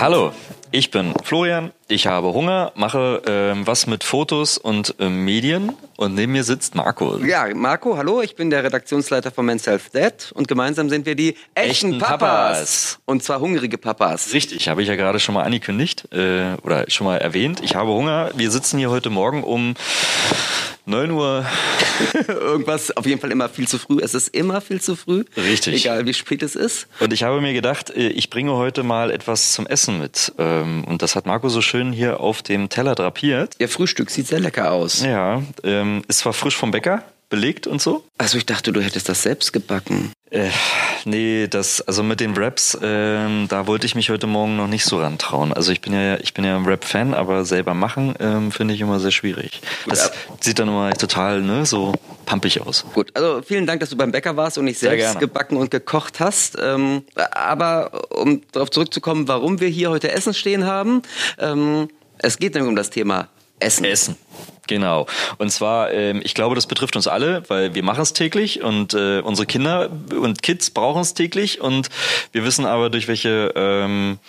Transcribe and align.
Hallo, 0.00 0.32
ich 0.70 0.90
bin 0.90 1.12
Florian, 1.22 1.72
ich 1.86 2.06
habe 2.06 2.32
Hunger, 2.32 2.72
mache 2.74 3.20
ähm, 3.26 3.66
was 3.66 3.86
mit 3.86 4.02
Fotos 4.02 4.56
und 4.56 4.94
ähm, 4.98 5.26
Medien 5.26 5.74
und 5.98 6.14
neben 6.14 6.32
mir 6.32 6.42
sitzt 6.42 6.74
Marco. 6.74 7.18
Ja, 7.18 7.54
Marco, 7.54 7.98
hallo, 7.98 8.22
ich 8.22 8.34
bin 8.34 8.48
der 8.48 8.64
Redaktionsleiter 8.64 9.30
von 9.30 9.44
Men's 9.44 9.66
Health 9.66 9.94
Dead 9.94 10.32
und 10.32 10.48
gemeinsam 10.48 10.88
sind 10.88 11.04
wir 11.04 11.16
die 11.16 11.36
echten, 11.54 11.92
Echten 11.92 11.98
Papas. 11.98 12.18
Papas. 12.18 12.98
Und 13.04 13.22
zwar 13.22 13.40
hungrige 13.40 13.76
Papas. 13.76 14.32
Richtig, 14.32 14.70
habe 14.70 14.80
ich 14.80 14.88
ja 14.88 14.96
gerade 14.96 15.20
schon 15.20 15.34
mal 15.34 15.42
angekündigt 15.42 16.08
äh, 16.14 16.54
oder 16.62 16.86
schon 16.88 17.06
mal 17.06 17.18
erwähnt. 17.18 17.60
Ich 17.62 17.74
habe 17.74 17.90
Hunger. 17.90 18.30
Wir 18.34 18.50
sitzen 18.50 18.78
hier 18.78 18.88
heute 18.88 19.10
Morgen 19.10 19.44
um 19.44 19.74
9 20.90 21.10
Uhr. 21.12 21.46
Irgendwas, 22.28 22.96
auf 22.96 23.06
jeden 23.06 23.20
Fall 23.20 23.30
immer 23.30 23.48
viel 23.48 23.66
zu 23.68 23.78
früh. 23.78 23.98
Es 24.02 24.14
ist 24.14 24.28
immer 24.34 24.60
viel 24.60 24.80
zu 24.80 24.96
früh. 24.96 25.24
Richtig. 25.36 25.84
Egal 25.84 26.04
wie 26.06 26.14
spät 26.14 26.42
es 26.42 26.54
ist. 26.56 26.86
Und 26.98 27.12
ich 27.12 27.22
habe 27.22 27.40
mir 27.40 27.52
gedacht, 27.52 27.90
äh, 27.90 28.08
ich 28.08 28.28
bringe 28.28 28.52
heute 28.52 28.82
mal 28.82 29.10
etwas 29.10 29.52
zum 29.52 29.66
Essen 29.66 29.98
mit. 29.98 30.32
Ähm, 30.38 30.84
Und 30.84 31.02
das 31.02 31.16
hat 31.16 31.26
Marco 31.26 31.48
so 31.48 31.62
schön 31.62 31.92
hier 31.92 32.20
auf 32.20 32.42
dem 32.42 32.68
Teller 32.68 32.94
drapiert. 32.94 33.54
Ihr 33.58 33.68
Frühstück 33.68 34.10
sieht 34.10 34.26
sehr 34.26 34.40
lecker 34.40 34.72
aus. 34.72 35.02
Ja, 35.02 35.42
ähm, 35.62 36.02
ist 36.08 36.18
zwar 36.18 36.32
frisch 36.32 36.56
vom 36.56 36.70
Bäcker, 36.72 37.04
belegt 37.30 37.66
und 37.66 37.80
so. 37.80 38.04
Also 38.18 38.36
ich 38.36 38.44
dachte, 38.44 38.72
du 38.72 38.82
hättest 38.82 39.08
das 39.08 39.22
selbst 39.22 39.52
gebacken. 39.52 40.12
Äh, 40.30 40.50
nee, 41.04 41.48
das, 41.48 41.80
also 41.80 42.02
mit 42.02 42.20
den 42.20 42.36
Raps, 42.36 42.78
ähm, 42.82 43.46
da 43.48 43.66
wollte 43.66 43.86
ich 43.86 43.94
mich 43.94 44.10
heute 44.10 44.26
Morgen 44.26 44.56
noch 44.56 44.66
nicht 44.66 44.84
so 44.84 45.00
rantrauen. 45.00 45.52
Also 45.52 45.72
ich 45.72 45.80
bin 45.80 45.92
ja, 45.92 46.18
ich 46.18 46.34
bin 46.34 46.44
ja 46.44 46.56
ein 46.56 46.66
Rap-Fan, 46.66 47.14
aber 47.14 47.44
selber 47.44 47.74
machen 47.74 48.14
ähm, 48.20 48.52
finde 48.52 48.74
ich 48.74 48.80
immer 48.80 49.00
sehr 49.00 49.10
schwierig. 49.10 49.60
Das 49.86 50.12
sieht 50.40 50.58
dann 50.58 50.68
immer 50.68 50.92
total, 50.92 51.40
ne, 51.40 51.64
so 51.66 51.94
pampig 52.26 52.60
aus. 52.60 52.84
Gut, 52.94 53.10
also 53.14 53.42
vielen 53.42 53.66
Dank, 53.66 53.80
dass 53.80 53.90
du 53.90 53.96
beim 53.96 54.12
Bäcker 54.12 54.36
warst 54.36 54.58
und 54.58 54.66
nicht 54.66 54.78
selbst 54.78 55.18
gebacken 55.18 55.56
und 55.56 55.70
gekocht 55.70 56.20
hast. 56.20 56.58
Ähm, 56.60 57.04
aber 57.32 58.12
um 58.12 58.42
darauf 58.52 58.70
zurückzukommen, 58.70 59.26
warum 59.26 59.60
wir 59.60 59.68
hier 59.68 59.90
heute 59.90 60.12
Essen 60.12 60.34
stehen 60.34 60.64
haben, 60.64 61.02
ähm, 61.38 61.88
es 62.18 62.38
geht 62.38 62.54
nämlich 62.54 62.68
um 62.68 62.76
das 62.76 62.90
Thema 62.90 63.28
Essen. 63.58 63.84
Essen. 63.84 64.16
Genau. 64.70 65.06
Und 65.38 65.50
zwar, 65.50 65.92
ähm, 65.92 66.20
ich 66.22 66.32
glaube, 66.32 66.54
das 66.54 66.68
betrifft 66.68 66.94
uns 66.94 67.08
alle, 67.08 67.42
weil 67.48 67.74
wir 67.74 67.82
machen 67.82 68.02
es 68.02 68.12
täglich 68.12 68.62
und 68.62 68.94
äh, 68.94 69.18
unsere 69.18 69.44
Kinder 69.44 69.90
und 70.16 70.44
Kids 70.44 70.70
brauchen 70.70 71.02
es 71.02 71.12
täglich 71.12 71.60
und 71.60 71.88
wir 72.30 72.44
wissen 72.44 72.64
aber, 72.66 72.88
durch 72.88 73.08
welche, 73.08 73.52
ähm, 73.56 74.20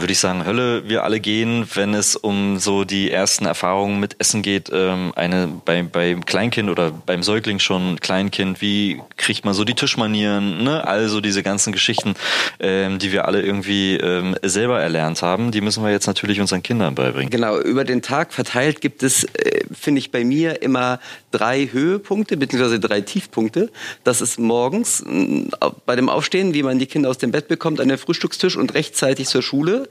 würde 0.00 0.12
ich 0.12 0.18
sagen, 0.18 0.44
Hölle 0.44 0.88
wir 0.88 1.04
alle 1.04 1.20
gehen, 1.20 1.66
wenn 1.74 1.94
es 1.94 2.16
um 2.16 2.58
so 2.58 2.84
die 2.84 3.10
ersten 3.10 3.46
Erfahrungen 3.46 4.00
mit 4.00 4.16
Essen 4.18 4.42
geht. 4.42 4.70
Ähm, 4.72 5.12
eine 5.16 5.48
bei, 5.64 5.82
beim 5.82 6.24
Kleinkind 6.24 6.70
oder 6.70 6.90
beim 6.90 7.22
Säugling 7.22 7.58
schon 7.58 8.00
Kleinkind, 8.00 8.60
wie 8.60 9.00
kriegt 9.16 9.44
man 9.44 9.54
so 9.54 9.64
die 9.64 9.74
Tischmanieren, 9.74 10.62
ne? 10.62 10.86
Also 10.86 11.20
diese 11.20 11.42
ganzen 11.42 11.72
Geschichten, 11.72 12.14
ähm, 12.60 12.98
die 12.98 13.12
wir 13.12 13.26
alle 13.26 13.42
irgendwie 13.42 13.96
ähm, 13.96 14.36
selber 14.42 14.80
erlernt 14.80 15.22
haben, 15.22 15.50
die 15.50 15.60
müssen 15.60 15.84
wir 15.84 15.90
jetzt 15.90 16.06
natürlich 16.06 16.40
unseren 16.40 16.62
Kindern 16.62 16.94
beibringen. 16.94 17.30
Genau, 17.30 17.58
über 17.58 17.84
den 17.84 18.02
Tag 18.02 18.32
verteilt 18.32 18.80
gibt 18.80 19.02
es, 19.02 19.24
äh, 19.24 19.60
finde 19.72 19.98
ich, 19.98 20.10
bei 20.10 20.24
mir 20.24 20.62
immer 20.62 21.00
drei 21.30 21.68
Höhepunkte 21.70 22.36
beziehungsweise 22.36 22.80
drei 22.80 23.00
Tiefpunkte. 23.00 23.70
Das 24.04 24.20
ist 24.20 24.38
morgens 24.38 25.04
mh, 25.06 25.50
bei 25.86 25.96
dem 25.96 26.08
Aufstehen, 26.08 26.54
wie 26.54 26.62
man 26.62 26.78
die 26.78 26.86
Kinder 26.86 27.10
aus 27.10 27.18
dem 27.18 27.30
Bett 27.30 27.48
bekommt, 27.48 27.80
an 27.80 27.88
den 27.88 27.98
Frühstückstisch 27.98 28.56
und 28.56 28.74
rechtzeitig 28.74 29.28
zur 29.28 29.42
Schule. 29.42 29.88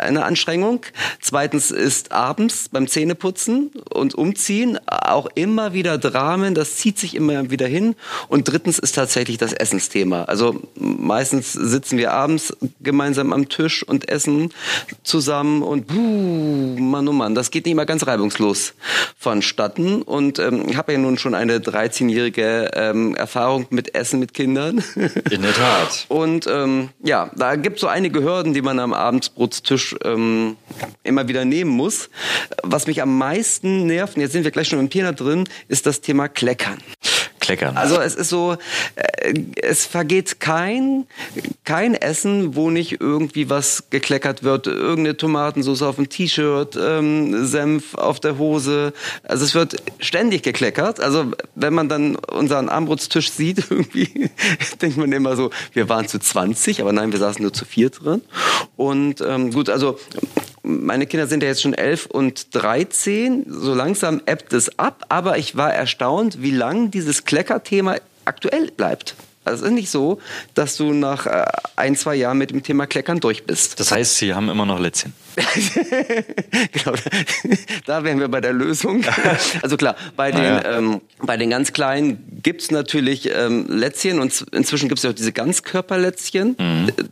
Eine 0.00 0.24
Anstrengung. 0.24 0.84
Zweitens 1.20 1.70
ist 1.70 2.12
abends 2.12 2.68
beim 2.70 2.88
Zähneputzen 2.88 3.70
und 3.90 4.14
Umziehen 4.14 4.78
auch 4.86 5.28
immer 5.34 5.72
wieder 5.72 5.98
Dramen. 5.98 6.54
Das 6.54 6.76
zieht 6.76 6.98
sich 6.98 7.14
immer 7.14 7.50
wieder 7.50 7.66
hin. 7.66 7.94
Und 8.28 8.44
drittens 8.44 8.78
ist 8.78 8.94
tatsächlich 8.94 9.38
das 9.38 9.52
Essensthema. 9.52 10.24
Also 10.24 10.60
meistens 10.74 11.52
sitzen 11.52 11.98
wir 11.98 12.12
abends 12.12 12.56
gemeinsam 12.80 13.32
am 13.32 13.48
Tisch 13.48 13.82
und 13.82 14.08
essen 14.08 14.52
zusammen 15.02 15.62
und 15.62 15.86
buh, 15.86 16.78
Mann, 16.78 17.08
oh 17.08 17.12
Mann, 17.12 17.34
das 17.34 17.50
geht 17.50 17.66
nicht 17.66 17.72
immer 17.72 17.86
ganz 17.86 18.06
reibungslos 18.06 18.74
vonstatten. 19.18 20.02
Und 20.02 20.38
ähm, 20.38 20.66
ich 20.68 20.76
habe 20.76 20.92
ja 20.92 20.98
nun 20.98 21.18
schon 21.18 21.34
eine 21.34 21.58
13-jährige 21.58 22.70
ähm, 22.74 23.14
Erfahrung 23.14 23.66
mit 23.70 23.94
Essen 23.94 24.20
mit 24.20 24.34
Kindern. 24.34 24.82
In 25.30 25.42
der 25.42 25.54
Tat. 25.54 26.06
Und 26.08 26.46
ähm, 26.46 26.90
ja, 27.02 27.30
da 27.36 27.56
gibt 27.56 27.76
es 27.76 27.80
so 27.82 27.86
einige 27.86 28.22
Hürden, 28.22 28.54
die 28.54 28.62
man 28.62 28.78
am 28.78 28.92
Abendsbrotstisch 29.82 29.96
ähm, 30.04 30.56
immer 31.02 31.28
wieder 31.28 31.44
nehmen 31.44 31.70
muss. 31.70 32.10
Was 32.62 32.86
mich 32.86 33.02
am 33.02 33.16
meisten 33.18 33.86
nervt, 33.86 34.16
jetzt 34.16 34.32
sind 34.32 34.44
wir 34.44 34.50
gleich 34.50 34.68
schon 34.68 34.78
im 34.78 34.90
Thema 34.90 35.12
drin, 35.12 35.48
ist 35.68 35.86
das 35.86 36.00
Thema 36.00 36.28
Kleckern. 36.28 36.78
Kleckern. 37.42 37.76
Also 37.76 38.00
es 38.00 38.14
ist 38.14 38.28
so, 38.28 38.56
äh, 38.94 39.34
es 39.60 39.84
vergeht 39.84 40.38
kein, 40.38 41.06
kein 41.64 41.94
Essen, 41.94 42.54
wo 42.54 42.70
nicht 42.70 43.00
irgendwie 43.00 43.50
was 43.50 43.90
gekleckert 43.90 44.44
wird. 44.44 44.68
Irgendeine 44.68 45.16
Tomatensauce 45.16 45.82
auf 45.82 45.96
dem 45.96 46.08
T-Shirt, 46.08 46.78
ähm, 46.80 47.44
Senf 47.44 47.94
auf 47.94 48.20
der 48.20 48.38
Hose. 48.38 48.92
Also 49.24 49.44
es 49.44 49.54
wird 49.54 49.82
ständig 49.98 50.44
gekleckert. 50.44 51.00
Also 51.00 51.32
wenn 51.56 51.74
man 51.74 51.88
dann 51.88 52.14
unseren 52.14 52.68
Armbrutstisch 52.68 53.32
sieht, 53.32 53.64
irgendwie 53.70 54.30
denkt 54.80 54.96
man 54.96 55.10
immer 55.10 55.34
so, 55.34 55.50
wir 55.72 55.88
waren 55.88 56.06
zu 56.06 56.20
20, 56.20 56.80
aber 56.80 56.92
nein, 56.92 57.10
wir 57.10 57.18
saßen 57.18 57.42
nur 57.42 57.52
zu 57.52 57.64
vier 57.64 57.90
drin. 57.90 58.22
Und 58.76 59.20
ähm, 59.20 59.50
gut, 59.50 59.68
also 59.68 59.98
meine 60.62 61.06
Kinder 61.06 61.26
sind 61.26 61.42
ja 61.42 61.48
jetzt 61.48 61.62
schon 61.62 61.74
11 61.74 62.06
und 62.06 62.54
13. 62.54 63.46
So 63.48 63.74
langsam 63.74 64.20
ebbt 64.26 64.52
es 64.52 64.78
ab. 64.78 65.04
Aber 65.08 65.38
ich 65.38 65.56
war 65.56 65.72
erstaunt, 65.72 66.42
wie 66.42 66.52
lang 66.52 66.90
dieses 66.90 67.24
Kleckerthema 67.24 67.96
aktuell 68.24 68.70
bleibt. 68.70 69.16
Also 69.44 69.64
es 69.64 69.70
ist 69.70 69.74
nicht 69.74 69.90
so, 69.90 70.20
dass 70.54 70.76
du 70.76 70.92
nach 70.92 71.26
äh, 71.26 71.44
ein, 71.74 71.96
zwei 71.96 72.14
Jahren 72.14 72.38
mit 72.38 72.50
dem 72.50 72.62
Thema 72.62 72.86
Kleckern 72.86 73.18
durch 73.18 73.44
bist. 73.44 73.80
Das 73.80 73.90
heißt, 73.90 74.18
Sie 74.18 74.34
haben 74.34 74.48
immer 74.48 74.66
noch 74.66 74.78
Lätzchen. 74.78 75.12
genau, 76.72 76.96
da 77.86 78.04
wären 78.04 78.20
wir 78.20 78.28
bei 78.28 78.40
der 78.40 78.52
Lösung. 78.52 79.02
Also 79.62 79.76
klar, 79.76 79.96
bei 80.16 80.30
den, 80.32 80.42
Naja. 80.42 80.78
ähm, 80.78 81.00
bei 81.20 81.36
den 81.36 81.50
ganz 81.50 81.72
Kleinen 81.72 82.40
gibt's 82.42 82.70
natürlich 82.70 83.30
ähm, 83.32 83.66
Lätzchen 83.68 84.20
und 84.20 84.44
inzwischen 84.52 84.88
gibt's 84.88 85.02
ja 85.04 85.10
auch 85.10 85.14
diese 85.14 85.32
Ganzkörperlätzchen. 85.32 86.56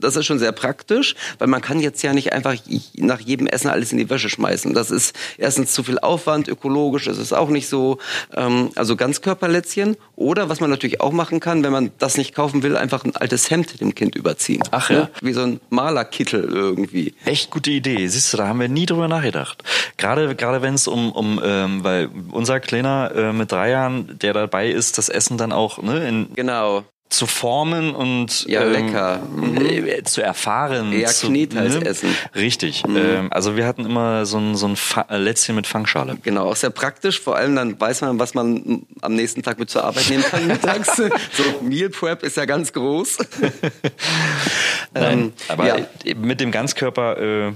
Das 0.00 0.16
ist 0.16 0.26
schon 0.26 0.38
sehr 0.38 0.52
praktisch, 0.52 1.14
weil 1.38 1.48
man 1.48 1.60
kann 1.60 1.80
jetzt 1.80 2.02
ja 2.02 2.12
nicht 2.12 2.32
einfach 2.32 2.56
nach 2.96 3.20
jedem 3.20 3.46
Essen 3.46 3.68
alles 3.68 3.92
in 3.92 3.98
die 3.98 4.10
Wäsche 4.10 4.28
schmeißen. 4.28 4.74
Das 4.74 4.90
ist 4.90 5.14
erstens 5.38 5.72
zu 5.72 5.82
viel 5.82 5.98
Aufwand, 5.98 6.48
ökologisch 6.48 7.06
ist 7.06 7.18
es 7.18 7.32
auch 7.32 7.48
nicht 7.50 7.68
so. 7.68 7.98
Ähm, 8.34 8.70
also 8.74 8.96
Ganzkörperlätzchen 8.96 9.96
oder 10.16 10.48
was 10.48 10.60
man 10.60 10.70
natürlich 10.70 11.00
auch 11.00 11.12
machen 11.12 11.40
kann, 11.40 11.62
wenn 11.62 11.72
man 11.72 11.90
das 11.98 12.16
nicht 12.16 12.34
kaufen 12.34 12.62
will, 12.62 12.76
einfach 12.76 13.04
ein 13.04 13.14
altes 13.16 13.50
Hemd 13.50 13.80
dem 13.80 13.94
Kind 13.94 14.16
überziehen. 14.16 14.62
Ach 14.70 14.90
ja. 14.90 15.08
Wie 15.22 15.32
so 15.32 15.42
ein 15.42 15.60
Malerkittel 15.70 16.44
irgendwie. 16.44 17.14
Echt 17.24 17.50
gute 17.50 17.70
Idee. 17.70 18.08
Siehst 18.10 18.32
du, 18.32 18.36
da 18.36 18.48
haben 18.48 18.60
wir 18.60 18.68
nie 18.68 18.86
drüber 18.86 19.08
nachgedacht. 19.08 19.62
Gerade, 19.96 20.34
gerade 20.34 20.60
wenn 20.62 20.74
es 20.74 20.86
um, 20.88 21.12
um 21.12 21.40
ähm, 21.44 21.84
weil 21.84 22.08
unser 22.32 22.60
Kleiner 22.60 23.12
äh, 23.14 23.32
mit 23.32 23.50
drei 23.52 23.70
Jahren, 23.70 24.18
der 24.18 24.32
dabei 24.32 24.68
ist, 24.70 24.98
das 24.98 25.08
Essen 25.08 25.38
dann 25.38 25.52
auch 25.52 25.80
ne, 25.82 26.06
in, 26.08 26.34
Genau. 26.34 26.84
zu 27.08 27.26
formen 27.26 27.92
und 27.94 28.46
Ja, 28.46 28.62
lecker. 28.62 29.20
äh, 29.60 30.02
zu 30.04 30.22
erfahren. 30.22 30.92
Zu, 31.06 31.26
Knet 31.26 31.56
als 31.56 31.74
Essen. 31.76 32.14
Richtig. 32.36 32.84
Ähm, 32.86 33.28
also 33.32 33.56
wir 33.56 33.66
hatten 33.66 33.84
immer 33.84 34.26
so 34.26 34.38
ein, 34.38 34.54
so 34.54 34.66
ein 34.68 34.76
Fa 34.76 35.06
äh, 35.10 35.16
Lätzchen 35.16 35.56
mit 35.56 35.66
Fangschale. 35.66 36.18
Genau, 36.22 36.48
auch 36.48 36.56
sehr 36.56 36.70
praktisch. 36.70 37.20
Vor 37.20 37.34
allem 37.36 37.56
dann 37.56 37.80
weiß 37.80 38.02
man, 38.02 38.18
was 38.20 38.34
man 38.34 38.86
am 39.02 39.14
nächsten 39.16 39.42
Tag 39.42 39.58
mit 39.58 39.70
zur 39.70 39.82
Arbeit 39.84 40.08
nehmen 40.08 40.22
kann 40.22 40.46
mittags. 40.46 40.96
so 41.32 41.42
Meal 41.62 41.88
Prep 41.90 42.22
ist 42.22 42.36
ja 42.36 42.44
ganz 42.44 42.72
groß. 42.72 43.18
Nein, 44.94 45.18
Ähm, 45.20 45.32
aber 45.48 45.66
ja. 45.66 45.76
äh, 46.04 46.14
mit 46.14 46.40
dem 46.40 46.50
Ganzkörper, 46.50 47.18
äh, 47.48 47.52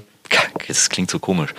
das 0.69 0.89
klingt 0.89 1.11
so 1.11 1.19
komisch, 1.19 1.55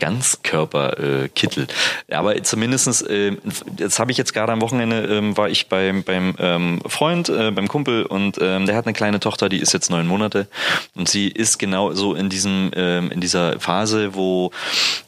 Ganzkörperkittel. 0.00 1.66
Äh, 2.08 2.14
aber 2.14 2.42
zumindestens, 2.42 3.02
äh, 3.02 3.36
das 3.76 3.98
habe 3.98 4.10
ich 4.10 4.18
jetzt 4.18 4.32
gerade 4.32 4.52
am 4.52 4.60
Wochenende, 4.60 5.04
ähm, 5.06 5.36
war 5.36 5.48
ich 5.48 5.68
beim, 5.68 6.02
beim 6.02 6.34
ähm, 6.38 6.80
Freund, 6.86 7.28
äh, 7.28 7.50
beim 7.50 7.68
Kumpel 7.68 8.04
und 8.04 8.38
ähm, 8.40 8.66
der 8.66 8.76
hat 8.76 8.86
eine 8.86 8.94
kleine 8.94 9.20
Tochter, 9.20 9.48
die 9.48 9.58
ist 9.58 9.72
jetzt 9.72 9.90
neun 9.90 10.06
Monate. 10.06 10.48
Und 10.94 11.08
sie 11.08 11.28
ist 11.28 11.58
genau 11.58 11.92
so 11.92 12.14
in 12.14 12.28
diesem, 12.28 12.70
ähm, 12.74 13.10
in 13.10 13.20
dieser 13.20 13.60
Phase, 13.60 14.14
wo 14.14 14.50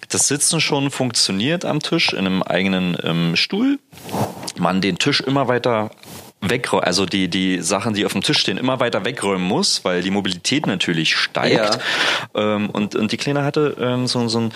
das 0.08 0.28
Sitzen 0.28 0.60
schon 0.60 0.90
funktioniert 0.90 1.64
am 1.64 1.81
Tisch 1.81 2.12
in 2.12 2.20
einem 2.20 2.43
eigenen 2.43 2.96
ähm, 3.02 3.37
Stuhl, 3.37 3.78
man 4.56 4.81
den 4.81 4.98
Tisch 4.98 5.20
immer 5.20 5.48
weiter 5.48 5.90
wegräumen, 6.40 6.85
also 6.85 7.06
die, 7.06 7.29
die 7.29 7.61
Sachen, 7.62 7.94
die 7.94 8.06
auf 8.06 8.12
dem 8.12 8.23
Tisch 8.23 8.38
stehen, 8.38 8.58
immer 8.58 8.81
weiter 8.81 9.05
wegräumen 9.05 9.46
muss, 9.46 9.85
weil 9.85 10.02
die 10.02 10.11
Mobilität 10.11 10.67
natürlich 10.67 11.17
steigt. 11.17 11.79
Ähm, 12.35 12.70
und, 12.70 12.94
und 12.94 13.12
die 13.12 13.17
Kleine 13.17 13.43
hatte 13.44 13.76
ähm, 13.81 14.06
so, 14.06 14.29
so 14.29 14.40
ein, 14.40 14.52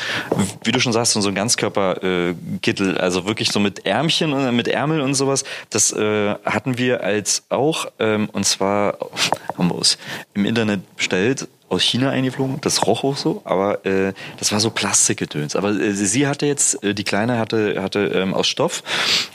wie 0.64 0.72
du 0.72 0.80
schon 0.80 0.92
sagst, 0.92 1.12
so 1.12 1.28
ein 1.28 1.34
Ganzkörperkittel, 1.34 2.96
äh, 2.96 3.00
also 3.00 3.26
wirklich 3.26 3.50
so 3.50 3.60
mit 3.60 3.84
Ärmchen 3.84 4.32
und 4.32 4.54
mit 4.54 4.68
Ärmel 4.68 5.00
und 5.00 5.14
sowas. 5.14 5.44
Das 5.70 5.92
äh, 5.92 6.34
hatten 6.44 6.78
wir 6.78 7.02
als 7.02 7.44
auch, 7.48 7.86
ähm, 7.98 8.28
und 8.32 8.44
zwar 8.44 8.98
haben 9.58 9.68
wir 9.68 9.80
es 9.80 9.98
im 10.34 10.44
Internet 10.44 10.96
bestellt 10.96 11.48
aus 11.72 11.82
China 11.82 12.10
eingeflogen. 12.10 12.60
Das 12.60 12.86
roch 12.86 13.02
auch 13.02 13.16
so, 13.16 13.40
aber 13.44 13.84
äh, 13.86 14.12
das 14.38 14.52
war 14.52 14.60
so 14.60 14.70
Plastikgedöns. 14.70 15.56
Aber 15.56 15.70
äh, 15.70 15.92
sie 15.92 16.26
hatte 16.26 16.46
jetzt, 16.46 16.84
äh, 16.84 16.94
die 16.94 17.04
Kleine 17.04 17.38
hatte, 17.38 17.82
hatte 17.82 18.00
ähm, 18.14 18.34
aus 18.34 18.46
Stoff, 18.46 18.82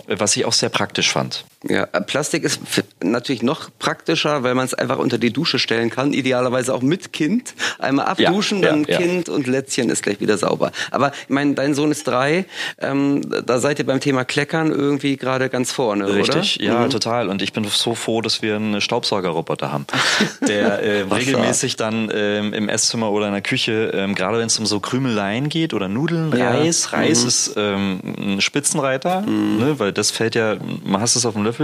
äh, 0.08 0.16
was 0.20 0.36
ich 0.38 0.46
auch 0.46 0.54
sehr 0.54 0.70
praktisch 0.70 1.12
fand. 1.12 1.46
Ja, 1.70 1.88
äh, 1.92 2.02
Plastik 2.02 2.44
ist 2.44 2.62
natürlich 3.04 3.44
noch 3.44 3.70
praktischer, 3.80 4.44
weil 4.44 4.56
man 4.56 4.66
es 4.66 4.74
einfach 4.74 4.98
unter 4.98 5.18
die 5.18 5.32
Dusche 5.32 5.60
stellen 5.60 5.90
kann. 5.90 6.14
Idealerweise 6.14 6.74
auch 6.74 6.82
mit 6.82 7.14
Kind. 7.14 7.54
Einmal 7.80 8.06
abduschen, 8.06 8.62
ja, 8.62 8.70
dann 8.70 8.86
ja, 8.86 8.98
Kind 8.98 9.30
und 9.30 9.48
Lätzchen 9.48 9.90
ist 9.90 10.04
gleich 10.04 10.20
wieder 10.20 10.38
sauber. 10.38 10.72
Aber 10.92 11.12
ich 11.12 11.30
meine, 11.30 11.54
dein 11.54 11.74
Sohn 11.74 11.92
ist 11.92 12.08
drei. 12.08 12.46
Ähm, 12.80 13.22
da 13.46 13.60
seid 13.60 13.80
ihr 13.80 13.86
beim 13.86 14.00
Thema 14.00 14.26
Kleckern 14.26 14.72
irgendwie 14.72 15.18
gerade 15.18 15.50
ganz 15.50 15.72
vorne, 15.72 16.08
Richtig, 16.14 16.60
oder? 16.60 16.66
ja, 16.66 16.80
mhm. 16.86 16.90
total. 16.90 17.30
Und 17.30 17.42
ich 17.42 17.54
bin 17.54 17.66
so 17.66 17.96
froh, 17.96 18.22
dass 18.22 18.42
wir 18.42 18.56
einen 18.56 18.82
Staubsaugerroboter 18.82 19.72
haben, 19.72 19.86
der 20.48 20.82
äh, 20.84 21.02
regelmäßig 21.02 21.76
dann 21.76 22.12
ähm, 22.14 22.54
im 22.54 22.70
Esszimmer 22.70 23.12
oder 23.12 23.28
in 23.28 23.34
der 23.34 23.42
Küche, 23.42 23.92
ähm, 23.94 24.16
gerade 24.16 24.40
wenn 24.40 24.48
es 24.48 24.58
um 24.60 24.66
so 24.66 24.80
Krümeleien 24.80 25.50
geht 25.50 25.74
oder 25.74 25.88
Nudeln, 25.88 26.32
Reis, 26.34 26.94
Reis 26.94 27.22
mhm. 27.22 27.28
ist 27.28 27.54
ähm, 27.58 28.00
ein 28.18 28.42
Spitzenreiter, 28.42 29.22
mhm. 29.22 29.58
ne, 29.58 29.80
weil 29.80 29.92
das 29.92 30.12
fällt 30.12 30.36
ja, 30.36 30.58
man 30.84 31.02
hast 31.02 31.16
es 31.16 31.26
auf 31.26 31.34
dem 31.34 31.44
Löffel 31.44 31.57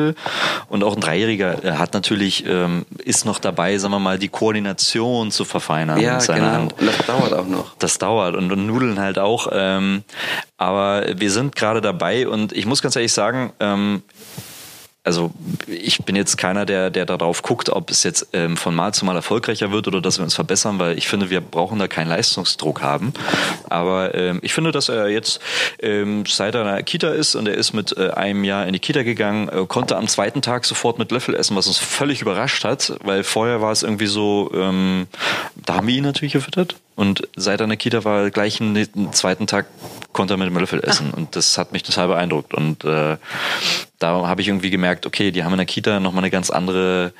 und 0.69 0.83
auch 0.83 0.95
ein 0.95 1.01
Dreijähriger 1.01 1.77
hat 1.77 1.93
natürlich, 1.93 2.45
ähm, 2.47 2.85
ist 3.03 3.25
noch 3.25 3.39
dabei, 3.39 3.77
sagen 3.77 3.93
wir 3.93 3.99
mal, 3.99 4.19
die 4.19 4.29
Koordination 4.29 5.31
zu 5.31 5.45
verfeinern 5.45 5.99
ja, 5.99 6.17
genau. 6.19 6.45
Hand. 6.45 6.73
Und 6.79 6.87
das 6.87 6.97
dauert 7.05 7.33
auch 7.33 7.47
noch. 7.47 7.75
Das 7.77 7.97
dauert 7.97 8.35
und, 8.35 8.51
und 8.51 8.65
Nudeln 8.65 8.99
halt 8.99 9.19
auch. 9.19 9.47
Ähm, 9.51 10.03
aber 10.57 11.05
wir 11.19 11.31
sind 11.31 11.55
gerade 11.55 11.81
dabei 11.81 12.27
und 12.27 12.53
ich 12.53 12.65
muss 12.65 12.81
ganz 12.81 12.95
ehrlich 12.95 13.13
sagen, 13.13 13.53
ähm, 13.59 14.03
also 15.03 15.31
ich 15.67 15.99
bin 16.05 16.15
jetzt 16.15 16.37
keiner, 16.37 16.65
der, 16.65 16.89
der 16.89 17.05
darauf 17.05 17.41
guckt, 17.41 17.69
ob 17.69 17.89
es 17.89 18.03
jetzt 18.03 18.29
ähm, 18.31 18.55
von 18.55 18.73
Mal 18.73 18.93
zu 18.93 19.03
Mal 19.03 19.15
erfolgreicher 19.15 19.71
wird 19.71 19.87
oder 19.87 20.01
dass 20.01 20.17
wir 20.17 20.23
uns 20.23 20.33
verbessern, 20.33 20.79
weil 20.79 20.97
ich 20.97 21.07
finde, 21.09 21.29
wir 21.29 21.41
brauchen 21.41 21.77
da 21.77 21.89
keinen 21.89 22.07
Leistungsdruck 22.07 22.81
haben. 22.81 23.13
Aber 23.69 24.15
ähm, 24.15 24.39
ich 24.43 24.53
finde, 24.53 24.71
dass 24.71 24.87
er 24.87 25.09
jetzt 25.09 25.41
ähm, 25.81 26.25
seit 26.25 26.55
er 26.55 26.61
in 26.61 26.67
der 26.67 26.83
Kita 26.83 27.09
ist 27.09 27.35
und 27.35 27.47
er 27.47 27.55
ist 27.55 27.73
mit 27.73 27.97
äh, 27.97 28.11
einem 28.11 28.45
Jahr 28.45 28.65
in 28.65 28.73
die 28.73 28.79
Kita 28.79 29.03
gegangen, 29.03 29.49
äh, 29.49 29.65
konnte 29.67 29.97
am 29.97 30.07
zweiten 30.07 30.41
Tag 30.41 30.63
sofort 30.63 30.99
mit 30.99 31.11
Löffel 31.11 31.35
essen, 31.35 31.57
was 31.57 31.67
uns 31.67 31.77
völlig 31.77 32.21
überrascht 32.21 32.63
hat, 32.63 32.93
weil 33.03 33.25
vorher 33.25 33.61
war 33.61 33.73
es 33.73 33.83
irgendwie 33.83 34.07
so, 34.07 34.51
ähm, 34.53 35.07
da 35.65 35.75
haben 35.75 35.87
wir 35.87 35.95
ihn 35.95 36.03
natürlich 36.03 36.33
gefüttert 36.33 36.77
und 36.95 37.27
seit 37.35 37.59
er 37.59 37.65
in 37.65 37.69
der 37.71 37.77
Kita 37.77 38.03
war, 38.05 38.29
gleich 38.29 38.61
am 38.61 38.75
zweiten 39.11 39.47
Tag 39.47 39.65
konnte 40.13 40.35
er 40.35 40.37
mit 40.37 40.47
dem 40.47 40.57
Löffel 40.57 40.83
essen. 40.83 41.09
Ach. 41.11 41.17
Und 41.17 41.35
das 41.35 41.57
hat 41.57 41.71
mich 41.71 41.83
total 41.83 42.07
beeindruckt. 42.07 42.53
Und 42.53 42.85
äh, 42.85 43.17
da 44.03 44.27
habe 44.27 44.41
ich 44.41 44.49
irgendwie 44.49 44.69
gemerkt, 44.69 45.05
okay, 45.05 45.31
die 45.31 45.45
haben 45.45 45.53
in 45.53 45.59
der 45.59 45.65
Kita 45.65 46.01
nochmal 46.01 46.25
eine 46.25 46.29
ganz 46.29 46.49
andere, 46.49 47.13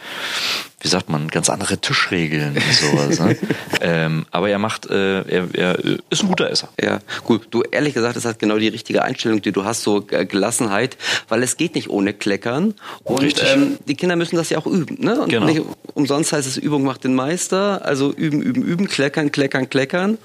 wie 0.82 0.90
sagt 0.90 1.08
man, 1.08 1.30
ganz 1.30 1.50
andere 1.50 1.78
Tischregeln 1.78 2.58
und 2.58 2.74
sowas. 2.74 3.20
ne? 3.22 3.38
ähm, 3.82 4.26
aber 4.32 4.50
er 4.50 4.60
macht, 4.60 4.88
äh, 4.88 5.22
er, 5.22 5.48
er 5.54 5.80
ist 6.10 6.24
ein 6.24 6.28
guter 6.28 6.50
Esser. 6.50 6.68
Ja, 6.82 7.00
gut. 7.24 7.48
Du, 7.52 7.62
ehrlich 7.62 7.94
gesagt, 7.94 8.18
das 8.18 8.26
hat 8.26 8.38
genau 8.38 8.58
die 8.58 8.68
richtige 8.68 9.02
Einstellung, 9.02 9.42
die 9.42 9.54
du 9.54 9.64
hast, 9.64 9.84
so 9.84 10.06
äh, 10.12 10.26
Gelassenheit, 10.26 10.98
weil 11.30 11.42
es 11.42 11.56
geht 11.56 11.76
nicht 11.76 11.90
ohne 11.90 12.14
Kleckern. 12.14 12.74
Und 13.06 13.42
ähm, 13.42 13.78
die 13.88 13.96
Kinder 13.96 14.18
müssen 14.18 14.36
das 14.36 14.50
ja 14.50 14.58
auch 14.58 14.68
üben. 14.68 14.98
Ne? 15.00 15.22
Und 15.22 15.30
genau. 15.30 15.46
nicht 15.46 15.62
umsonst 15.94 16.34
heißt 16.34 16.46
es, 16.46 16.58
Übung 16.58 16.84
macht 16.84 17.06
den 17.06 17.16
Meister. 17.16 17.86
Also 17.86 18.12
üben, 18.12 18.42
üben, 18.42 18.62
üben, 18.62 18.88
kleckern, 18.90 19.32
kleckern, 19.32 19.70
kleckern. 19.70 20.18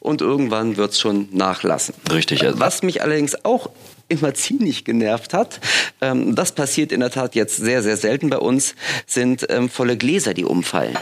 Und 0.00 0.22
irgendwann 0.22 0.76
wird 0.76 0.90
es 0.90 0.98
schon 0.98 1.28
nachlassen. 1.30 1.94
Richtig. 2.12 2.44
Also 2.44 2.58
Was 2.58 2.82
mich 2.82 3.00
allerdings 3.00 3.44
auch 3.44 3.70
immer 4.08 4.34
ziemlich 4.34 4.84
genervt 4.84 5.34
hat, 5.34 5.60
ähm, 6.00 6.34
das 6.34 6.52
passiert 6.52 6.92
in 6.92 7.00
der 7.00 7.10
Tat 7.10 7.34
jetzt 7.34 7.56
sehr, 7.56 7.82
sehr 7.82 7.96
selten 7.96 8.30
bei 8.30 8.38
uns, 8.38 8.74
sind 9.06 9.46
ähm, 9.48 9.68
volle 9.68 9.96
Gläser, 9.96 10.34
die 10.34 10.44
umfallen. 10.44 10.96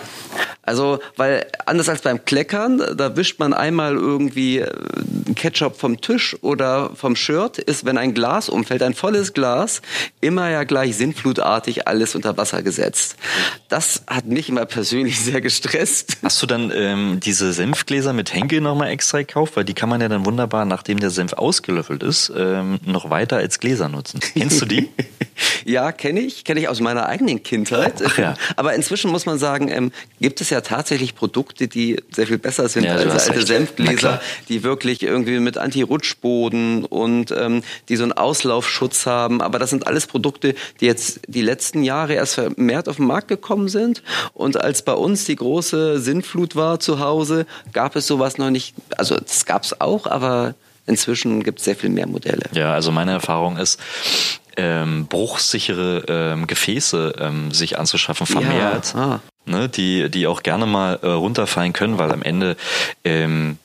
Also, 0.63 1.01
weil 1.17 1.47
anders 1.67 1.89
als 1.89 2.03
beim 2.03 2.25
Kleckern, 2.25 2.81
da 2.97 3.17
wischt 3.17 3.41
man 3.41 3.53
einmal 3.53 3.95
irgendwie 3.95 4.59
äh, 4.59 4.71
Ketchup 5.35 5.79
vom 5.79 6.01
Tisch 6.01 6.37
oder 6.43 6.91
vom 6.95 7.17
Shirt, 7.17 7.59
ist, 7.59 7.85
wenn 7.85 7.99
ein 7.99 8.15
Glas 8.15 8.49
umfällt, 8.49 8.83
ein 8.83 8.95
volles 8.95 9.33
Glas, 9.33 9.83
immer 10.21 10.49
ja 10.51 10.65
gleich 10.65 10.97
sinnflutartig 10.97 11.87
alles 11.87 12.15
unter 12.15 12.37
Wasser 12.37 12.63
gesetzt. 12.63 13.17
Das 13.69 14.03
hat 14.07 14.27
mich 14.27 14.49
immer 14.49 14.67
persönlich 14.67 15.21
sehr 15.21 15.41
gestresst. 15.41 16.19
Hast 16.23 16.43
du 16.43 16.47
dann 16.47 16.73
ähm, 16.75 17.21
diese 17.21 17.53
Senfgläser 17.53 18.13
mit 18.13 18.33
Henkel 18.35 18.61
nochmal 18.61 18.91
extra 18.91 19.19
gekauft? 19.19 19.57
Weil 19.57 19.65
die 19.65 19.75
kann 19.75 19.89
man 19.89 20.01
ja 20.01 20.09
dann 20.09 20.27
wunderbar, 20.27 20.65
nachdem 20.65 21.01
der 21.01 21.11
Senf 21.11 21.33
ausgelöffelt 21.33 22.03
ist, 22.03 22.33
ähm, 22.37 22.79
noch 22.85 23.11
weiter 23.11 23.37
als 23.37 23.61
Gläser 23.61 23.89
nutzen. 23.89 24.21
Kennst 24.21 24.61
du 24.61 24.67
die? 24.67 24.89
ja, 25.65 25.93
kenne 25.93 26.21
ich. 26.21 26.45
Kenne 26.45 26.61
ich 26.61 26.69
aus 26.69 26.81
meiner 26.81 27.07
eigenen 27.07 27.43
Kindheit. 27.43 28.03
Ach 28.05 28.19
ja. 28.19 28.35
Aber 28.57 28.75
inzwischen 28.75 29.11
muss 29.11 29.27
man 29.27 29.39
sagen, 29.39 29.69
ähm, 29.69 29.93
gibt 30.21 30.41
es 30.41 30.51
ja 30.51 30.61
tatsächlich 30.61 31.15
Produkte, 31.15 31.69
die 31.69 32.01
sehr 32.11 32.27
viel 32.27 32.39
besser 32.39 32.69
sind 32.69 32.85
ja, 32.85 32.95
als 32.95 33.29
alte. 33.29 33.47
Senfgläser, 33.47 34.21
die 34.49 34.63
wirklich 34.63 35.03
irgendwie 35.03 35.39
mit 35.39 35.59
Anti-Rutschboden 35.59 36.85
und 36.85 37.31
ähm, 37.31 37.63
die 37.89 37.97
so 37.97 38.05
einen 38.05 38.13
Auslaufschutz 38.13 39.07
haben. 39.07 39.41
Aber 39.41 39.59
das 39.59 39.71
sind 39.71 39.87
alles 39.87 40.07
Produkte, 40.07 40.55
die 40.81 40.87
jetzt 40.87 41.21
die 41.27 41.43
letzten 41.43 41.83
Jahre 41.83 42.15
erst 42.15 42.35
vermehrt 42.35 42.89
auf 42.89 42.97
den 42.97 43.07
Markt 43.07 43.29
gekommen 43.29 43.69
sind. 43.69 44.03
Und 44.35 44.61
als 44.61 44.83
bei 44.83 44.95
uns 44.95 45.25
die 45.25 45.37
große 45.37 46.01
Sinnflut 46.01 46.57
war 46.57 46.81
zu 46.81 47.01
Hause, 47.01 47.47
gab 47.73 47.97
es 47.97 48.07
sowas 48.07 48.39
noch 48.39 48.51
nicht. 48.51 48.75
Also 48.97 49.17
das 49.17 49.45
gab 49.47 49.65
es 49.65 49.81
auch, 49.81 50.07
aber 50.07 50.55
inzwischen 50.87 51.43
gibt 51.43 51.59
es 51.59 51.65
sehr 51.65 51.77
viel 51.77 51.91
mehr 51.91 52.07
Modelle. 52.07 52.45
Ja, 52.53 52.73
also 52.73 52.91
meine 52.91 53.13
Erfahrung 53.13 53.57
ist, 53.57 53.79
ähm, 54.57 55.07
bruchsichere 55.07 56.05
ähm, 56.09 56.47
Gefäße 56.47 57.15
ähm, 57.19 57.53
sich 57.53 57.79
anzuschaffen, 57.79 58.27
vermehrt. 58.27 58.95
Ja. 58.95 59.01
Ah. 59.01 59.21
Ne, 59.45 59.69
die, 59.69 60.09
die 60.09 60.29
auch 60.29 60.45
gerne 60.45 60.67
mal 60.67 61.01
äh, 61.03 61.09
runterfallen 61.09 61.73
können, 61.73 61.99
weil 61.99 62.13
am 62.13 62.23
Ende 62.23 62.57
ähm, 63.05 63.59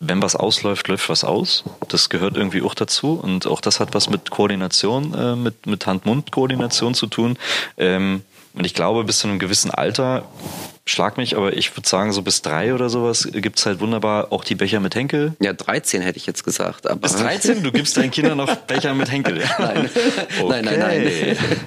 wenn 0.00 0.22
was 0.22 0.36
ausläuft, 0.36 0.88
läuft 0.88 1.08
was 1.08 1.24
aus. 1.24 1.64
Das 1.88 2.08
gehört 2.08 2.36
irgendwie 2.36 2.62
auch 2.62 2.74
dazu. 2.74 3.12
Und 3.14 3.46
auch 3.46 3.60
das 3.60 3.80
hat 3.80 3.94
was 3.94 4.10
mit 4.10 4.30
Koordination, 4.30 5.14
äh, 5.14 5.36
mit, 5.36 5.66
mit 5.66 5.86
Hand-Mund-Koordination 5.86 6.94
zu 6.94 7.06
tun. 7.06 7.38
Ähm, 7.78 8.22
und 8.56 8.64
ich 8.64 8.74
glaube, 8.74 9.04
bis 9.04 9.18
zu 9.18 9.28
einem 9.28 9.38
gewissen 9.38 9.70
Alter, 9.70 10.24
schlag 10.86 11.16
mich, 11.16 11.36
aber 11.36 11.56
ich 11.56 11.76
würde 11.76 11.88
sagen, 11.88 12.12
so 12.12 12.22
bis 12.22 12.42
drei 12.42 12.72
oder 12.72 12.88
sowas 12.88 13.28
gibt 13.30 13.58
es 13.58 13.66
halt 13.66 13.80
wunderbar 13.80 14.32
auch 14.32 14.44
die 14.44 14.54
Becher 14.54 14.80
mit 14.80 14.94
Henkel. 14.94 15.34
Ja, 15.40 15.52
13 15.52 16.00
hätte 16.00 16.16
ich 16.18 16.26
jetzt 16.26 16.44
gesagt. 16.44 16.86
Aber 16.86 17.00
bis 17.00 17.16
13? 17.16 17.62
Du 17.62 17.72
gibst 17.72 17.96
deinen 17.96 18.10
Kindern 18.10 18.38
noch 18.38 18.54
Becher 18.66 18.94
mit 18.94 19.10
Henkel. 19.10 19.42
Nein. 19.58 19.90
Okay. 20.40 20.48
nein, 20.48 20.64
nein, 20.64 20.78
nein. 20.78 21.36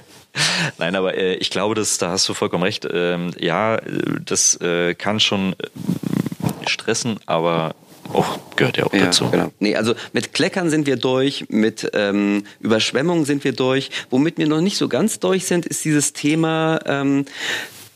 Nein, 0.78 0.96
aber 0.96 1.18
äh, 1.18 1.34
ich 1.36 1.50
glaube, 1.50 1.74
dass, 1.74 1.98
da 1.98 2.12
hast 2.12 2.30
du 2.30 2.36
vollkommen 2.36 2.64
recht. 2.64 2.88
Ähm, 2.90 3.32
ja, 3.40 3.80
das 4.24 4.56
äh, 4.62 4.94
kann 4.94 5.20
schon 5.20 5.54
äh, 5.54 6.70
stressen, 6.70 7.20
aber 7.26 7.74
auch 8.14 8.40
gehört 8.56 8.78
ja 8.78 8.86
auch 8.86 8.94
ja, 8.94 9.06
dazu. 9.06 9.30
Genau. 9.30 9.52
Nee, 9.60 9.76
also 9.76 9.94
mit 10.14 10.34
Kleckern 10.34 10.70
sind 10.70 10.88
wir 10.88 10.96
durch, 10.96 11.46
mit 11.50 11.90
ähm, 11.94 12.44
Überschwemmungen 12.60 13.26
sind 13.26 13.44
wir 13.44 13.54
durch. 13.54 13.90
Womit 14.10 14.38
wir 14.38 14.48
noch 14.48 14.62
nicht 14.62 14.78
so 14.78 14.88
ganz 14.88 15.20
durch 15.20 15.46
sind, 15.46 15.66
ist 15.66 15.86
dieses 15.86 16.14
Thema, 16.14 16.80
ähm, 16.86 17.26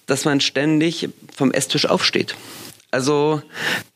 dass 0.06 0.26
man 0.26 0.42
ständig 0.42 1.10
vom 1.36 1.52
Esstisch 1.52 1.86
aufsteht. 1.86 2.36
Also 2.92 3.42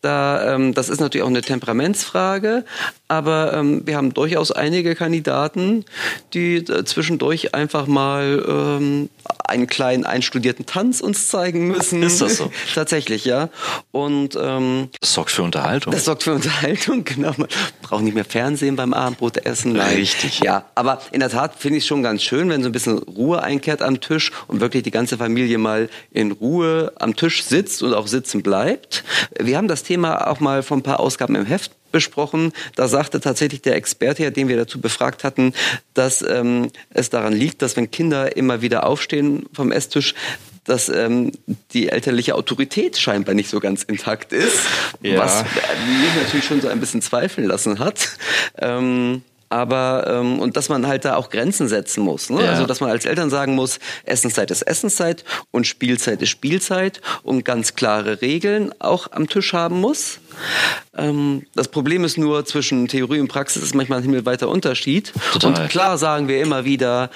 da, 0.02 0.56
ähm, 0.56 0.74
das 0.74 0.90
ist 0.90 1.00
natürlich 1.00 1.24
auch 1.24 1.30
eine 1.30 1.44
Temperamentsfrage, 1.44 2.66
aber 3.08 3.54
ähm, 3.54 3.84
wir 3.86 3.96
haben 3.96 4.14
durchaus 4.14 4.52
einige 4.52 4.96
Kandidaten, 4.96 5.86
die 6.34 6.58
äh, 6.58 6.84
zwischendurch 6.84 7.54
einfach 7.54 7.88
mal 7.88 8.44
ähm, 8.48 9.10
einen 9.46 9.68
kleinen 9.68 10.06
einstudierten 10.06 10.66
Tanz 10.66 11.00
uns 11.00 11.30
zeigen 11.30 11.68
müssen. 11.68 12.04
Ist 12.04 12.22
das 12.22 12.38
so? 12.38 12.52
Tatsächlich, 12.76 13.24
ja. 13.26 13.50
Und 13.92 14.38
ähm, 14.40 14.90
das 15.00 15.14
sorgt 15.14 15.32
für 15.32 15.44
Unterhaltung. 15.44 15.94
Das 15.94 16.06
sorgt 16.06 16.24
für 16.24 16.34
Unterhaltung, 16.34 17.04
genau. 17.06 17.34
Man 17.38 17.48
braucht 17.82 18.04
nicht 18.04 18.14
mehr 18.14 18.26
Fernsehen 18.26 18.76
beim 18.76 18.94
Abendbrotessen. 18.94 19.74
Nein. 19.74 19.96
Richtig. 19.96 20.42
Ja, 20.42 20.66
aber 20.76 21.02
in 21.12 21.22
der 21.22 21.30
Tat 21.30 21.56
finde 21.58 21.78
ich 21.78 21.84
es 21.84 21.88
schon 21.88 22.04
ganz 22.04 22.24
schön, 22.24 22.50
wenn 22.50 22.62
so 22.62 22.70
ein 22.70 22.74
bisschen 22.74 22.98
Ruhe 22.98 23.42
einkehrt 23.42 23.82
am 23.82 24.02
Tisch 24.02 24.32
und 24.48 24.60
wirklich 24.60 24.84
die 24.84 24.92
ganze 24.92 25.18
Familie 25.18 25.58
mal 25.58 25.90
in 26.12 26.32
Ruhe 26.34 26.92
am 27.00 27.16
Tisch 27.16 27.44
sitzt 27.44 27.84
und 27.84 27.94
auch 27.94 28.08
sitzen 28.08 28.44
bleibt. 28.44 29.04
Wir 29.40 29.58
haben 29.58 29.70
das 29.70 29.84
Thema 29.84 30.28
auch 30.28 30.42
mal 30.42 30.62
vor 30.62 30.78
ein 30.78 30.84
paar 30.84 31.00
Ausgaben 31.00 31.36
im 31.36 31.46
Heft 31.46 31.72
besprochen. 31.98 32.54
Da 32.76 32.88
sagte 32.88 33.20
tatsächlich 33.20 33.64
der 33.64 33.76
Experte, 33.76 34.32
den 34.32 34.48
wir 34.48 34.56
dazu 34.56 34.80
befragt 34.80 35.24
hatten, 35.24 35.54
dass 35.96 36.22
ähm, 36.22 36.70
es 36.92 37.10
daran 37.10 37.34
liegt, 37.34 37.64
dass 37.64 37.76
wenn 37.76 37.90
Kinder 37.90 38.38
immer 38.38 38.62
wieder 38.62 38.86
aufstehen 38.86 39.48
vom 39.52 39.72
Esstisch, 39.72 40.14
dass 40.64 40.90
ähm, 40.90 41.32
die 41.72 41.90
elterliche 41.90 42.36
Autorität 42.36 42.98
scheinbar 42.98 43.34
nicht 43.34 43.50
so 43.50 43.60
ganz 43.60 43.82
intakt 43.82 44.32
ist, 44.32 44.60
ja. 45.02 45.18
was 45.18 45.44
mich 45.44 46.24
natürlich 46.24 46.46
schon 46.46 46.62
so 46.62 46.68
ein 46.68 46.80
bisschen 46.80 47.02
zweifeln 47.02 47.48
lassen 47.48 47.80
hat. 47.80 48.10
Ähm, 48.60 49.24
aber 49.50 50.06
ähm, 50.08 50.40
und 50.40 50.58
dass 50.58 50.70
man 50.70 50.88
halt 50.88 51.06
da 51.06 51.16
auch 51.16 51.30
Grenzen 51.30 51.68
setzen 51.68 52.04
muss. 52.04 52.30
Ne? 52.30 52.44
Ja. 52.44 52.52
Also 52.52 52.66
dass 52.66 52.82
man 52.82 52.90
als 52.90 53.06
Eltern 53.06 53.30
sagen 53.30 53.56
muss, 53.56 53.80
Essenszeit 54.06 54.52
ist 54.52 54.62
Essenszeit 54.64 55.24
und 55.52 55.68
Spielzeit 55.68 56.22
ist 56.22 56.30
Spielzeit 56.30 57.02
und 57.24 57.46
ganz 57.46 57.76
klare 57.76 58.22
Regeln 58.22 58.74
auch 58.80 59.12
am 59.12 59.28
Tisch 59.28 59.54
haben 59.54 59.80
muss. 59.80 60.20
Ähm, 60.96 61.46
das 61.56 61.68
Problem 61.68 62.04
ist 62.04 62.18
nur, 62.18 62.46
zwischen 62.46 62.88
Theorie 62.88 63.20
und 63.20 63.28
Praxis 63.28 63.64
ist 63.64 63.76
manchmal 63.76 64.00
ein 64.00 64.04
himmelweiter 64.04 64.50
Unterschied. 64.50 65.14
Total. 65.34 65.62
Und 65.62 65.70
klar 65.70 65.98
sagen 65.98 66.28
wir 66.28 66.42
immer 66.42 66.66
wieder, 66.66 67.10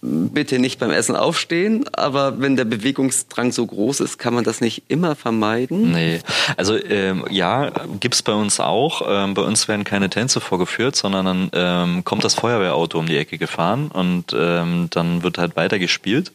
bitte 0.00 0.58
nicht 0.58 0.78
beim 0.78 0.90
Essen 0.90 1.16
aufstehen, 1.16 1.84
aber 1.92 2.40
wenn 2.40 2.56
der 2.56 2.64
Bewegungsdrang 2.64 3.50
so 3.50 3.66
groß 3.66 4.00
ist, 4.00 4.18
kann 4.18 4.32
man 4.32 4.44
das 4.44 4.60
nicht 4.60 4.84
immer 4.88 5.16
vermeiden? 5.16 5.92
Nee, 5.92 6.20
also 6.56 6.76
ähm, 6.76 7.24
ja, 7.30 7.70
gibt's 7.98 8.22
bei 8.22 8.32
uns 8.32 8.60
auch. 8.60 9.02
Ähm, 9.08 9.34
bei 9.34 9.42
uns 9.42 9.66
werden 9.66 9.84
keine 9.84 10.08
Tänze 10.08 10.40
vorgeführt, 10.40 10.94
sondern 10.94 11.26
dann 11.26 11.50
ähm, 11.52 12.04
kommt 12.04 12.22
das 12.22 12.34
Feuerwehrauto 12.34 12.98
um 12.98 13.06
die 13.06 13.16
Ecke 13.16 13.38
gefahren 13.38 13.88
und 13.88 14.34
ähm, 14.36 14.88
dann 14.90 15.22
wird 15.22 15.38
halt 15.38 15.56
weitergespielt, 15.56 16.32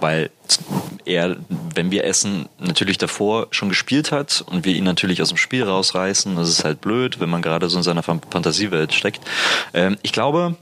weil 0.00 0.30
er, 1.04 1.36
wenn 1.74 1.90
wir 1.90 2.04
essen, 2.04 2.48
natürlich 2.58 2.98
davor 2.98 3.48
schon 3.50 3.68
gespielt 3.68 4.12
hat 4.12 4.44
und 4.46 4.64
wir 4.64 4.74
ihn 4.74 4.84
natürlich 4.84 5.20
aus 5.20 5.28
dem 5.28 5.36
Spiel 5.36 5.64
rausreißen. 5.64 6.36
Das 6.36 6.48
ist 6.48 6.64
halt 6.64 6.80
blöd, 6.80 7.20
wenn 7.20 7.30
man 7.30 7.42
gerade 7.42 7.68
so 7.68 7.76
in 7.76 7.82
seiner 7.82 8.02
Fantasiewelt 8.02 8.94
steckt. 8.94 9.20
Ähm, 9.72 9.96
ich 10.02 10.12
glaube, 10.12 10.56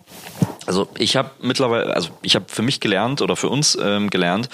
also 0.67 0.89
ich 0.97 1.17
habe 1.17 1.31
mittlerweile, 1.41 1.95
also 1.95 2.11
ich 2.23 2.35
habe 2.35 2.47
für 2.49 2.63
mich 2.63 2.81
gelernt 2.81 3.21
oder 3.23 3.37
für 3.37 3.49
uns 3.49 3.77
ähm, 3.81 4.11
gelernt, 4.11 4.49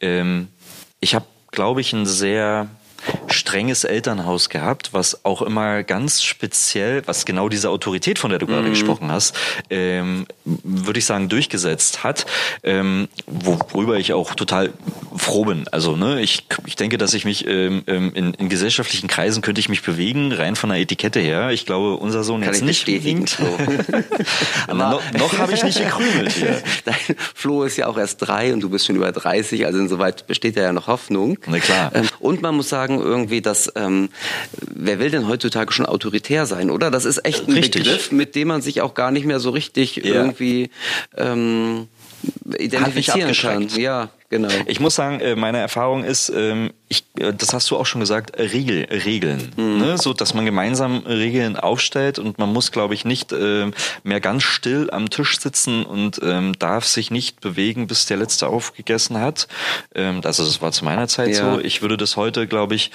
ähm, 0.00 0.48
ich 1.00 1.14
habe, 1.14 1.24
glaube 1.50 1.80
ich, 1.80 1.92
ein 1.92 2.06
sehr 2.06 2.68
strenges 3.28 3.84
Elternhaus 3.84 4.48
gehabt, 4.48 4.92
was 4.92 5.24
auch 5.24 5.42
immer 5.42 5.82
ganz 5.82 6.22
speziell, 6.22 7.02
was 7.06 7.24
genau 7.24 7.48
diese 7.48 7.70
Autorität, 7.70 8.18
von 8.18 8.30
der 8.30 8.38
du 8.38 8.46
gerade 8.46 8.68
mhm. 8.68 8.70
gesprochen 8.70 9.10
hast, 9.10 9.34
ähm, 9.70 10.26
würde 10.44 10.98
ich 10.98 11.04
sagen, 11.04 11.28
durchgesetzt 11.28 12.04
hat, 12.04 12.26
ähm, 12.62 13.08
worüber 13.26 13.98
ich 13.98 14.12
auch 14.12 14.34
total 14.34 14.72
froh 15.16 15.44
bin. 15.44 15.66
Also 15.68 15.96
ne, 15.96 16.20
ich, 16.20 16.44
ich 16.66 16.76
denke, 16.76 16.98
dass 16.98 17.14
ich 17.14 17.24
mich 17.24 17.46
ähm, 17.46 17.82
ähm 17.86 18.12
in, 18.14 18.34
in 18.34 18.48
gesellschaftlichen 18.48 19.08
Kreisen 19.08 19.42
könnte 19.42 19.60
ich 19.60 19.68
mich 19.68 19.82
bewegen, 19.82 20.32
rein 20.32 20.56
von 20.56 20.70
der 20.70 20.78
Etikette 20.78 21.20
her. 21.20 21.50
Ich 21.50 21.66
glaube, 21.66 21.94
unser 21.96 22.24
Sohn 22.24 22.40
Kann 22.42 22.52
jetzt 22.52 22.62
nicht 22.62 22.88
unbedingt. 22.88 23.38
noch 24.68 25.00
noch 25.12 25.38
habe 25.38 25.52
ich 25.52 25.62
nicht 25.62 25.78
gekrümelt 25.78 26.32
hier. 26.32 26.62
Dein 26.84 26.94
Flo 27.34 27.62
ist 27.64 27.76
ja 27.76 27.86
auch 27.86 27.98
erst 27.98 28.22
drei 28.22 28.52
und 28.52 28.60
du 28.60 28.68
bist 28.68 28.86
schon 28.86 28.96
über 28.96 29.12
30, 29.12 29.66
also 29.66 29.78
insoweit 29.78 30.26
besteht 30.26 30.56
ja 30.56 30.72
noch 30.72 30.86
Hoffnung. 30.86 31.38
Na 31.46 31.58
klar. 31.58 31.92
Ähm, 31.94 32.08
und 32.18 32.42
man 32.42 32.56
muss 32.56 32.68
sagen, 32.68 32.89
irgendwie, 32.98 33.40
dass 33.40 33.72
ähm, 33.76 34.08
wer 34.60 34.98
will 34.98 35.10
denn 35.10 35.28
heutzutage 35.28 35.72
schon 35.72 35.86
autoritär 35.86 36.46
sein, 36.46 36.70
oder? 36.70 36.90
Das 36.90 37.04
ist 37.04 37.24
echt 37.24 37.46
ein 37.46 37.52
richtig. 37.52 37.84
Begriff, 37.84 38.12
mit 38.12 38.34
dem 38.34 38.48
man 38.48 38.62
sich 38.62 38.80
auch 38.80 38.94
gar 38.94 39.10
nicht 39.10 39.26
mehr 39.26 39.40
so 39.40 39.50
richtig 39.50 39.96
ja. 39.96 40.04
irgendwie 40.04 40.70
ähm, 41.16 41.88
identifizieren 42.58 43.32
kann. 43.32 43.68
Ja, 43.76 44.10
Genau. 44.30 44.48
Ich 44.66 44.78
muss 44.78 44.94
sagen, 44.94 45.18
äh, 45.20 45.34
meine 45.34 45.58
Erfahrung 45.58 46.04
ist, 46.04 46.32
ähm, 46.34 46.70
ich, 46.90 47.04
äh, 47.18 47.32
das 47.32 47.54
hast 47.54 47.70
du 47.70 47.76
auch 47.76 47.86
schon 47.86 48.00
gesagt, 48.00 48.36
Regel, 48.36 48.86
Regeln. 48.90 49.52
Mhm. 49.56 49.78
Ne? 49.78 49.98
So, 49.98 50.12
dass 50.12 50.34
man 50.34 50.44
gemeinsam 50.44 50.98
Regeln 51.06 51.56
aufstellt 51.56 52.18
und 52.18 52.38
man 52.38 52.52
muss, 52.52 52.72
glaube 52.72 52.94
ich, 52.94 53.04
nicht 53.04 53.32
ähm, 53.32 53.72
mehr 54.02 54.20
ganz 54.20 54.42
still 54.42 54.90
am 54.90 55.08
Tisch 55.08 55.38
sitzen 55.38 55.84
und 55.84 56.20
ähm, 56.22 56.58
darf 56.58 56.84
sich 56.84 57.12
nicht 57.12 57.40
bewegen, 57.40 57.86
bis 57.86 58.06
der 58.06 58.16
Letzte 58.16 58.48
aufgegessen 58.48 59.18
hat. 59.20 59.46
Also 59.94 60.44
das 60.44 60.60
war 60.60 60.72
zu 60.72 60.84
meiner 60.84 61.06
Zeit 61.06 61.28
ja. 61.30 61.54
so. 61.54 61.60
Ich 61.60 61.82
würde 61.82 61.96
das 61.96 62.16
heute, 62.16 62.46
glaube 62.48 62.74
ich, 62.74 62.90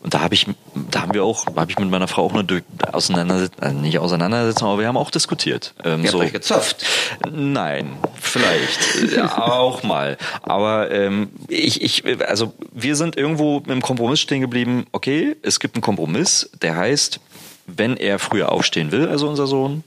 und 0.00 0.12
da 0.12 0.20
habe 0.20 0.34
ich, 0.34 0.46
da 0.90 1.02
haben 1.02 1.14
wir 1.14 1.24
auch, 1.24 1.46
habe 1.56 1.70
ich 1.70 1.78
mit 1.78 1.90
meiner 1.90 2.08
Frau 2.08 2.26
auch 2.26 2.34
eine 2.34 2.62
Auseinandersetzung, 2.92 3.62
also 3.62 3.78
nicht 3.78 3.98
Auseinandersetzung, 3.98 4.68
aber 4.68 4.80
wir 4.80 4.88
haben 4.88 4.96
auch 4.96 5.10
diskutiert. 5.10 5.74
Ähm, 5.84 6.04
Ihr 6.04 6.10
so. 6.10 6.18
habt 6.18 6.26
euch 6.26 6.32
gezopft? 6.32 6.84
Nein, 7.30 7.96
vielleicht. 8.20 9.12
ja, 9.16 9.38
auch 9.38 9.82
mal. 9.82 10.18
Aber 10.42 10.90
ähm, 10.90 11.30
ich, 11.48 11.82
ich, 11.82 12.04
also 12.26 12.52
wir 12.72 12.96
sind 12.96 13.16
irgendwo 13.38 13.62
im 13.70 13.82
Kompromiss 13.82 14.20
stehen 14.20 14.40
geblieben. 14.40 14.86
Okay, 14.92 15.36
es 15.42 15.60
gibt 15.60 15.76
einen 15.76 15.82
Kompromiss, 15.82 16.50
der 16.60 16.76
heißt, 16.76 17.20
wenn 17.66 17.96
er 17.96 18.18
früher 18.18 18.50
aufstehen 18.50 18.92
will, 18.92 19.08
also 19.08 19.28
unser 19.28 19.46
Sohn, 19.46 19.84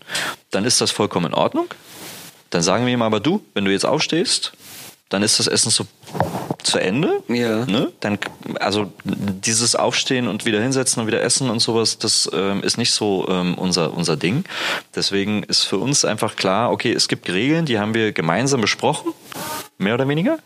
dann 0.52 0.66
ist 0.66 0.82
das 0.82 0.92
vollkommen 0.92 1.28
in 1.28 1.34
Ordnung. 1.34 1.68
Dann 2.50 2.62
sagen 2.62 2.86
wir 2.86 2.94
ihm 2.94 3.02
aber 3.02 3.20
du, 3.20 3.42
wenn 3.54 3.66
du 3.66 3.72
jetzt 3.72 3.86
aufstehst, 3.86 4.54
dann 5.10 5.24
ist 5.24 5.40
das 5.40 5.48
Essen 5.48 5.72
so 5.72 5.86
zu 6.64 6.78
Ende. 6.78 7.22
Ja. 7.28 7.66
Ne? 7.66 7.92
Dann, 8.00 8.20
also 8.60 8.92
dieses 9.04 9.76
Aufstehen 9.76 10.28
und 10.28 10.46
wieder 10.46 10.62
hinsetzen 10.62 11.02
und 11.02 11.08
wieder 11.08 11.22
essen 11.22 11.50
und 11.50 11.60
sowas, 11.60 11.98
das 11.98 12.30
ähm, 12.34 12.64
ist 12.64 12.78
nicht 12.78 12.92
so 12.92 13.28
ähm, 13.30 13.56
unser, 13.56 13.94
unser 13.94 14.16
Ding. 14.16 14.46
Deswegen 14.96 15.44
ist 15.44 15.64
für 15.64 15.78
uns 15.78 16.06
einfach 16.06 16.36
klar, 16.36 16.72
okay, 16.72 16.94
es 16.94 17.08
gibt 17.08 17.30
Regeln, 17.30 17.66
die 17.66 17.80
haben 17.80 17.94
wir 17.94 18.12
gemeinsam 18.14 18.62
besprochen, 18.62 19.12
mehr 19.78 19.96
oder 19.96 20.08
weniger. 20.08 20.38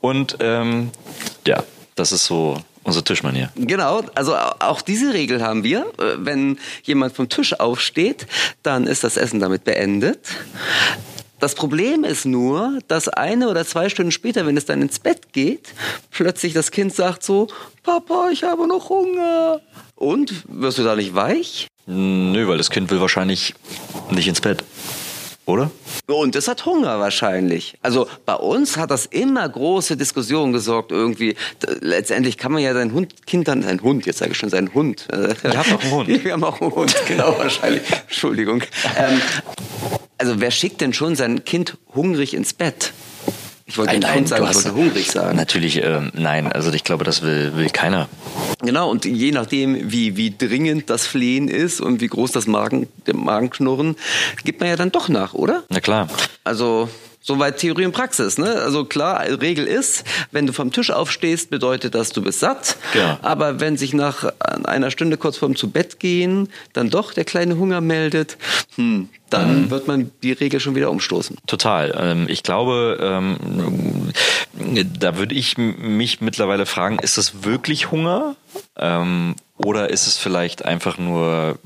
Und 0.00 0.38
ähm, 0.40 0.90
ja, 1.46 1.62
das 1.94 2.12
ist 2.12 2.24
so 2.26 2.58
unsere 2.82 3.04
Tischmanier. 3.04 3.50
Genau, 3.56 4.02
also 4.14 4.36
auch 4.36 4.82
diese 4.82 5.14
Regel 5.14 5.42
haben 5.42 5.64
wir. 5.64 5.86
Äh, 5.98 6.16
wenn 6.18 6.58
jemand 6.82 7.14
vom 7.14 7.28
Tisch 7.28 7.58
aufsteht, 7.58 8.26
dann 8.62 8.86
ist 8.86 9.04
das 9.04 9.16
Essen 9.16 9.40
damit 9.40 9.64
beendet. 9.64 10.20
Das 11.40 11.54
Problem 11.54 12.04
ist 12.04 12.24
nur, 12.24 12.78
dass 12.88 13.08
eine 13.08 13.48
oder 13.48 13.66
zwei 13.66 13.88
Stunden 13.88 14.12
später, 14.12 14.46
wenn 14.46 14.56
es 14.56 14.66
dann 14.66 14.80
ins 14.80 14.98
Bett 14.98 15.32
geht, 15.32 15.74
plötzlich 16.10 16.52
das 16.52 16.70
Kind 16.70 16.94
sagt 16.94 17.22
so, 17.22 17.48
Papa, 17.82 18.28
ich 18.32 18.44
habe 18.44 18.66
noch 18.66 18.88
Hunger. 18.88 19.60
Und 19.96 20.44
wirst 20.48 20.78
du 20.78 20.84
da 20.84 20.96
nicht 20.96 21.14
weich? 21.14 21.66
Nö, 21.86 22.48
weil 22.48 22.56
das 22.56 22.70
Kind 22.70 22.90
will 22.90 23.00
wahrscheinlich 23.00 23.54
nicht 24.10 24.28
ins 24.28 24.40
Bett. 24.40 24.64
Oder? 25.46 25.70
Und 26.06 26.36
es 26.36 26.48
hat 26.48 26.64
Hunger 26.64 27.00
wahrscheinlich. 27.00 27.76
Also 27.82 28.08
bei 28.24 28.34
uns 28.34 28.78
hat 28.78 28.90
das 28.90 29.04
immer 29.06 29.46
große 29.46 29.96
Diskussionen 29.96 30.52
gesorgt 30.52 30.90
irgendwie. 30.90 31.36
Letztendlich 31.80 32.38
kann 32.38 32.52
man 32.52 32.62
ja 32.62 32.72
sein 32.72 32.92
Hund, 32.92 33.26
Kind 33.26 33.48
dann, 33.48 33.62
sein 33.62 33.82
Hund, 33.82 34.06
jetzt 34.06 34.18
sage 34.18 34.32
ich 34.32 34.38
schon, 34.38 34.48
sein 34.48 34.72
Hund. 34.72 35.06
Wir 35.10 35.56
haben 35.56 35.74
auch 35.74 35.82
einen 35.82 35.90
Hund. 35.92 36.08
Wir 36.24 36.32
haben 36.32 36.44
auch 36.44 36.60
einen 36.60 36.74
Hund, 36.74 36.94
genau 37.06 37.38
wahrscheinlich. 37.38 37.82
Entschuldigung. 38.08 38.62
Ähm, 38.96 39.20
also 40.16 40.40
wer 40.40 40.50
schickt 40.50 40.80
denn 40.80 40.94
schon 40.94 41.16
sein 41.16 41.44
Kind 41.44 41.76
hungrig 41.94 42.32
ins 42.32 42.54
Bett? 42.54 42.92
Ich 43.66 43.78
wollte 43.78 43.98
nein, 43.98 44.14
Hund 44.14 44.28
sagen, 44.28 44.46
ich 44.48 44.56
wollte 44.56 44.74
hungrig 44.74 45.10
sagen. 45.10 45.36
Natürlich, 45.36 45.82
ähm, 45.82 46.10
nein, 46.12 46.52
also 46.52 46.70
ich 46.72 46.84
glaube, 46.84 47.04
das 47.04 47.22
will, 47.22 47.56
will 47.56 47.70
keiner. 47.70 48.08
Genau, 48.60 48.90
und 48.90 49.06
je 49.06 49.30
nachdem, 49.30 49.90
wie, 49.90 50.16
wie 50.18 50.34
dringend 50.36 50.90
das 50.90 51.06
Flehen 51.06 51.48
ist 51.48 51.80
und 51.80 52.02
wie 52.02 52.08
groß 52.08 52.32
das 52.32 52.46
Magen, 52.46 52.88
Magenknurren, 53.10 53.96
gibt 54.44 54.60
man 54.60 54.68
ja 54.68 54.76
dann 54.76 54.92
doch 54.92 55.08
nach, 55.08 55.32
oder? 55.32 55.64
Na 55.70 55.80
klar. 55.80 56.08
Also 56.44 56.90
Soweit 57.26 57.56
Theorie 57.56 57.86
und 57.86 57.92
Praxis. 57.92 58.36
Ne? 58.36 58.54
Also 58.60 58.84
klar, 58.84 59.24
Regel 59.40 59.66
ist, 59.66 60.04
wenn 60.30 60.46
du 60.46 60.52
vom 60.52 60.72
Tisch 60.72 60.90
aufstehst, 60.90 61.48
bedeutet 61.48 61.94
das, 61.94 62.10
du 62.10 62.20
bist 62.20 62.40
satt. 62.40 62.76
Ja. 62.92 63.18
Aber 63.22 63.60
wenn 63.60 63.78
sich 63.78 63.94
nach 63.94 64.30
einer 64.64 64.90
Stunde 64.90 65.16
kurz 65.16 65.38
vorm 65.38 65.56
zu 65.56 65.70
Bett 65.70 65.98
gehen 65.98 66.50
dann 66.74 66.90
doch 66.90 67.14
der 67.14 67.24
kleine 67.24 67.56
Hunger 67.56 67.80
meldet, 67.80 68.36
hm, 68.76 69.08
dann 69.30 69.62
mhm. 69.62 69.70
wird 69.70 69.88
man 69.88 70.10
die 70.22 70.32
Regel 70.32 70.60
schon 70.60 70.74
wieder 70.74 70.90
umstoßen. 70.90 71.38
Total. 71.46 71.94
Ähm, 71.98 72.26
ich 72.28 72.42
glaube, 72.42 72.98
ähm, 73.00 74.12
da 75.00 75.16
würde 75.16 75.34
ich 75.34 75.56
mich 75.56 76.20
mittlerweile 76.20 76.66
fragen, 76.66 76.98
ist 76.98 77.16
es 77.16 77.42
wirklich 77.42 77.90
Hunger? 77.90 78.36
Oder 79.56 79.90
ist 79.90 80.08
es 80.08 80.16
vielleicht 80.16 80.64
einfach 80.64 80.98
nur 80.98 81.58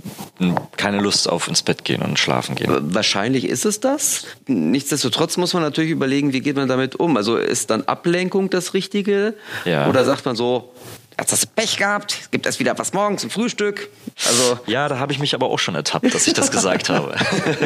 keine 0.77 1.01
Lust 1.01 1.29
auf 1.29 1.49
ins 1.49 1.63
Bett 1.63 1.85
gehen 1.85 2.03
und 2.03 2.19
schlafen 2.19 2.55
gehen? 2.55 2.95
Wahrscheinlich 2.95 3.47
ist 3.47 3.65
es 3.65 3.81
das. 3.81 4.27
Nichtsdestotrotz 4.47 5.39
muss 5.39 5.55
man 5.55 5.63
natürlich 5.63 5.91
überlegen, 5.91 6.35
wie 6.35 6.41
geht 6.41 6.57
man 6.57 6.69
damit 6.69 6.97
um? 6.97 7.17
Also 7.17 7.39
ist 7.39 7.71
dann 7.71 7.85
Ablenkung 7.85 8.51
das 8.51 8.75
Richtige? 8.75 9.35
Ja. 9.65 9.89
Oder 9.89 10.05
sagt 10.05 10.27
man 10.27 10.37
so, 10.37 10.71
Jetzt 11.19 11.33
hast 11.33 11.43
du 11.43 11.49
Pech 11.49 11.77
gehabt, 11.77 12.29
gibt 12.31 12.47
es 12.47 12.61
wieder 12.61 12.79
was 12.79 12.93
morgens 12.93 13.23
zum 13.23 13.31
Frühstück. 13.31 13.89
Also 14.25 14.61
ja, 14.67 14.89
da 14.89 15.01
habe 15.01 15.13
ich 15.13 15.19
mich 15.19 15.35
aber 15.35 15.47
auch 15.47 15.59
schon 15.59 15.75
ertappt, 15.75 16.15
dass 16.15 16.29
ich 16.29 16.33
das 16.33 16.53
gesagt 16.53 16.89
habe. 16.89 17.17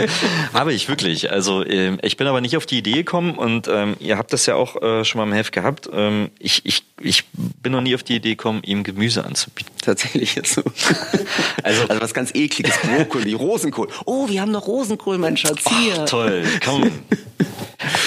habe 0.55 0.73
ich 0.73 0.89
wirklich. 0.89 1.31
Also 1.31 1.65
ähm, 1.65 1.99
ich 2.01 2.17
bin 2.17 2.27
aber 2.27 2.41
nicht 2.41 2.57
auf 2.57 2.65
die 2.65 2.79
Idee 2.79 2.95
gekommen 2.95 3.37
und 3.37 3.69
ähm, 3.69 3.97
ihr 4.01 4.17
habt 4.17 4.33
das 4.33 4.47
ja 4.47 4.55
auch 4.55 4.81
äh, 4.81 5.05
schon 5.05 5.19
mal 5.19 5.27
im 5.27 5.35
Heft 5.35 5.53
gehabt. 5.53 5.89
Ähm, 5.93 6.31
ich, 6.39 6.65
ich, 6.65 6.85
ich 7.01 7.25
bin 7.35 7.73
noch 7.73 7.83
nie 7.83 7.95
auf 7.95 8.03
die 8.03 8.17
Idee 8.17 8.31
gekommen, 8.31 8.63
ihm 8.65 8.85
Gemüse 8.85 9.23
anzubieten. 9.23 9.73
Tatsächlich 9.83 10.35
ist 10.39 10.55
so. 10.55 10.63
also, 11.63 11.83
also 11.89 12.01
was 12.01 12.15
ganz 12.15 12.35
ekliges, 12.35 12.79
Brokkoli, 12.79 13.35
Rosenkohl. 13.35 13.89
Oh, 14.07 14.31
wir 14.31 14.41
haben 14.41 14.53
noch 14.53 14.67
Rosenkohl, 14.67 15.19
mein 15.19 15.37
Schatz 15.37 15.65
hier. 15.69 16.01
Oh, 16.01 16.05
toll, 16.07 16.45
komm. 16.65 16.91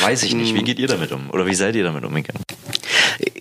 Weiß 0.02 0.24
ich 0.24 0.34
nicht. 0.34 0.56
Wie 0.56 0.64
geht 0.64 0.80
ihr 0.80 0.88
damit 0.88 1.12
um? 1.12 1.30
Oder 1.30 1.46
wie 1.46 1.56
seid 1.56 1.76
ihr 1.76 1.84
damit 1.84 2.04
umgegangen? 2.04 2.42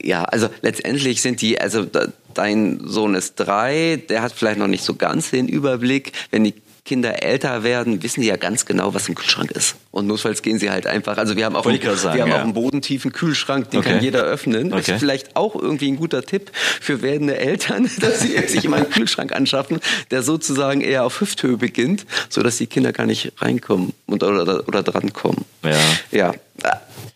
Ja, 0.05 0.25
also 0.25 0.49
letztendlich 0.61 1.23
sind 1.23 1.41
die, 1.41 1.61
also 1.61 1.87
dein 2.35 2.81
Sohn 2.85 3.15
ist 3.15 3.37
drei, 3.37 4.03
der 4.09 4.23
hat 4.23 4.33
vielleicht 4.33 4.59
noch 4.59 4.67
nicht 4.67 4.85
so 4.85 4.95
ganz 4.95 5.31
den 5.31 5.49
Überblick. 5.49 6.13
Wenn 6.31 6.45
die 6.45 6.55
Kinder 6.85 7.23
älter 7.23 7.63
werden, 7.63 8.03
wissen 8.03 8.21
die 8.21 8.27
ja 8.27 8.37
ganz 8.37 8.67
genau, 8.67 8.93
was 8.93 9.09
im 9.09 9.15
Kühlschrank 9.15 9.51
ist. 9.53 9.77
Und 9.91 10.07
notfalls 10.07 10.43
gehen 10.43 10.59
sie 10.59 10.71
halt 10.71 10.87
einfach. 10.87 11.17
Also 11.17 11.35
wir 11.35 11.47
haben 11.47 11.57
auch, 11.57 11.65
einen, 11.65 11.81
sagen, 11.97 12.17
wir 12.17 12.23
haben 12.23 12.31
ja. 12.31 12.37
auch 12.37 12.43
einen 12.43 12.53
bodentiefen 12.53 13.11
Kühlschrank, 13.11 13.71
den 13.71 13.81
okay. 13.81 13.95
kann 13.95 14.03
jeder 14.03 14.23
öffnen. 14.23 14.71
Okay. 14.71 14.93
Ist 14.93 15.01
vielleicht 15.01 15.35
auch 15.35 15.57
irgendwie 15.57 15.91
ein 15.91 15.97
guter 15.97 16.23
Tipp 16.23 16.51
für 16.55 17.01
werdende 17.01 17.39
Eltern, 17.39 17.91
dass 18.01 18.21
sie 18.21 18.37
sich 18.49 18.67
immer 18.67 18.77
einen 18.77 18.91
Kühlschrank 18.91 19.33
anschaffen, 19.33 19.81
der 20.11 20.23
sozusagen 20.23 20.83
eher 20.83 21.05
auf 21.05 21.23
Hüfthöhe 21.23 21.57
beginnt, 21.57 22.05
sodass 22.29 22.59
die 22.59 22.67
Kinder 22.67 22.93
gar 22.93 23.07
nicht 23.07 23.33
reinkommen 23.39 23.95
und, 24.05 24.23
oder, 24.23 24.69
oder 24.69 24.83
drankommen. 24.83 25.47
Ja. 25.63 25.79
Ja. 26.11 26.35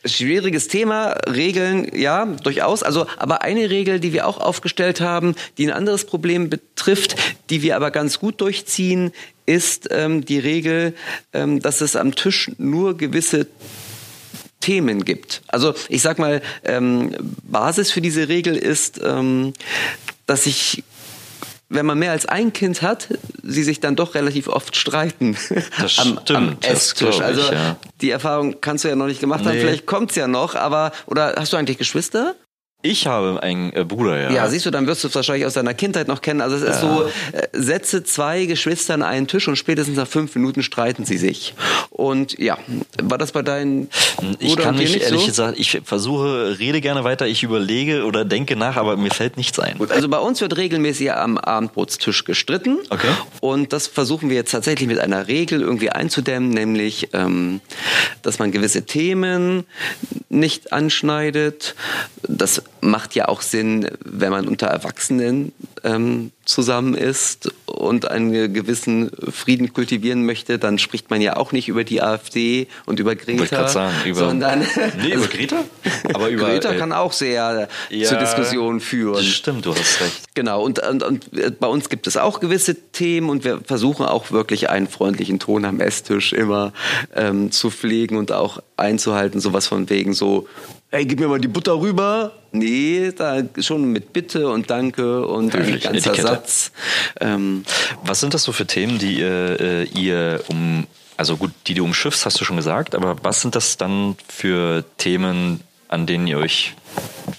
Schwieriges 0.04 0.68
Thema, 0.68 1.16
Regeln, 1.26 1.90
ja, 1.94 2.24
durchaus. 2.24 2.82
Also, 2.82 3.06
aber 3.16 3.42
eine 3.42 3.68
Regel, 3.68 3.98
die 4.00 4.12
wir 4.12 4.26
auch 4.26 4.38
aufgestellt 4.38 5.00
haben, 5.00 5.34
die 5.58 5.66
ein 5.66 5.72
anderes 5.72 6.04
Problem 6.04 6.48
betrifft, 6.48 7.16
die 7.50 7.62
wir 7.62 7.76
aber 7.76 7.90
ganz 7.90 8.18
gut 8.20 8.40
durchziehen, 8.40 9.12
ist 9.44 9.88
ähm, 9.90 10.24
die 10.24 10.38
Regel, 10.38 10.94
ähm, 11.32 11.60
dass 11.60 11.80
es 11.80 11.96
am 11.96 12.14
Tisch 12.14 12.50
nur 12.58 12.96
gewisse 12.96 13.48
Themen 14.60 15.04
gibt. 15.04 15.42
Also 15.48 15.74
ich 15.88 16.02
sag 16.02 16.18
mal, 16.18 16.42
ähm, 16.64 17.14
Basis 17.42 17.90
für 17.90 18.00
diese 18.00 18.28
Regel 18.28 18.56
ist, 18.56 19.00
ähm, 19.02 19.52
dass 20.26 20.46
ich 20.46 20.84
wenn 21.70 21.84
man 21.86 21.98
mehr 21.98 22.12
als 22.12 22.26
ein 22.26 22.52
Kind 22.52 22.82
hat, 22.82 23.08
sie 23.42 23.62
sich 23.62 23.80
dann 23.80 23.94
doch 23.96 24.14
relativ 24.14 24.48
oft 24.48 24.74
streiten 24.76 25.36
Das 25.80 25.98
am, 25.98 26.18
stimmt, 26.22 26.30
am 26.30 26.56
das 26.60 26.70
Esstisch. 26.70 27.16
ich, 27.16 27.22
also 27.22 27.52
ja. 27.52 27.76
die 28.00 28.10
Erfahrung 28.10 28.60
kannst 28.60 28.84
du 28.84 28.88
ja 28.88 28.96
noch 28.96 29.06
nicht 29.06 29.20
gemacht 29.20 29.44
haben, 29.44 29.52
Nee. 29.54 29.60
vielleicht 29.60 29.86
kommt's 29.86 30.14
ja 30.14 30.28
noch, 30.28 30.54
aber 30.54 30.92
oder 31.06 31.34
hast 31.36 31.52
du 31.52 31.56
eigentlich 31.56 31.78
Geschwister? 31.78 32.34
Ich 32.80 33.08
habe 33.08 33.42
einen 33.42 33.72
äh, 33.72 33.84
Bruder, 33.84 34.20
ja. 34.20 34.30
Ja, 34.30 34.48
siehst 34.48 34.64
du, 34.64 34.70
dann 34.70 34.86
wirst 34.86 35.02
du 35.02 35.08
es 35.08 35.14
wahrscheinlich 35.16 35.44
aus 35.44 35.54
deiner 35.54 35.74
Kindheit 35.74 36.06
noch 36.06 36.20
kennen. 36.20 36.40
Also 36.40 36.54
es 36.54 36.62
ist 36.62 36.80
so, 36.80 37.10
äh, 37.32 37.48
setze 37.52 38.04
zwei 38.04 38.44
Geschwister 38.44 38.94
an 38.94 39.02
einen 39.02 39.26
Tisch 39.26 39.48
und 39.48 39.56
spätestens 39.56 39.96
nach 39.96 40.06
fünf 40.06 40.32
Minuten 40.36 40.62
streiten 40.62 41.04
sie 41.04 41.16
sich. 41.16 41.54
Und 41.90 42.38
ja, 42.38 42.56
war 43.02 43.18
das 43.18 43.32
bei 43.32 43.42
deinen 43.42 43.88
Ich 44.38 44.50
Bruder 44.50 44.62
kann 44.62 44.76
mich 44.76 44.94
nicht 44.94 45.02
ehrlich 45.02 45.22
so? 45.22 45.26
gesagt, 45.26 45.58
ich 45.58 45.80
versuche, 45.84 46.56
rede 46.60 46.80
gerne 46.80 47.02
weiter, 47.02 47.26
ich 47.26 47.42
überlege 47.42 48.04
oder 48.04 48.24
denke 48.24 48.54
nach, 48.54 48.76
aber 48.76 48.96
mir 48.96 49.10
fällt 49.10 49.38
nichts 49.38 49.58
ein. 49.58 49.78
Gut, 49.78 49.90
also 49.90 50.08
bei 50.08 50.18
uns 50.18 50.40
wird 50.40 50.56
regelmäßig 50.56 51.12
am 51.12 51.36
Abendbrotstisch 51.36 52.24
gestritten. 52.24 52.78
Okay. 52.90 53.10
Und 53.40 53.72
das 53.72 53.88
versuchen 53.88 54.28
wir 54.30 54.36
jetzt 54.36 54.52
tatsächlich 54.52 54.86
mit 54.86 55.00
einer 55.00 55.26
Regel 55.26 55.62
irgendwie 55.62 55.90
einzudämmen, 55.90 56.50
nämlich, 56.50 57.08
ähm, 57.12 57.60
dass 58.22 58.38
man 58.38 58.52
gewisse 58.52 58.86
Themen 58.86 59.64
nicht 60.28 60.72
anschneidet. 60.72 61.74
Das 62.22 62.62
macht 62.80 63.14
ja 63.14 63.28
auch 63.28 63.42
Sinn, 63.42 63.88
wenn 64.04 64.30
man 64.30 64.48
unter 64.48 64.66
Erwachsenen 64.66 65.52
ähm, 65.84 66.32
zusammen 66.44 66.94
ist 66.94 67.52
und 67.66 68.10
einen 68.10 68.52
gewissen 68.54 69.10
Frieden 69.30 69.72
kultivieren 69.72 70.24
möchte, 70.24 70.58
dann 70.58 70.78
spricht 70.78 71.10
man 71.10 71.20
ja 71.20 71.36
auch 71.36 71.52
nicht 71.52 71.68
über 71.68 71.84
die 71.84 72.00
AfD 72.00 72.68
und 72.86 73.00
über 73.00 73.14
Greta, 73.14 73.44
grad 73.44 73.70
sagen, 73.70 73.94
über- 74.06 74.20
sondern 74.20 74.60
Nee, 75.02 75.12
über 75.14 75.26
Greta? 75.26 75.64
Aber 76.14 76.28
über 76.30 76.46
Greta 76.46 76.72
äh, 76.72 76.78
kann 76.78 76.92
auch 76.92 77.12
sehr 77.12 77.68
ja, 77.90 78.08
zur 78.08 78.18
Diskussion 78.18 78.80
führen. 78.80 79.22
Stimmt, 79.22 79.66
du 79.66 79.74
hast 79.74 80.00
recht. 80.00 80.34
Genau, 80.34 80.62
und, 80.62 80.78
und, 80.86 81.02
und 81.02 81.58
bei 81.60 81.66
uns 81.66 81.88
gibt 81.90 82.06
es 82.06 82.16
auch 82.16 82.40
gewisse 82.40 82.74
Themen 82.92 83.28
und 83.28 83.44
wir 83.44 83.60
versuchen 83.64 84.06
auch 84.06 84.30
wirklich 84.30 84.70
einen 84.70 84.88
freundlichen 84.88 85.38
Ton 85.38 85.64
am 85.64 85.80
Esstisch 85.80 86.32
immer 86.32 86.72
ähm, 87.14 87.50
zu 87.52 87.70
pflegen 87.70 88.16
und 88.16 88.32
auch 88.32 88.62
einzuhalten, 88.76 89.40
sowas 89.40 89.66
von 89.66 89.90
wegen 89.90 90.14
so, 90.14 90.48
hey, 90.90 91.04
gib 91.06 91.20
mir 91.20 91.28
mal 91.28 91.40
die 91.40 91.48
Butter 91.48 91.78
rüber. 91.80 92.32
Nee, 92.52 93.12
da 93.16 93.42
schon 93.60 93.84
mit 93.92 94.12
Bitte 94.12 94.48
und 94.48 94.70
Danke 94.70 95.26
und 95.26 95.54
ein 95.54 95.80
ganzer 95.80 95.90
Etikette. 96.10 96.22
Satz. 96.22 96.72
Ähm, 97.20 97.64
Was 98.04 98.20
sind 98.20 98.32
das 98.34 98.42
so 98.42 98.52
für 98.52 98.66
Themen, 98.66 98.98
die 98.98 99.18
ihr, 99.18 99.60
äh, 99.60 99.84
ihr 99.84 100.42
um, 100.48 100.86
also 101.16 101.36
gut, 101.36 101.52
die 101.66 101.74
du 101.74 101.84
umschiffst, 101.84 102.24
hast 102.24 102.40
du 102.40 102.44
schon 102.44 102.56
gesagt, 102.56 102.94
aber 102.94 103.16
was 103.22 103.42
sind 103.42 103.54
das 103.54 103.76
dann 103.76 104.16
für 104.28 104.84
Themen, 104.96 105.60
an 105.88 106.06
denen 106.06 106.26
ihr 106.26 106.38
euch 106.38 106.74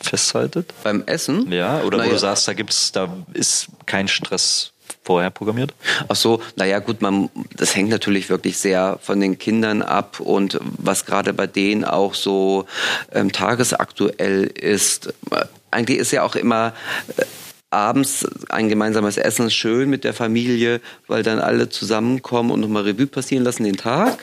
festhaltet? 0.02 0.74
beim 0.84 1.04
Essen? 1.08 1.52
Ja, 1.52 1.82
oder 1.82 1.98
wo 1.98 2.02
Naja. 2.02 2.14
du 2.14 2.20
sagst, 2.20 2.48
da 2.48 2.54
gibt's, 2.54 2.92
da 2.92 3.10
ist 3.34 3.68
kein 3.86 4.08
Stress 4.08 4.72
vorher 5.10 5.32
programmiert? 5.32 5.74
Ach 6.08 6.16
so, 6.16 6.40
naja 6.56 6.78
gut, 6.78 7.02
man, 7.02 7.32
das 7.56 7.76
hängt 7.76 7.90
natürlich 7.90 8.30
wirklich 8.30 8.60
sehr 8.60 9.00
von 9.02 9.20
den 9.20 9.40
Kindern 9.40 9.82
ab 9.82 10.20
und 10.20 10.60
was 10.62 11.08
gerade 11.08 11.34
bei 11.34 11.48
denen 11.48 11.84
auch 11.84 12.14
so 12.14 12.68
ähm, 13.12 13.32
tagesaktuell 13.32 14.44
ist. 14.44 15.12
Eigentlich 15.72 15.98
ist 15.98 16.12
ja 16.12 16.22
auch 16.22 16.36
immer 16.36 16.74
äh, 17.18 17.24
abends 17.72 18.24
ein 18.50 18.70
gemeinsames 18.70 19.18
Essen 19.18 19.50
schön 19.50 19.90
mit 19.90 20.04
der 20.04 20.14
Familie, 20.14 20.80
weil 21.08 21.24
dann 21.24 21.40
alle 21.40 21.70
zusammenkommen 21.70 22.52
und 22.52 22.60
nochmal 22.60 22.84
Revue 22.84 23.08
passieren 23.08 23.44
lassen 23.44 23.64
den 23.64 23.78
Tag. 23.78 24.20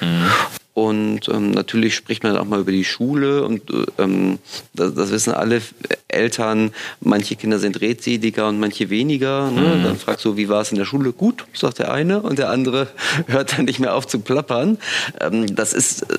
Und 0.76 1.30
ähm, 1.30 1.52
natürlich 1.52 1.94
spricht 1.94 2.22
man 2.22 2.36
auch 2.36 2.44
mal 2.44 2.60
über 2.60 2.70
die 2.70 2.84
Schule 2.84 3.44
und 3.46 3.62
ähm, 3.96 4.38
das, 4.74 4.92
das 4.92 5.10
wissen 5.10 5.32
alle 5.32 5.62
Eltern. 6.06 6.70
Manche 7.00 7.34
Kinder 7.34 7.58
sind 7.58 7.80
redseliger 7.80 8.46
und 8.46 8.60
manche 8.60 8.90
weniger. 8.90 9.50
Ne? 9.50 9.80
Dann 9.82 9.96
fragst 9.96 10.26
du, 10.26 10.36
wie 10.36 10.50
war 10.50 10.60
es 10.60 10.72
in 10.72 10.76
der 10.76 10.84
Schule? 10.84 11.12
Gut, 11.12 11.46
sagt 11.54 11.78
der 11.78 11.90
eine 11.90 12.20
und 12.20 12.38
der 12.38 12.50
andere 12.50 12.88
hört 13.26 13.56
dann 13.56 13.64
nicht 13.64 13.78
mehr 13.78 13.94
auf 13.94 14.06
zu 14.06 14.18
plappern. 14.18 14.76
Ähm, 15.18 15.46
das 15.56 15.72
ist, 15.72 16.02
äh, 16.02 16.16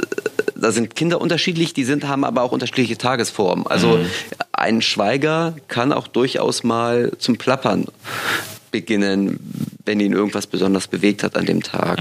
da 0.55 0.71
sind 0.71 0.95
Kinder 0.95 1.21
unterschiedlich, 1.21 1.75
die 1.75 1.83
sind 1.83 2.07
haben 2.07 2.23
aber 2.23 2.41
auch 2.41 2.51
unterschiedliche 2.51 2.97
Tagesformen. 2.97 3.67
Also 3.67 3.99
ein 4.53 4.81
Schweiger 4.81 5.55
kann 5.67 5.93
auch 5.93 6.07
durchaus 6.07 6.63
mal 6.63 7.11
zum 7.19 7.37
Plappern 7.37 7.85
beginnen, 8.71 9.39
wenn 9.85 9.99
ihn 9.99 10.13
irgendwas 10.13 10.47
besonders 10.47 10.87
bewegt 10.87 11.23
hat 11.23 11.35
an 11.35 11.45
dem 11.45 11.63
Tag. 11.63 11.99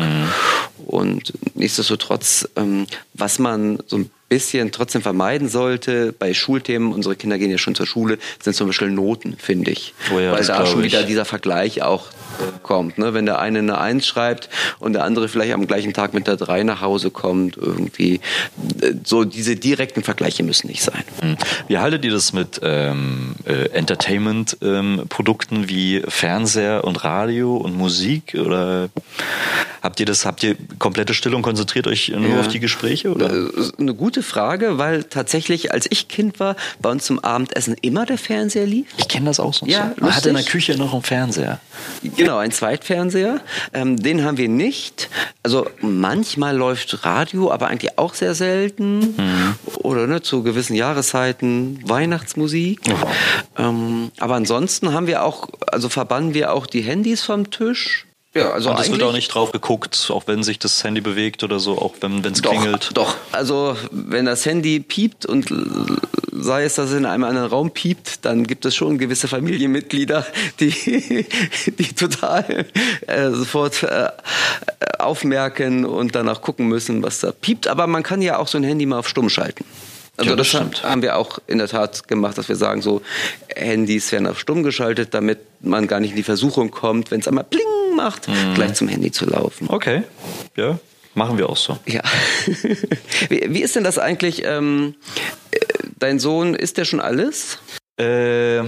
Und 0.87 1.33
nichtsdestotrotz, 1.55 2.49
ähm, 2.57 2.87
was 3.15 3.39
man 3.39 3.79
so 3.87 3.99
ein 3.99 4.11
bisschen 4.29 4.73
trotzdem 4.73 5.03
vermeiden 5.03 5.49
sollte 5.49 6.13
bei 6.13 6.35
Schulthemen, 6.35 6.93
unsere 6.93 7.15
Kinder 7.17 7.39
gehen 7.39 7.51
ja 7.51 7.59
schon 7.59 7.75
zur 7.75 7.87
Schule, 7.87 8.19
sind 8.43 8.55
zum 8.55 8.67
Beispiel 8.67 8.91
Noten, 8.91 9.37
finde 9.39 9.71
ich. 9.71 9.95
Oh 10.15 10.19
ja, 10.19 10.33
Weil 10.33 10.45
da 10.45 10.67
schon 10.67 10.81
ich. 10.81 10.87
wieder 10.93 11.05
dieser 11.05 11.25
Vergleich 11.25 11.83
auch 11.83 12.07
kommt. 12.63 12.99
Ne? 12.99 13.15
Wenn 13.15 13.25
der 13.25 13.39
eine 13.39 13.61
eine 13.61 13.79
Eins 13.79 14.07
schreibt 14.07 14.49
und 14.79 14.93
der 14.93 15.05
andere 15.05 15.29
vielleicht 15.29 15.55
am 15.55 15.67
gleichen 15.67 15.93
Tag 15.95 16.13
mit 16.13 16.27
der 16.27 16.37
Drei 16.37 16.65
nach 16.65 16.81
Hause 16.83 17.11
kommt, 17.11 17.57
irgendwie. 17.57 18.21
äh, 18.83 18.93
So 19.05 19.25
diese 19.25 19.57
direkten 19.57 20.03
Vergleiche 20.03 20.43
müssen 20.43 20.67
nicht 20.67 20.83
sein. 20.83 21.05
Hm. 21.21 21.37
Wie 21.69 21.79
haltet 21.79 22.05
ihr 22.05 22.11
das 22.11 22.33
mit 22.33 22.61
ähm, 22.63 23.37
äh, 23.47 23.69
Entertainment-Produkten 23.71 25.69
wie 25.69 26.03
Fernseher 26.09 26.85
und 26.85 27.05
Radio 27.05 27.57
und 27.57 27.77
Musik? 27.77 28.35
Oder 28.39 28.89
habt 29.83 30.01
ihr 30.01 30.07
das, 30.07 30.27
habt 30.27 30.43
ihr 30.43 30.57
komplette 30.79 31.15
Stille 31.15 31.37
und 31.37 31.43
konzentriert 31.43 31.87
euch 31.87 32.09
nur 32.09 32.29
Ja. 32.31 32.41
auf 32.41 32.49
die 32.49 32.61
Gespräche? 32.61 33.11
Oder? 33.11 33.33
Äh, 33.33 33.49
Eine 33.79 33.95
gute 33.95 34.16
Frage, 34.23 34.79
weil 34.79 35.05
tatsächlich, 35.05 35.73
als 35.73 35.87
ich 35.91 36.09
Kind 36.09 36.41
war, 36.41 36.57
bei 36.81 36.91
uns 36.91 37.05
zum 37.05 37.19
Abendessen 37.19 37.77
immer 37.83 38.07
der 38.07 38.19
Fernseher 38.19 38.67
lief. 38.67 38.87
Ich 38.97 39.09
kenne 39.09 39.27
das 39.27 39.41
auch 39.41 39.55
sonst. 39.55 39.71
Ja, 39.71 39.93
so. 39.97 40.05
Man 40.05 40.17
hat 40.17 40.27
in 40.27 40.35
der. 40.35 40.45
Küche 40.47 40.77
noch 40.77 40.93
einen 40.93 41.03
Fernseher. 41.03 41.61
Genau, 42.03 42.39
ein 42.39 42.53
Zweitfernseher. 42.53 43.41
Ähm, 43.73 43.97
den 43.97 44.25
haben 44.25 44.39
wir 44.39 44.49
nicht. 44.49 45.09
Also 45.43 45.67
manchmal 45.81 46.57
läuft 46.57 47.05
Radio, 47.05 47.51
aber 47.51 47.69
eigentlich 47.69 47.99
auch 47.99 48.15
sehr 48.15 48.35
selten. 48.35 49.15
Oder 49.79 50.07
ne, 50.07 50.23
zu 50.23 50.43
gewissen 50.43 50.75
Jahreszeiten 50.75 51.81
Weihnachtsmusik. 51.85 52.81
Ähm, 53.59 54.11
aber 54.19 54.35
ansonsten 54.35 54.93
haben 54.93 55.07
wir 55.07 55.25
auch, 55.25 55.49
also 55.67 55.89
verbannen 55.89 56.35
wir 56.35 56.53
auch 56.53 56.67
die 56.67 56.83
Handys 56.83 57.23
vom 57.23 57.51
Tisch. 57.51 58.06
Ja, 58.37 58.51
also 58.51 58.71
und 58.71 58.79
es 58.79 58.91
wird 58.91 59.03
auch 59.03 59.13
nicht 59.13 59.29
drauf 59.29 59.53
geguckt, 59.53 60.11
auch 60.13 60.25
wenn 60.27 60.43
sich 60.43 60.59
das 60.59 60.85
Handy 60.85 61.01
bewegt 61.01 61.43
oder 61.43 61.59
so, 61.59 61.79
auch 61.79 61.95
wenn 62.01 62.23
es 62.25 62.43
klingelt. 62.43 62.91
doch. 62.95 63.17
Also 63.33 63.77
wenn 63.91 64.27
das 64.27 64.45
Handy 64.45 64.81
piept 64.81 65.25
und 65.25 65.47
sei 66.33 66.65
es, 66.65 66.75
dass 66.75 66.91
es 66.91 66.97
in 66.99 67.07
einem 67.07 67.25
anderen 67.25 67.49
Raum 67.49 67.71
piept, 67.71 68.27
dann 68.27 68.47
gibt 68.47 68.67
es 68.67 68.75
schon 68.77 68.99
gewisse 68.99 69.27
Familienmitglieder, 69.27 70.27
die, 70.61 71.27
die 71.79 71.93
total 71.95 72.67
äh, 73.07 73.31
sofort 73.31 73.83
äh, 73.83 74.09
aufmerken 74.99 75.87
und 75.87 76.15
danach 76.15 76.43
gucken 76.43 76.69
müssen, 76.69 77.03
was 77.03 77.21
da 77.21 77.33
piept. 77.33 77.69
Aber 77.69 77.87
man 77.87 78.03
kann 78.03 78.21
ja 78.21 78.39
auch 78.39 78.49
so 78.49 78.59
ein 78.59 78.65
Handy 78.65 78.85
mal 78.85 78.99
auf 78.99 79.09
Stumm 79.09 79.31
schalten. 79.31 79.65
Also 80.19 80.31
Ja, 80.31 80.37
das 80.37 80.51
das, 80.51 80.61
stimmt. 80.61 80.83
haben 80.83 81.03
wir 81.03 81.17
auch 81.17 81.39
in 81.47 81.59
der 81.59 81.69
Tat 81.69 82.07
gemacht, 82.09 82.37
dass 82.39 82.49
wir 82.49 82.57
sagen, 82.57 82.83
so 82.83 83.01
Handys 83.55 84.13
werden 84.13 84.27
auf 84.27 84.39
Stumm 84.39 84.63
geschaltet, 84.63 85.15
damit 85.15 85.39
man 85.61 85.87
gar 85.87 86.01
nicht 86.01 86.11
in 86.11 86.17
die 86.17 86.23
Versuchung 86.23 86.71
kommt, 86.71 87.11
wenn 87.11 87.21
es 87.21 87.29
einmal 87.29 87.45
Pling 87.45 87.65
macht, 87.97 88.29
Mhm. 88.29 88.55
gleich 88.55 88.75
zum 88.75 88.89
Handy 88.89 89.11
zu 89.11 89.27
laufen. 89.27 89.69
Okay, 89.69 90.03
ja, 90.57 90.79
machen 91.15 91.39
wir 91.39 91.49
auch 91.49 91.57
so. 91.57 91.79
Ja. 91.87 92.03
wie, 93.29 93.47
wie 93.49 93.63
ist 93.63 93.75
denn 93.77 93.85
das 93.85 93.99
eigentlich? 93.99 94.45
Ähm, 94.45 94.95
äh, 95.51 95.59
dein 95.99 96.19
Sohn, 96.19 96.55
ist 96.55 96.77
der 96.79 96.85
schon 96.85 97.01
alles? 97.01 97.59
Äh, 97.99 98.61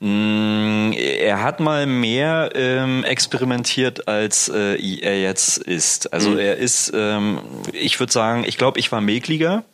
mh, 0.00 0.96
er 0.96 1.42
hat 1.44 1.60
mal 1.60 1.86
mehr 1.86 2.50
ähm, 2.56 3.04
experimentiert, 3.04 4.08
als 4.08 4.48
äh, 4.48 4.74
er 5.00 5.20
jetzt 5.22 5.58
ist. 5.58 6.12
Also 6.12 6.30
Mhm. 6.30 6.38
er 6.38 6.56
ist, 6.56 6.90
ähm, 6.94 7.38
ich 7.72 8.00
würde 8.00 8.12
sagen, 8.12 8.44
ich 8.46 8.58
glaube, 8.58 8.80
ich 8.80 8.90
war 8.90 9.00
Mäkliger. 9.00 9.64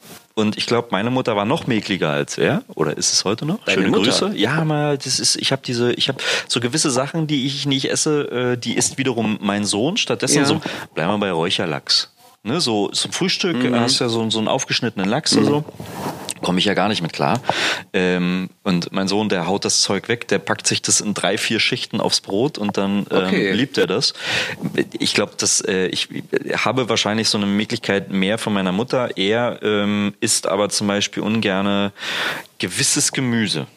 Und 0.41 0.57
ich 0.57 0.67
glaube, 0.67 0.89
meine 0.91 1.11
Mutter 1.11 1.37
war 1.37 1.45
noch 1.45 1.67
mäkliger 1.67 2.11
als 2.11 2.39
er. 2.39 2.63
Oder 2.75 2.97
ist 2.97 3.13
es 3.13 3.25
heute 3.25 3.45
noch? 3.47 3.59
Deine 3.65 3.83
Schöne 3.83 3.91
Mutter? 3.91 4.05
Grüße. 4.11 4.33
Ja, 4.37 4.65
mal, 4.65 4.97
das 4.99 5.21
ist, 5.21 5.37
ich 5.37 5.53
habe 5.53 5.63
diese, 5.65 5.93
ich 5.93 6.09
habe 6.09 6.19
so 6.49 6.61
gewisse 6.61 6.91
Sachen, 6.91 7.27
die 7.27 7.47
ich 7.47 7.67
nicht 7.67 7.91
esse, 7.91 8.53
äh, 8.55 8.57
die 8.57 8.75
isst 8.77 8.99
wiederum 8.99 9.39
mein 9.41 9.65
Sohn. 9.65 9.97
Stattdessen 9.97 10.39
Ja. 10.39 10.45
so, 10.47 10.61
bleiben 10.95 11.13
wir 11.13 11.19
bei 11.19 11.31
Räucherlachs. 11.31 12.11
Ne, 12.43 12.59
so 12.59 12.89
zum 12.89 13.13
Frühstück 13.13 13.63
Mhm. 13.63 13.75
hast 13.79 14.01
du 14.01 14.05
ja 14.05 14.09
so, 14.09 14.31
so 14.31 14.39
einen 14.39 14.49
aufgeschnittenen 14.49 15.07
Lachs 15.11 15.35
und 15.37 15.45
so. 15.45 15.63
Komme 16.43 16.59
ich 16.59 16.65
ja 16.65 16.75
gar 16.75 16.89
nicht 16.89 17.03
mit 17.03 17.13
klar. 17.13 17.41
Ähm, 17.93 18.49
und 18.63 18.93
mein 18.93 19.09
Sohn, 19.09 19.29
der 19.29 19.47
haut 19.47 19.65
das 19.65 19.81
Zeug 19.83 20.09
weg, 20.09 20.29
der 20.29 20.39
packt 20.39 20.67
sich 20.67 20.83
das 20.83 21.01
in 21.01 21.15
drei, 21.15 21.39
vier 21.39 21.61
Schichten 21.61 22.01
aufs 22.01 22.21
Brot 22.21 22.59
und 22.59 22.77
dann 22.77 23.07
ähm, 23.11 23.31
Okay. 23.31 23.53
liebt 23.53 23.79
er 23.79 23.87
das. 23.87 24.15
Ich 24.99 25.15
glaube, 25.15 25.33
dass 25.37 25.61
äh, 25.61 25.87
ich 25.87 26.09
habe 26.55 26.89
wahrscheinlich 26.89 27.29
so 27.29 27.39
eine 27.39 27.47
Möglichkeit 27.47 28.11
mehr 28.11 28.39
von 28.39 28.53
meiner 28.53 28.73
Mutter. 28.73 29.17
Er 29.17 29.61
ähm, 29.63 30.15
isst 30.21 30.47
aber 30.47 30.69
zum 30.69 30.87
Beispiel 30.87 31.23
ungerne 31.23 31.93
gewisses 32.61 33.11
Gemüse. 33.11 33.67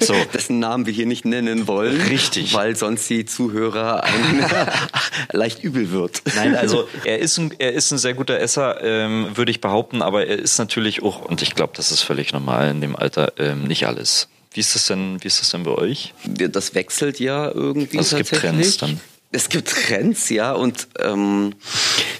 So. 0.00 0.14
Dessen 0.32 0.58
Namen 0.58 0.86
wir 0.86 0.92
hier 0.92 1.06
nicht 1.06 1.24
nennen 1.24 1.66
wollen. 1.66 2.00
Richtig. 2.00 2.54
Weil 2.54 2.76
sonst 2.76 3.08
die 3.10 3.26
Zuhörer 3.26 4.04
einen 4.04 4.44
leicht 5.32 5.62
übel 5.62 5.90
wird. 5.90 6.22
Nein, 6.34 6.56
also 6.56 6.88
er 7.04 7.18
ist 7.18 7.36
ein, 7.36 7.54
er 7.58 7.72
ist 7.72 7.90
ein 7.90 7.98
sehr 7.98 8.14
guter 8.14 8.38
Esser, 8.38 8.82
ähm, 8.82 9.28
würde 9.34 9.50
ich 9.50 9.60
behaupten, 9.60 10.00
aber 10.00 10.26
er 10.26 10.38
ist 10.38 10.58
natürlich 10.58 11.02
auch, 11.02 11.24
und 11.24 11.42
ich 11.42 11.54
glaube, 11.54 11.74
das 11.76 11.92
ist 11.92 12.02
völlig 12.02 12.32
normal 12.32 12.70
in 12.70 12.80
dem 12.80 12.96
Alter, 12.96 13.34
ähm, 13.38 13.64
nicht 13.64 13.86
alles. 13.86 14.28
Wie 14.52 14.60
ist 14.60 14.74
das 14.74 14.86
denn, 14.86 15.22
wie 15.22 15.26
ist 15.26 15.40
das 15.40 15.50
denn 15.50 15.64
bei 15.64 15.72
euch? 15.72 16.14
Das 16.24 16.74
wechselt 16.74 17.20
ja 17.20 17.50
irgendwie. 17.50 17.98
Also 17.98 18.16
es 18.16 18.30
gibt 18.30 18.40
Trends 18.40 18.76
dann. 18.78 19.00
Es 19.30 19.48
gibt 19.50 19.68
Trends, 19.68 20.30
ja, 20.30 20.52
und 20.52 20.88
ähm, 21.00 21.54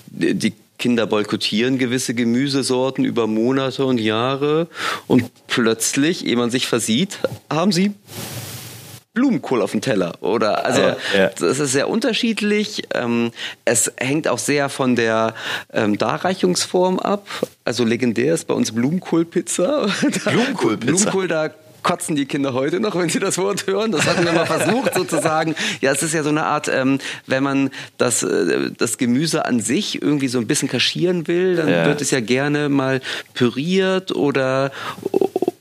die 0.09 0.53
Kinder 0.79 1.07
boykottieren 1.07 1.79
gewisse 1.79 2.15
Gemüsesorten 2.15 3.05
über 3.05 3.27
Monate 3.27 3.85
und 3.85 3.99
Jahre 3.99 4.69
und 5.07 5.31
plötzlich, 5.49 6.27
ehe 6.27 6.37
man 6.37 6.51
sich 6.51 6.67
versieht, 6.69 7.19
haben 7.51 7.73
sie 7.73 7.93
Blumenkohl 9.19 9.63
auf 9.63 9.73
dem 9.73 9.81
Teller 9.81 10.23
oder 10.23 10.65
also 10.65 10.81
ja, 10.81 10.97
ja. 11.17 11.31
das 11.37 11.59
ist 11.59 11.73
sehr 11.73 11.89
unterschiedlich. 11.89 12.85
Ähm, 12.95 13.33
es 13.65 13.93
hängt 13.97 14.29
auch 14.29 14.39
sehr 14.39 14.69
von 14.69 14.95
der 14.95 15.35
ähm, 15.73 15.99
Darreichungsform 15.99 17.01
ab. 17.01 17.27
Also 17.65 17.85
legendär 17.85 18.35
ist 18.35 18.47
bei 18.47 18.55
uns 18.55 18.71
Blumenkohlpizza. 18.71 19.89
Blumenkohlpizza. 20.25 20.77
Blumenkohl 20.77 21.27
da 21.27 21.51
kotzen 21.89 22.17
die 22.17 22.27
Kinder 22.27 22.53
heute 22.53 22.81
noch, 22.81 22.95
wenn 22.97 23.09
sie 23.09 23.19
das 23.19 23.39
Wort 23.39 23.67
hören. 23.67 23.93
Das 23.93 24.07
hatten 24.07 24.23
wir 24.23 24.33
mal 24.33 24.45
versucht 24.45 24.93
sozusagen. 24.95 25.55
Ja, 25.81 25.91
es 25.91 26.03
ist 26.03 26.13
ja 26.13 26.23
so 26.23 26.29
eine 26.29 26.45
Art, 26.45 26.69
ähm, 26.69 26.99
wenn 27.27 27.43
man 27.43 27.71
das, 27.97 28.23
äh, 28.23 28.71
das 28.77 28.99
Gemüse 28.99 29.47
an 29.47 29.61
sich 29.61 30.03
irgendwie 30.03 30.29
so 30.29 30.39
ein 30.39 30.47
bisschen 30.47 30.69
kaschieren 30.69 31.27
will, 31.29 31.57
dann 31.57 31.69
ja. 31.69 31.87
wird 31.87 32.03
es 32.03 32.11
ja 32.11 32.21
gerne 32.21 32.69
mal 32.69 33.01
püriert 33.33 34.15
oder 34.15 34.71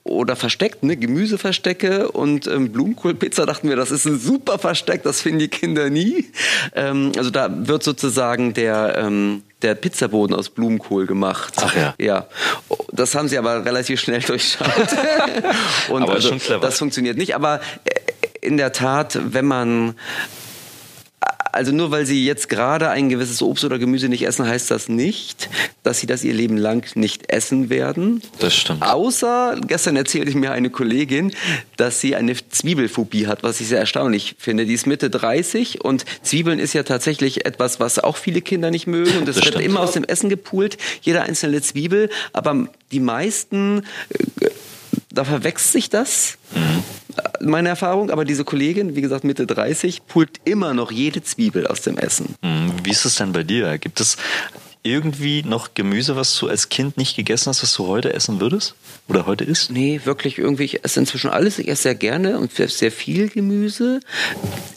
oder 0.07 0.35
versteckt, 0.35 0.83
ne? 0.83 0.97
Gemüseverstecke 0.97 2.11
und 2.11 2.47
ähm, 2.47 2.71
Blumenkohlpizza 2.71 3.45
dachten 3.45 3.69
wir, 3.69 3.75
das 3.75 3.91
ist 3.91 4.05
ein 4.05 4.19
super 4.19 4.59
Versteck, 4.59 5.03
das 5.03 5.21
finden 5.21 5.39
die 5.39 5.47
Kinder 5.47 5.89
nie. 5.89 6.31
Ähm, 6.75 7.11
also 7.17 7.29
da 7.29 7.49
wird 7.67 7.83
sozusagen 7.83 8.53
der 8.53 8.97
ähm, 8.97 9.43
der 9.61 9.75
Pizzaboden 9.75 10.35
aus 10.35 10.49
Blumenkohl 10.49 11.07
gemacht. 11.07 11.53
Ach 11.57 11.75
ja. 11.75 11.95
Ja. 11.97 12.27
Das 12.91 13.15
haben 13.15 13.27
sie 13.27 13.37
aber 13.37 13.65
relativ 13.65 13.99
schnell 13.99 14.21
durchschaut. 14.21 14.67
Und 15.89 16.03
aber 16.03 16.13
also, 16.13 16.29
schon 16.29 16.39
clever. 16.39 16.59
das 16.59 16.77
funktioniert 16.77 17.17
nicht. 17.17 17.35
Aber 17.35 17.59
äh, 17.85 18.45
in 18.45 18.57
der 18.57 18.71
Tat, 18.71 19.17
wenn 19.33 19.45
man 19.45 19.95
also 21.57 21.71
nur 21.71 21.89
weil 21.89 22.05
sie 22.05 22.23
jetzt 22.23 22.49
gerade 22.49 22.89
ein 22.89 23.09
gewisses 23.09 23.41
Obst 23.41 23.65
oder 23.65 23.79
Gemüse 23.79 24.09
nicht 24.09 24.25
essen, 24.25 24.47
heißt 24.47 24.69
das 24.69 24.89
nicht, 24.89 25.49
dass 25.81 25.99
sie 25.99 26.05
das 26.05 26.23
ihr 26.23 26.33
Leben 26.33 26.55
lang 26.55 26.95
nicht 26.95 27.31
essen 27.31 27.71
werden. 27.71 28.21
Das 28.37 28.55
stimmt. 28.55 28.83
Außer, 28.83 29.59
gestern 29.65 29.95
erzählte 29.95 30.29
ich 30.29 30.35
mir 30.35 30.51
eine 30.51 30.69
Kollegin, 30.69 31.33
dass 31.75 31.99
sie 31.99 32.15
eine 32.15 32.35
Zwiebelphobie 32.35 33.25
hat, 33.25 33.41
was 33.41 33.59
ich 33.59 33.67
sehr 33.67 33.79
erstaunlich 33.79 34.35
finde. 34.37 34.65
Die 34.67 34.73
ist 34.73 34.85
Mitte 34.85 35.09
30 35.09 35.83
und 35.83 36.05
Zwiebeln 36.21 36.59
ist 36.59 36.73
ja 36.73 36.83
tatsächlich 36.83 37.45
etwas, 37.47 37.79
was 37.79 37.97
auch 37.97 38.17
viele 38.17 38.41
Kinder 38.41 38.69
nicht 38.69 38.85
mögen 38.85 39.17
und 39.17 39.27
das, 39.27 39.37
das 39.37 39.45
wird 39.45 39.55
stimmt. 39.55 39.65
immer 39.65 39.79
aus 39.79 39.93
dem 39.93 40.03
Essen 40.03 40.29
gepult, 40.29 40.77
jeder 41.01 41.23
einzelne 41.23 41.61
Zwiebel, 41.63 42.11
aber 42.33 42.67
die 42.91 42.99
meisten, 42.99 43.83
äh, 44.09 44.49
da 45.11 45.25
verwechselt 45.25 45.71
sich 45.71 45.89
das. 45.89 46.37
Mhm 46.53 46.83
meine 47.41 47.69
Erfahrung, 47.69 48.09
aber 48.09 48.25
diese 48.25 48.43
Kollegin, 48.43 48.95
wie 48.95 49.01
gesagt 49.01 49.23
Mitte 49.23 49.45
30, 49.45 50.05
pult 50.07 50.39
immer 50.45 50.73
noch 50.73 50.91
jede 50.91 51.23
Zwiebel 51.23 51.67
aus 51.67 51.81
dem 51.81 51.97
Essen. 51.97 52.35
Hm, 52.41 52.71
wie 52.83 52.91
ist 52.91 53.05
es 53.05 53.15
denn 53.15 53.31
bei 53.31 53.43
dir? 53.43 53.77
Gibt 53.77 53.99
es 53.99 54.17
irgendwie 54.87 55.43
noch 55.43 55.73
Gemüse, 55.73 56.15
was 56.15 56.37
du 56.37 56.47
als 56.47 56.69
Kind 56.69 56.97
nicht 56.97 57.15
gegessen 57.15 57.49
hast, 57.49 57.61
was 57.61 57.73
du 57.73 57.87
heute 57.87 58.13
essen 58.13 58.39
würdest? 58.39 58.75
Oder 59.07 59.25
heute 59.25 59.43
isst? 59.43 59.71
Nee, 59.71 60.01
wirklich 60.03 60.37
irgendwie. 60.37 60.63
Ich 60.63 60.83
esse 60.83 60.99
inzwischen 60.99 61.29
alles. 61.29 61.59
Ich 61.59 61.67
esse 61.67 61.83
sehr 61.83 61.95
gerne 61.95 62.39
und 62.39 62.51
sehr 62.51 62.91
viel 62.91 63.29
Gemüse. 63.29 63.99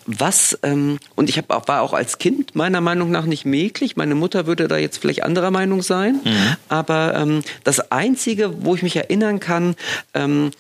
Was, 0.07 0.59
ähm, 0.63 0.99
und 1.17 1.29
ich 1.29 1.39
hab 1.39 1.51
auch, 1.51 1.67
war 1.69 1.83
auch 1.83 1.93
als 1.93 2.19
Kind 2.19 2.55
meiner 2.55 2.81
Meinung 2.81 3.11
nach 3.11 3.25
nicht 3.25 3.45
mäglich. 3.45 3.97
Meine 3.97 4.15
Mutter 4.15 4.47
würde 4.47 4.69
da 4.69 4.77
jetzt 4.77 4.99
vielleicht 4.99 5.23
anderer 5.23 5.51
Meinung 5.51 5.83
sein. 5.83 6.21
Mhm. 6.25 6.57
Aber 6.69 7.15
ähm, 7.17 7.43
das 7.65 7.93
Einzige, 7.93 8.65
wo 8.65 8.75
ich 8.75 8.83
mich 8.83 8.97
erinnern 8.97 9.41
kann, 9.41 9.75
ähm, 10.15 10.51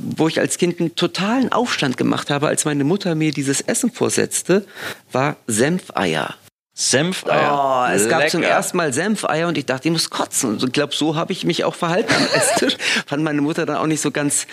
wo 0.00 0.28
ich 0.28 0.40
als 0.40 0.58
Kind 0.58 0.80
einen 0.80 0.94
totalen 0.94 1.52
Aufstand 1.52 1.96
gemacht 1.96 2.30
habe, 2.30 2.48
als 2.48 2.64
meine 2.64 2.84
Mutter 2.84 3.14
mir 3.14 3.32
dieses 3.32 3.60
Essen 3.60 3.92
vorsetzte, 3.92 4.64
war 5.12 5.36
Senfeier. 5.46 6.34
Senfeier. 6.72 7.86
Oh, 7.88 7.92
es 7.92 8.04
Lecker. 8.04 8.20
gab 8.20 8.30
zum 8.30 8.42
ersten 8.42 8.76
Mal 8.76 8.92
Senfeier 8.92 9.48
und 9.48 9.58
ich 9.58 9.66
dachte, 9.66 9.88
ich 9.88 9.92
muss 9.92 10.08
kotzen. 10.08 10.50
Und 10.50 10.62
ich 10.62 10.72
glaube, 10.72 10.94
so 10.94 11.16
habe 11.16 11.32
ich 11.32 11.44
mich 11.44 11.64
auch 11.64 11.74
verhalten 11.74 12.12
am 12.14 12.26
Esstisch. 12.34 12.76
Fand 13.06 13.22
meine 13.22 13.40
Mutter 13.42 13.66
dann 13.66 13.76
auch 13.76 13.86
nicht 13.86 14.00
so 14.00 14.10
ganz 14.10 14.46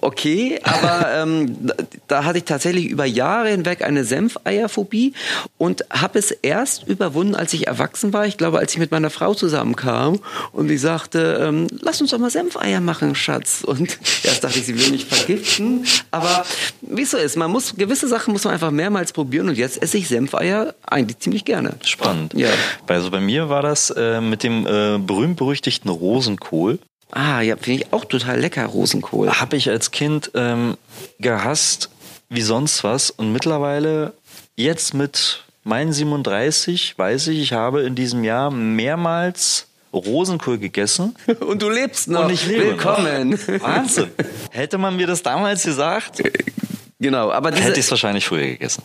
okay, 0.00 0.60
aber 0.62 1.08
ähm, 1.14 1.70
da 2.06 2.24
hatte 2.24 2.38
ich 2.38 2.44
tatsächlich 2.44 2.86
über 2.86 3.04
Jahre 3.04 3.48
hinweg 3.48 3.82
eine 3.82 4.04
Senfeierphobie 4.04 5.14
und 5.58 5.84
habe 5.90 6.18
es 6.18 6.30
erst 6.30 6.86
überwunden, 6.86 7.34
als 7.34 7.52
ich 7.52 7.66
erwachsen 7.66 8.12
war. 8.12 8.26
Ich 8.26 8.36
glaube, 8.36 8.58
als 8.58 8.72
ich 8.72 8.78
mit 8.78 8.90
meiner 8.90 9.10
Frau 9.10 9.34
zusammenkam 9.34 10.20
und 10.52 10.68
die 10.68 10.78
sagte, 10.78 11.38
ähm, 11.40 11.66
lass 11.80 12.00
uns 12.00 12.10
doch 12.10 12.18
mal 12.18 12.30
Senfeier 12.30 12.80
machen, 12.80 13.14
Schatz. 13.14 13.62
Und 13.64 13.98
erst 14.22 14.44
dachte 14.44 14.58
ich, 14.58 14.66
sie 14.66 14.78
will 14.78 14.90
mich 14.90 15.06
vergiften. 15.06 15.84
Aber 16.10 16.44
wie 16.82 17.02
es 17.02 17.10
so 17.10 17.16
ist, 17.16 17.36
man 17.36 17.50
muss 17.50 17.76
gewisse 17.76 18.08
Sachen 18.08 18.32
muss 18.32 18.44
man 18.44 18.54
einfach 18.54 18.70
mehrmals 18.70 19.12
probieren 19.12 19.48
und 19.48 19.58
jetzt 19.58 19.82
esse 19.82 19.98
ich 19.98 20.08
Senfeier 20.08 20.74
eigentlich 20.86 21.18
ziemlich 21.18 21.44
gerne. 21.44 21.74
Spannend. 21.82 22.34
Ja. 22.34 22.50
Also 22.86 23.10
bei 23.10 23.20
mir 23.20 23.48
war 23.48 23.62
das 23.62 23.90
äh, 23.90 24.20
mit 24.20 24.42
dem 24.42 24.66
äh, 24.66 24.98
berühmt-berüchtigten 24.98 25.90
Rosenkohl. 25.90 26.78
Ah, 27.10 27.40
ja, 27.40 27.56
finde 27.56 27.82
ich 27.82 27.92
auch 27.92 28.04
total 28.04 28.40
lecker, 28.40 28.66
Rosenkohl. 28.66 29.30
Habe 29.30 29.56
ich 29.56 29.70
als 29.70 29.90
Kind 29.90 30.30
ähm, 30.34 30.76
gehasst 31.18 31.90
wie 32.28 32.42
sonst 32.42 32.82
was 32.84 33.10
und 33.10 33.32
mittlerweile 33.32 34.12
jetzt 34.56 34.94
mit 34.94 35.44
meinen 35.62 35.92
37 35.92 36.98
weiß 36.98 37.28
ich, 37.28 37.40
ich 37.40 37.52
habe 37.52 37.82
in 37.82 37.94
diesem 37.94 38.24
Jahr 38.24 38.50
mehrmals 38.50 39.66
Rosenkohl 39.92 40.58
gegessen. 40.58 41.14
Und 41.40 41.62
du 41.62 41.70
lebst 41.70 42.08
noch. 42.08 42.26
Und 42.26 42.32
ich 42.32 42.46
lebe 42.46 42.66
Willkommen. 42.66 43.30
Noch. 43.30 43.60
Wahnsinn. 43.60 44.10
Hätte 44.50 44.78
man 44.78 44.96
mir 44.96 45.06
das 45.06 45.22
damals 45.22 45.64
gesagt, 45.64 46.22
Genau, 46.98 47.30
aber 47.30 47.50
diese, 47.50 47.64
hätte 47.64 47.78
ich 47.78 47.86
es 47.86 47.90
wahrscheinlich 47.90 48.26
früher 48.26 48.46
gegessen. 48.46 48.82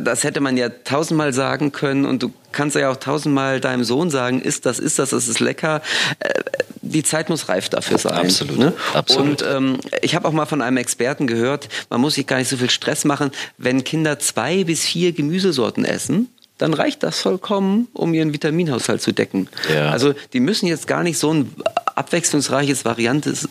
Das 0.00 0.24
hätte 0.24 0.40
man 0.40 0.56
ja 0.56 0.70
tausendmal 0.70 1.34
sagen 1.34 1.72
können 1.72 2.06
und 2.06 2.22
du 2.22 2.32
kannst 2.52 2.74
ja 2.74 2.90
auch 2.90 2.96
tausendmal 2.96 3.60
deinem 3.60 3.84
Sohn 3.84 4.08
sagen, 4.08 4.40
ist 4.40 4.64
das, 4.64 4.78
ist 4.78 4.98
das, 4.98 5.10
das 5.10 5.28
ist 5.28 5.38
lecker. 5.38 5.82
Äh, 6.20 6.32
die 6.80 7.02
Zeit 7.02 7.28
muss 7.28 7.50
reif 7.50 7.68
dafür 7.68 7.98
sein. 7.98 8.14
Absolut. 8.14 8.58
Ne? 8.58 8.72
Absolut. 8.94 9.42
Und 9.42 9.44
ähm, 9.46 9.78
ich 10.00 10.14
habe 10.14 10.26
auch 10.26 10.32
mal 10.32 10.46
von 10.46 10.62
einem 10.62 10.78
Experten 10.78 11.26
gehört, 11.26 11.68
man 11.90 12.00
muss 12.00 12.14
sich 12.14 12.26
gar 12.26 12.38
nicht 12.38 12.48
so 12.48 12.56
viel 12.56 12.70
Stress 12.70 13.04
machen, 13.04 13.30
wenn 13.58 13.84
Kinder 13.84 14.18
zwei 14.18 14.64
bis 14.64 14.84
vier 14.84 15.12
Gemüsesorten 15.12 15.84
essen 15.84 16.28
dann 16.58 16.74
reicht 16.74 17.04
das 17.04 17.20
vollkommen, 17.20 17.86
um 17.94 18.12
ihren 18.12 18.32
Vitaminhaushalt 18.32 19.00
zu 19.00 19.12
decken. 19.12 19.48
Ja. 19.72 19.90
Also 19.90 20.14
die 20.32 20.40
müssen 20.40 20.66
jetzt 20.66 20.88
gar 20.88 21.04
nicht 21.04 21.16
so 21.16 21.32
ein 21.32 21.54
abwechslungsreiches 21.94 22.84
Variantes 22.84 23.48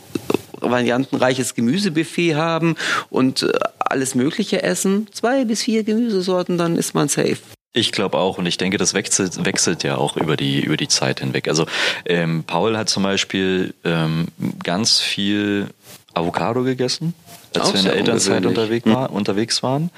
variantenreiches 0.61 1.55
Gemüsebuffet 1.55 2.35
haben 2.35 2.75
und 3.09 3.43
äh, 3.43 3.51
alles 3.79 4.15
Mögliche 4.15 4.63
essen. 4.63 5.07
Zwei 5.11 5.45
bis 5.45 5.63
vier 5.63 5.83
Gemüsesorten, 5.83 6.57
dann 6.57 6.77
ist 6.77 6.93
man 6.93 7.07
safe. 7.07 7.37
Ich 7.73 7.91
glaube 7.91 8.17
auch 8.17 8.37
und 8.37 8.45
ich 8.45 8.57
denke, 8.57 8.77
das 8.77 8.93
wechselt, 8.93 9.45
wechselt 9.45 9.83
ja 9.83 9.97
auch 9.97 10.17
über 10.17 10.35
die, 10.35 10.61
über 10.61 10.77
die 10.77 10.87
Zeit 10.87 11.19
hinweg. 11.19 11.47
Also 11.47 11.65
ähm, 12.05 12.43
Paul 12.45 12.77
hat 12.77 12.89
zum 12.89 13.03
Beispiel 13.03 13.73
ähm, 13.83 14.27
ganz 14.63 14.99
viel 14.99 15.67
Avocado 16.13 16.63
gegessen, 16.63 17.13
als 17.53 17.65
auch 17.65 17.73
wir 17.73 17.79
in 17.79 17.85
der 17.85 17.95
Elternzeit 17.95 18.45
unterwegs, 18.45 18.85
war, 18.87 19.11
unterwegs 19.11 19.61
waren. 19.61 19.91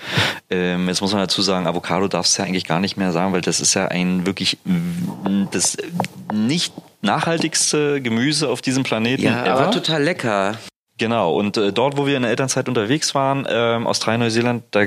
Ähm, 0.49 0.89
jetzt 0.89 1.01
muss 1.01 1.13
man 1.13 1.21
dazu 1.21 1.41
sagen, 1.41 1.67
Avocado 1.67 2.07
darfst 2.09 2.37
du 2.37 2.41
ja 2.41 2.47
eigentlich 2.47 2.65
gar 2.65 2.81
nicht 2.81 2.97
mehr 2.97 3.13
sagen, 3.13 3.31
weil 3.31 3.41
das 3.41 3.61
ist 3.61 3.73
ja 3.73 3.87
ein 3.87 4.25
wirklich 4.25 4.57
das 5.51 5.77
nicht 6.33 6.73
nachhaltigste 7.01 8.01
Gemüse 8.01 8.49
auf 8.49 8.61
diesem 8.61 8.83
Planeten. 8.83 9.23
Ja, 9.23 9.45
ever. 9.45 9.59
aber 9.59 9.71
total 9.71 10.03
lecker. 10.03 10.57
Genau, 10.99 11.33
und 11.33 11.55
äh, 11.55 11.71
dort, 11.71 11.95
wo 11.95 12.05
wir 12.05 12.17
in 12.17 12.23
der 12.23 12.31
Elternzeit 12.31 12.67
unterwegs 12.67 13.15
waren, 13.15 13.47
ähm, 13.49 13.87
Australien, 13.87 14.19
Neuseeland, 14.19 14.63
da 14.71 14.83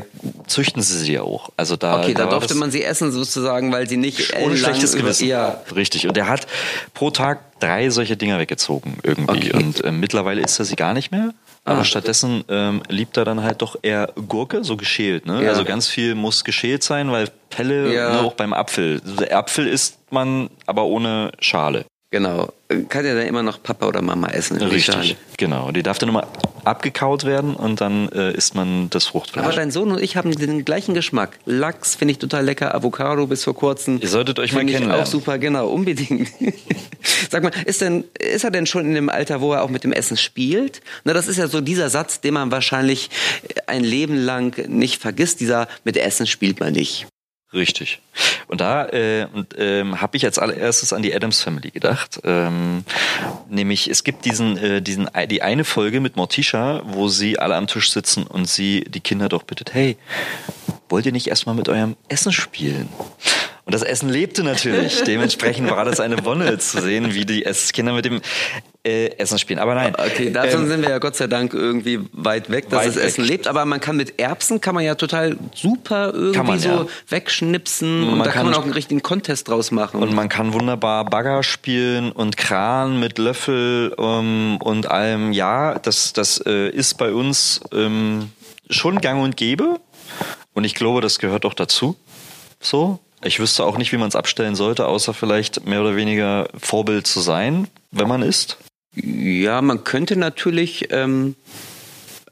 züchten 0.47 0.83
sie 0.83 0.99
sie 0.99 1.15
ja 1.15 1.23
auch. 1.23 1.49
Also 1.57 1.77
da, 1.77 2.01
okay, 2.01 2.13
da, 2.13 2.25
da 2.25 2.31
durfte 2.31 2.55
man 2.55 2.71
sie 2.71 2.85
essen 2.85 3.11
sozusagen, 3.13 3.73
weil 3.73 3.89
sie 3.89 3.97
nicht 3.97 4.37
ohne 4.37 4.59
schlechtes 4.59 4.95
Gewissen. 4.95 5.27
Ja. 5.27 5.63
Richtig. 5.75 6.07
Und 6.07 6.17
er 6.19 6.29
hat 6.29 6.47
pro 6.93 7.11
Tag 7.11 7.59
drei 7.61 7.89
solche 7.89 8.19
Dinger 8.19 8.39
weggezogen 8.39 8.99
irgendwie. 9.03 9.53
Okay. 9.53 9.57
Und 9.57 9.83
äh, 9.83 9.91
mittlerweile 9.91 10.43
isst 10.43 10.59
er 10.59 10.67
sie 10.67 10.77
gar 10.77 10.93
nicht 10.93 11.13
mehr. 11.13 11.33
Aber 11.65 11.81
ah. 11.81 11.85
stattdessen 11.85 12.45
ähm, 12.49 12.83
liebt 12.89 13.17
er 13.17 13.25
dann 13.25 13.43
halt 13.43 13.63
doch 13.63 13.77
eher 13.83 14.13
Gurke, 14.29 14.65
so 14.65 14.77
geschält. 14.77 15.27
Ne? 15.27 15.45
Ja. 15.45 15.51
Also 15.51 15.65
ganz 15.65 15.89
viel 15.89 16.15
muss 16.15 16.45
geschält 16.45 16.83
sein, 16.83 17.11
weil 17.11 17.29
Pelle, 17.51 17.95
ja. 17.95 18.13
ne, 18.15 18.21
auch 18.21 18.35
beim 18.35 18.53
Apfel. 18.53 19.01
Also 19.03 19.17
der 19.17 19.39
Apfel 19.39 19.67
isst 19.67 19.99
man 20.11 20.51
aber 20.67 20.85
ohne 20.85 21.31
Schale. 21.39 21.87
Genau. 22.13 22.53
Kann 22.91 23.07
ja 23.07 23.15
dann 23.15 23.27
immer 23.27 23.43
noch 23.43 23.63
Papa 23.63 23.87
oder 23.87 24.03
Mama 24.03 24.29
essen. 24.29 24.59
Richtig, 24.59 25.17
genau. 25.39 25.73
Die 25.73 25.83
darf 25.83 25.99
dann 25.99 26.11
immer 26.11 26.29
abgekaut 26.63 27.25
werden 27.25 27.57
und 27.57 27.81
dann 27.81 28.11
äh, 28.11 28.33
isst 28.33 28.55
man 28.55 28.91
das 28.91 29.05
Aber 29.07 29.13
Fruchtfleisch. 29.13 29.57
dein 29.57 29.71
Sohn 29.71 29.91
und 29.91 30.01
ich 30.01 30.15
haben 30.17 30.31
den 30.31 30.67
gleichen 30.67 30.93
Geschmack. 30.93 31.39
Lachs 31.47 31.95
finde 31.95 32.13
ich 32.13 32.19
total 32.19 32.45
lecker, 32.45 32.75
Avocado 32.75 33.27
bis 33.27 33.45
vor 33.45 33.55
kurzem. 33.55 33.99
Ihr 34.03 34.09
solltet 34.09 34.39
euch 34.39 34.53
mal 34.53 34.61
kennenlernen. 34.67 35.01
auch 35.01 35.07
super, 35.07 35.39
genau, 35.39 35.69
unbedingt. 35.69 36.29
Sag 37.31 37.43
mal, 37.43 37.53
ist, 37.65 37.81
denn, 37.81 38.05
ist 38.19 38.45
er 38.45 38.51
denn 38.51 38.67
schon 38.67 38.85
in 38.85 38.95
dem 38.95 39.09
Alter, 39.09 39.41
wo 39.41 39.55
er 39.55 39.63
auch 39.63 39.71
mit 39.71 39.83
dem 39.83 39.93
Essen 39.93 40.19
spielt? 40.19 40.83
Na, 41.05 41.15
das 41.15 41.29
ist 41.29 41.39
ja 41.39 41.49
so 41.49 41.63
dieser 41.63 41.89
Satz, 41.89 42.21
den 42.21 42.35
man 42.35 42.51
wahrscheinlich 42.51 43.09
ein 43.67 43.85
Leben 43.85 44.17
lang 44.17 44.69
nicht 44.69 45.01
vergisst. 45.01 45.41
Dieser 45.41 45.67
mit 45.85 45.97
Essen 45.97 46.27
spielt 46.27 46.61
man 46.61 46.75
nicht. 46.75 47.07
Richtig. 47.53 48.01
Und 48.47 48.61
da 48.61 48.87
äh, 48.87 49.27
ähm, 49.59 50.01
habe 50.01 50.17
ich 50.17 50.25
als 50.25 50.39
allererstes 50.39 50.93
an 50.93 51.03
die 51.03 51.15
Adams 51.15 51.43
Family 51.43 51.71
gedacht. 51.71 52.21
Ähm, 52.25 52.85
nämlich 53.49 53.89
es 53.89 54.05
gibt 54.05 54.25
diesen, 54.25 54.57
äh, 54.57 54.81
diesen 54.81 55.09
die 55.29 55.43
eine 55.43 55.65
Folge 55.65 56.01
mit 56.01 56.17
Morticia, 56.17 56.83
wo 56.85 57.09
sie 57.09 57.39
alle 57.39 57.57
am 57.57 57.67
Tisch 57.67 57.91
sitzen 57.91 58.27
und 58.27 58.49
sie 58.49 58.85
die 58.89 59.01
Kinder 59.01 59.29
doch 59.29 59.43
bittet, 59.43 59.75
hey, 59.75 59.97
wollt 60.89 61.05
ihr 61.05 61.13
nicht 61.13 61.29
erstmal 61.29 61.55
mit 61.55 61.69
eurem 61.69 61.97
Essen 62.09 62.33
spielen? 62.33 62.89
Und 63.65 63.75
das 63.75 63.83
Essen 63.83 64.09
lebte 64.09 64.43
natürlich. 64.43 65.03
Dementsprechend 65.07 65.71
war 65.71 65.85
das 65.85 66.01
eine 66.01 66.25
Wonne 66.25 66.59
zu 66.59 66.81
sehen, 66.81 67.15
wie 67.15 67.25
die 67.25 67.43
Kinder 67.73 67.93
mit 67.93 68.05
dem 68.05 68.21
äh, 68.85 69.17
Essen 69.19 69.39
spielen. 69.39 69.59
Aber 69.59 69.75
nein. 69.75 69.95
Okay, 69.97 70.31
davon 70.31 70.63
ähm, 70.63 70.69
sind 70.69 70.83
wir 70.83 70.91
ja 70.91 70.99
Gott 70.99 71.15
sei 71.17 71.27
Dank 71.29 71.55
irgendwie 71.55 72.01
weit 72.13 72.51
weg, 72.51 72.69
dass 72.69 72.81
weit 72.81 72.89
das 72.89 72.97
Essen 72.97 73.25
weg. 73.25 73.31
lebt. 73.31 73.47
Aber 73.47 73.65
man 73.65 73.81
kann 73.81 73.97
mit 73.97 74.19
Erbsen 74.19 74.61
kann 74.61 74.75
man 74.75 74.85
ja 74.85 74.95
total 74.95 75.37
super 75.55 76.13
irgendwie 76.13 76.43
man, 76.43 76.59
so 76.59 76.69
ja. 76.69 76.87
wegschnipsen 77.09 78.03
und, 78.03 78.19
man 78.19 78.27
da 78.27 78.33
kann 78.33 78.47
man 78.47 78.55
auch 78.55 78.65
einen 78.65 78.73
richtigen 78.73 79.03
Contest 79.03 79.49
draus 79.49 79.71
machen. 79.71 80.03
Und 80.03 80.15
man 80.15 80.29
kann 80.29 80.53
wunderbar 80.53 81.05
Bagger 81.05 81.43
spielen 81.43 82.11
und 82.11 82.37
Kran 82.37 82.99
mit 82.99 83.19
Löffel 83.19 83.95
ähm, 83.99 84.59
und 84.61 84.91
allem. 84.91 85.33
Ja, 85.33 85.79
das, 85.79 86.13
das 86.13 86.43
äh, 86.45 86.69
ist 86.69 86.99
bei 86.99 87.13
uns 87.13 87.61
ähm, 87.73 88.31
schon 88.69 89.01
gang 89.01 89.23
und 89.23 89.37
gäbe. 89.37 89.81
Und 90.55 90.65
ich 90.65 90.75
glaube, 90.75 91.01
das 91.01 91.19
gehört 91.19 91.45
auch 91.45 91.55
dazu. 91.55 91.97
So. 92.61 92.99
Ich 93.25 93.39
wüsste 93.39 93.65
auch 93.65 93.79
nicht, 93.79 93.93
wie 93.93 93.99
man 93.99 94.09
es 94.09 94.17
abstellen 94.17 94.57
sollte, 94.57 94.89
außer 94.89 95.15
vielleicht 95.15 95.65
mehr 95.65 95.81
oder 95.81 95.95
weniger 95.95 96.49
Vorbild 96.59 97.07
zu 97.07 97.21
sein, 97.21 97.69
wenn 97.93 98.09
man 98.09 98.23
isst. 98.23 98.59
Ja, 98.95 99.63
man 99.63 99.85
könnte 99.85 100.17
natürlich, 100.17 100.89
ähm, 100.91 101.35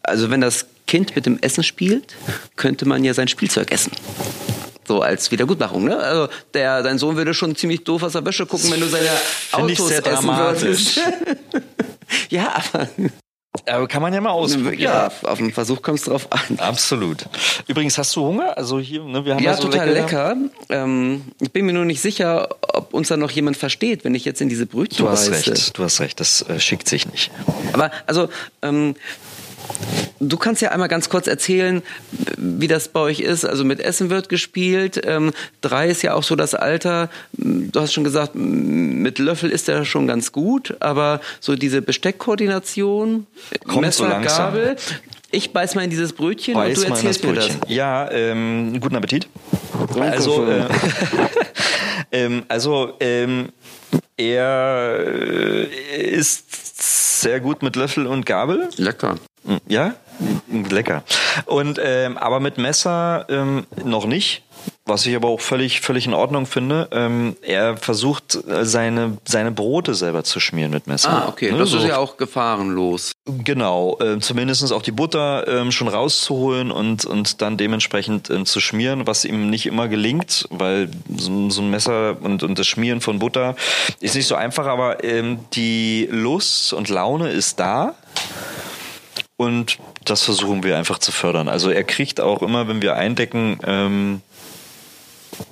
also 0.03 0.31
wenn 0.31 0.41
das 0.41 0.67
Kind 0.87 1.15
mit 1.17 1.27
dem 1.27 1.39
Essen 1.41 1.63
spielt, 1.65 2.17
könnte 2.57 2.87
man 2.87 3.05
ja 3.05 3.15
sein 3.15 3.29
Spielzeug 3.29 3.71
essen. 3.71 3.93
So 4.87 5.03
als 5.03 5.31
Wiedergutmachung, 5.31 5.85
ne? 5.85 5.97
Also 5.97 6.29
der, 6.53 6.83
dein 6.83 6.99
Sohn 6.99 7.17
würde 7.17 7.33
schon 7.33 7.55
ziemlich 7.55 7.85
doof 7.85 8.03
aus 8.03 8.13
der 8.13 8.25
Wäsche 8.27 8.45
gucken, 8.45 8.71
wenn 8.73 8.81
du 8.81 8.89
seine 8.89 9.09
Finde 9.09 9.73
ich 9.73 9.79
Autos 9.79 9.89
sehr 9.89 9.99
essen 10.05 10.27
dramatisch. 10.27 10.97
würdest. 10.97 11.01
ja, 12.31 12.61
aber 12.73 12.89
Aber 13.67 13.89
kann 13.89 14.01
man 14.01 14.15
ja 14.15 14.21
mal 14.21 14.31
ausprobieren. 14.31 14.79
ja, 14.79 15.11
auf 15.25 15.39
den 15.39 15.53
Versuch 15.53 15.83
kommt 15.83 15.99
es 15.99 16.05
drauf 16.05 16.29
an. 16.31 16.59
Absolut. 16.59 17.25
Übrigens, 17.67 17.99
hast 17.99 18.15
du 18.15 18.23
Hunger? 18.25 18.57
Also 18.57 18.79
hier, 18.79 19.03
ne, 19.03 19.25
wir 19.25 19.35
haben 19.35 19.43
Ja, 19.43 19.55
so 19.55 19.65
total 19.65 19.91
lecker. 19.91 20.37
Ähm, 20.69 21.23
ich 21.41 21.51
bin 21.51 21.67
mir 21.67 21.73
nur 21.73 21.85
nicht 21.85 22.01
sicher, 22.01 22.49
ob 22.73 22.95
uns 22.95 23.09
da 23.09 23.17
noch 23.17 23.31
jemand 23.33 23.57
versteht, 23.57 24.05
wenn 24.05 24.15
ich 24.15 24.25
jetzt 24.25 24.41
in 24.41 24.49
diese 24.49 24.67
Brötchen 24.67 25.05
Du 25.05 25.11
hast 25.11 25.29
beiße. 25.31 25.51
recht, 25.51 25.79
du 25.79 25.83
hast 25.83 26.01
recht, 26.01 26.21
das 26.21 26.43
äh, 26.49 26.61
schickt 26.61 26.89
sich 26.89 27.11
nicht. 27.11 27.33
Aber 27.73 27.91
also, 28.07 28.29
ähm, 28.63 28.95
du 30.21 30.37
kannst 30.37 30.63
ja 30.63 30.71
einmal 30.71 30.89
ganz 30.89 31.09
kurz 31.09 31.27
erzählen, 31.27 31.83
wie 32.37 32.69
das 32.69 32.89
bei 32.89 33.01
euch 33.01 33.21
ist. 33.21 33.45
Also 33.45 33.65
mit 33.65 33.81
Essen 33.81 34.11
wird 34.11 34.29
gespielt. 34.29 35.01
Ähm, 35.05 35.33
drei 35.61 35.89
ist 35.89 36.03
ja 36.03 36.15
auch 36.15 36.23
so 36.23 36.37
das 36.37 36.55
Alter. 36.55 37.11
Du 37.33 37.81
hast 37.81 37.93
schon 37.93 38.05
gesagt, 38.05 38.35
mit 38.35 39.19
Löffel 39.19 39.51
ist 39.51 39.69
er 39.69 39.85
schon 39.85 40.07
ganz 40.07 40.33
gut, 40.33 40.77
aber 40.81 41.21
so 41.41 41.57
diese 41.57 41.83
Besteckkoordination, 41.83 43.27
Kommt 43.67 43.81
Messer, 43.81 44.05
so 44.05 44.11
langsam. 44.11 44.55
Gabel. 44.55 44.77
Ich 45.33 45.53
beiß 45.53 45.77
mal 45.77 45.85
in 45.85 45.91
dieses 45.91 46.13
Brötchen 46.13 46.55
Beiß 46.55 46.79
und 46.79 46.87
du 46.87 46.91
mal 46.91 46.99
in 46.99 47.07
das 47.07 47.17
erzählst 47.17 47.25
mir 47.25 47.35
das. 47.35 47.69
Ja, 47.69 48.11
ähm, 48.11 48.81
guten 48.81 48.97
Appetit. 48.97 49.29
Danke 49.95 50.03
Also, 50.03 50.45
äh, 50.45 50.65
ähm, 52.13 52.43
also 52.49 52.95
ähm, 52.99 53.51
er 54.17 54.99
äh, 55.07 56.11
ist 56.11 57.23
sehr 57.23 57.39
gut 57.41 57.63
mit 57.63 57.77
Löffel 57.77 58.07
und 58.07 58.27
Gabel. 58.27 58.69
Lecker. 58.77 59.17
Ja, 59.67 59.95
lecker. 60.71 61.03
Und 61.47 61.81
ähm, 61.83 62.19
aber 62.19 62.41
mit 62.41 62.59
Messer 62.59 63.27
ähm, 63.29 63.67
noch 63.85 64.07
nicht. 64.07 64.43
Was 64.85 65.07
ich 65.07 65.15
aber 65.15 65.29
auch 65.29 65.41
völlig, 65.41 65.81
völlig 65.81 66.07
in 66.07 66.15
Ordnung 66.15 66.47
finde. 66.47 66.89
Ähm, 66.91 67.37
er 67.43 67.77
versucht 67.77 68.35
äh, 68.35 68.65
seine, 68.65 69.19
seine 69.25 69.53
Brote 69.53 69.95
selber 69.95 70.25
zu 70.25 70.41
schmieren 70.41 70.71
mit 70.73 70.87
Messer. 70.87 71.11
Ah, 71.11 71.29
okay. 71.29 71.53
Ne, 71.53 71.59
Das 71.59 71.71
so. 71.71 71.79
ist 71.79 71.85
ja 71.87 71.97
auch 71.99 72.17
gefahrenlos. 72.17 73.13
Genau, 73.25 73.99
äh, 74.01 74.19
zumindest 74.19 74.71
auch 74.73 74.83
die 74.83 74.91
Butter 74.91 75.47
ähm, 75.47 75.71
schon 75.71 75.89
rauszuholen 75.89 76.71
und, 76.73 77.05
und 77.05 77.41
dann 77.41 77.57
dementsprechend 77.57 78.31
ähm, 78.31 78.45
zu 78.47 78.61
schmieren, 78.61 79.07
was 79.07 79.25
ihm 79.25 79.49
nicht 79.49 79.67
immer 79.67 79.87
gelingt, 79.89 80.47
weil 80.51 80.91
so, 81.17 81.49
so 81.51 81.63
ein 81.63 81.71
Messer 81.71 82.17
und, 82.21 82.43
und 82.43 82.59
das 82.59 82.67
Schmieren 82.67 83.01
von 83.01 83.19
Butter 83.19 83.55
ist 84.01 84.15
nicht 84.17 84.27
so 84.27 84.35
einfach, 84.35 84.67
aber 84.67 85.05
ähm, 85.05 85.41
die 85.53 86.09
Lust 86.11 86.73
und 86.73 86.89
Laune 86.89 87.31
ist 87.31 87.61
da. 87.61 87.95
Und 89.41 89.79
das 90.05 90.25
versuchen 90.25 90.65
wir 90.65 90.77
einfach 90.77 90.99
zu 90.99 91.13
fördern. 91.13 91.49
Also 91.49 91.71
er 91.71 91.83
kriegt 91.83 92.21
auch 92.21 92.43
immer, 92.43 92.69
wenn 92.69 92.83
wir 92.83 92.97
eindecken, 92.97 93.59
ähm, 93.65 94.21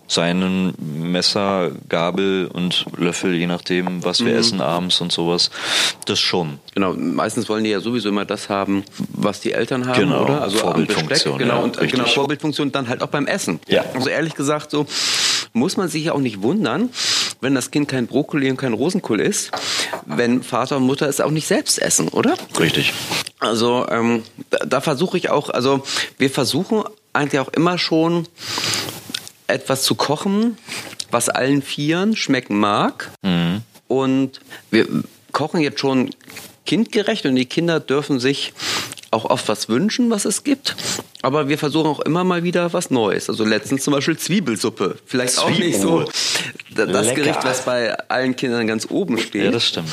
seinen 0.07 0.75
Messer, 0.79 1.71
Gabel 1.89 2.49
und 2.53 2.87
Löffel, 2.97 3.35
je 3.35 3.47
nachdem, 3.47 4.05
was 4.05 4.25
wir 4.25 4.35
essen 4.37 4.61
abends 4.61 5.01
und 5.01 5.13
sowas. 5.13 5.51
Das 6.07 6.19
schon. 6.19 6.59
Genau, 6.75 6.95
meistens 6.95 7.49
wollen 7.49 7.65
die 7.65 7.71
ja 7.71 7.81
sowieso 7.81 8.09
immer 8.09 8.25
das 8.25 8.49
haben, 8.49 8.85
was 9.11 9.41
die 9.41 9.53
Eltern 9.53 9.87
haben, 9.87 10.01
Genau, 10.01 10.25
oder? 10.25 10.43
Also 10.43 10.59
Vorbildfunktion, 10.59 11.39
genau, 11.39 11.57
ja, 11.57 11.61
und 11.61 11.77
äh, 11.77 11.81
richtig. 11.81 12.01
genau 12.01 12.13
Vorbildfunktion 12.13 12.73
dann 12.73 12.89
halt 12.89 13.03
auch 13.03 13.09
beim 13.09 13.27
Essen. 13.27 13.61
Ja. 13.69 13.85
Also 13.95 14.09
ehrlich 14.09 14.35
gesagt, 14.35 14.71
so 14.71 14.87
muss 15.53 15.77
man 15.77 15.89
sich 15.89 16.05
ja 16.05 16.13
auch 16.13 16.21
nicht 16.21 16.43
wundern, 16.43 16.91
wenn 17.41 17.55
das 17.55 17.71
Kind 17.71 17.89
kein 17.89 18.07
Brokkoli 18.07 18.51
und 18.51 18.57
kein 18.57 18.73
Rosenkohl 18.73 19.21
isst, 19.21 19.51
wenn 20.07 20.43
Vater 20.43 20.79
und 20.79 20.85
Mutter 20.85 21.09
es 21.09 21.21
auch 21.21 21.31
nicht 21.31 21.47
selbst 21.47 21.81
essen, 21.81 22.09
oder? 22.09 22.35
Richtig. 22.59 22.93
Also 23.41 23.87
ähm, 23.91 24.23
da, 24.51 24.59
da 24.65 24.81
versuche 24.81 25.19
ich 25.19 25.31
auch, 25.31 25.51
also 25.51 25.83
wir 26.19 26.31
versuchen 26.31 26.83
eigentlich 27.13 27.41
auch 27.41 27.49
immer 27.49 27.79
schon 27.79 28.27
etwas 29.49 29.83
zu 29.83 29.95
kochen, 29.95 30.57
was 31.11 31.29
allen 31.29 31.63
Vieren 31.63 32.15
schmecken 32.17 32.59
mag. 32.59 33.11
Und 33.89 34.41
wir 34.71 34.87
kochen 35.33 35.61
jetzt 35.61 35.81
schon 35.81 36.11
kindgerecht 36.67 37.25
und 37.27 37.35
die 37.37 37.47
Kinder 37.47 37.81
dürfen 37.81 38.21
sich 38.21 38.53
auch 39.11 39.25
oft 39.25 39.49
was 39.49 39.71
wünschen, 39.71 40.11
was 40.11 40.27
es 40.27 40.45
gibt. 40.45 40.77
Aber 41.23 41.49
wir 41.49 41.57
versuchen 41.57 41.87
auch 41.87 42.01
immer 42.01 42.25
mal 42.25 42.43
wieder 42.45 42.75
was 42.75 42.91
Neues. 42.91 43.31
Also 43.31 43.43
letztens 43.45 43.83
zum 43.83 43.95
Beispiel 43.95 44.19
Zwiebelsuppe. 44.19 44.99
Vielleicht 45.07 45.39
auch 45.39 45.49
nicht 45.49 45.81
so 45.81 46.05
da- 46.75 46.85
das 46.85 47.07
Lecker. 47.07 47.23
Gericht, 47.23 47.43
was 47.43 47.65
bei 47.65 47.95
allen 48.11 48.37
Kindern 48.37 48.67
ganz 48.67 48.87
oben 48.91 49.17
steht. 49.19 49.45
Ja, 49.47 49.51
das 49.51 49.65
stimmt. 49.65 49.89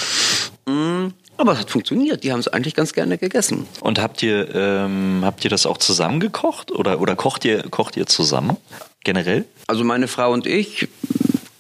Aber 1.38 1.54
es 1.54 1.60
hat 1.60 1.70
funktioniert. 1.70 2.24
Die 2.24 2.32
haben 2.32 2.40
es 2.40 2.48
eigentlich 2.48 2.74
ganz 2.76 2.94
gerne 2.94 3.18
gegessen. 3.18 3.68
Und 3.82 4.00
habt 4.00 4.24
ihr, 4.24 4.54
ähm, 4.56 5.22
habt 5.24 5.44
ihr 5.44 5.50
das 5.50 5.66
auch 5.66 5.78
zusammen 5.78 6.20
gekocht 6.20 6.72
oder, 6.72 7.02
oder 7.02 7.16
kocht 7.16 7.46
ihr, 7.46 7.64
kocht 7.70 7.98
ihr 7.98 8.06
zusammen? 8.06 8.58
Generell? 9.04 9.46
Also 9.68 9.84
meine 9.84 10.08
Frau 10.08 10.32
und 10.32 10.48
ich 10.48 10.88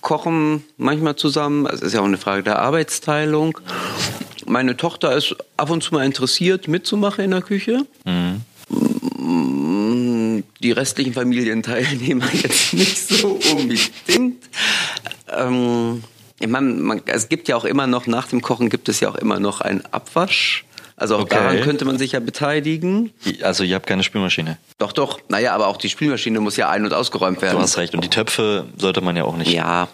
kochen 0.02 0.64
manchmal 0.78 1.16
zusammen. 1.16 1.66
Es 1.66 1.82
ist 1.82 1.94
ja 1.94 2.00
auch 2.02 2.06
eine 2.06 2.18
Frage 2.18 2.44
der 2.44 2.60
Arbeitsteilung. 2.60 3.60
Meine 4.46 4.78
Tochter 4.78 5.16
ist 5.16 5.36
ab 5.58 5.70
und 5.72 5.82
zu 5.84 5.94
mal 5.94 6.06
interessiert, 6.06 6.68
mitzumachen 6.68 7.26
in 7.26 7.32
der 7.32 7.42
Küche. 7.42 7.86
Mm, 8.06 8.44
Die 10.62 10.72
restlichen 10.72 11.14
Familienteilnehmer 11.14 12.28
jetzt 12.34 12.74
nicht 12.74 12.98
so 12.98 13.40
unbedingt. 13.52 14.44
Ähm, 15.36 16.04
ich 16.40 16.48
meine, 16.48 16.68
man, 16.74 17.02
es 17.06 17.30
gibt 17.30 17.48
ja 17.48 17.56
auch 17.56 17.66
immer 17.66 17.88
noch, 17.88 18.08
nach 18.08 18.28
dem 18.28 18.42
Kochen 18.42 18.70
gibt 18.70 18.90
es 18.90 19.00
ja 19.00 19.10
auch 19.10 19.16
immer 19.16 19.40
noch 19.40 19.62
einen 19.62 19.84
Abwasch. 19.92 20.66
Also 20.98 21.18
auch 21.18 21.22
Okay. 21.22 21.36
daran 21.36 21.62
könnte 21.62 21.84
man 21.84 21.98
sich 21.98 22.14
ja 22.14 22.22
beteiligen. 22.22 23.12
Also 23.42 23.64
ihr 23.66 23.76
habt 23.76 23.86
keine 23.86 24.02
Spülmaschine. 24.04 24.58
Doch, 24.78 24.94
doch. 24.94 25.20
Naja, 25.28 25.54
aber 25.54 25.68
auch 25.68 25.76
die 25.78 25.90
Spielmaschine 25.90 26.40
muss 26.40 26.56
ja 26.56 26.70
ein- 26.70 26.86
und 26.86 26.94
ausgeräumt 26.94 27.42
werden. 27.42 27.58
Du 27.58 27.62
hast 27.62 27.78
recht. 27.78 27.94
Und 27.94 28.04
die 28.04 28.10
Töpfe 28.10 28.66
sollte 28.78 29.02
man 29.02 29.18
ja 29.18 29.26
auch 29.26 29.36
nicht. 29.36 29.52
Ja. 29.52 29.90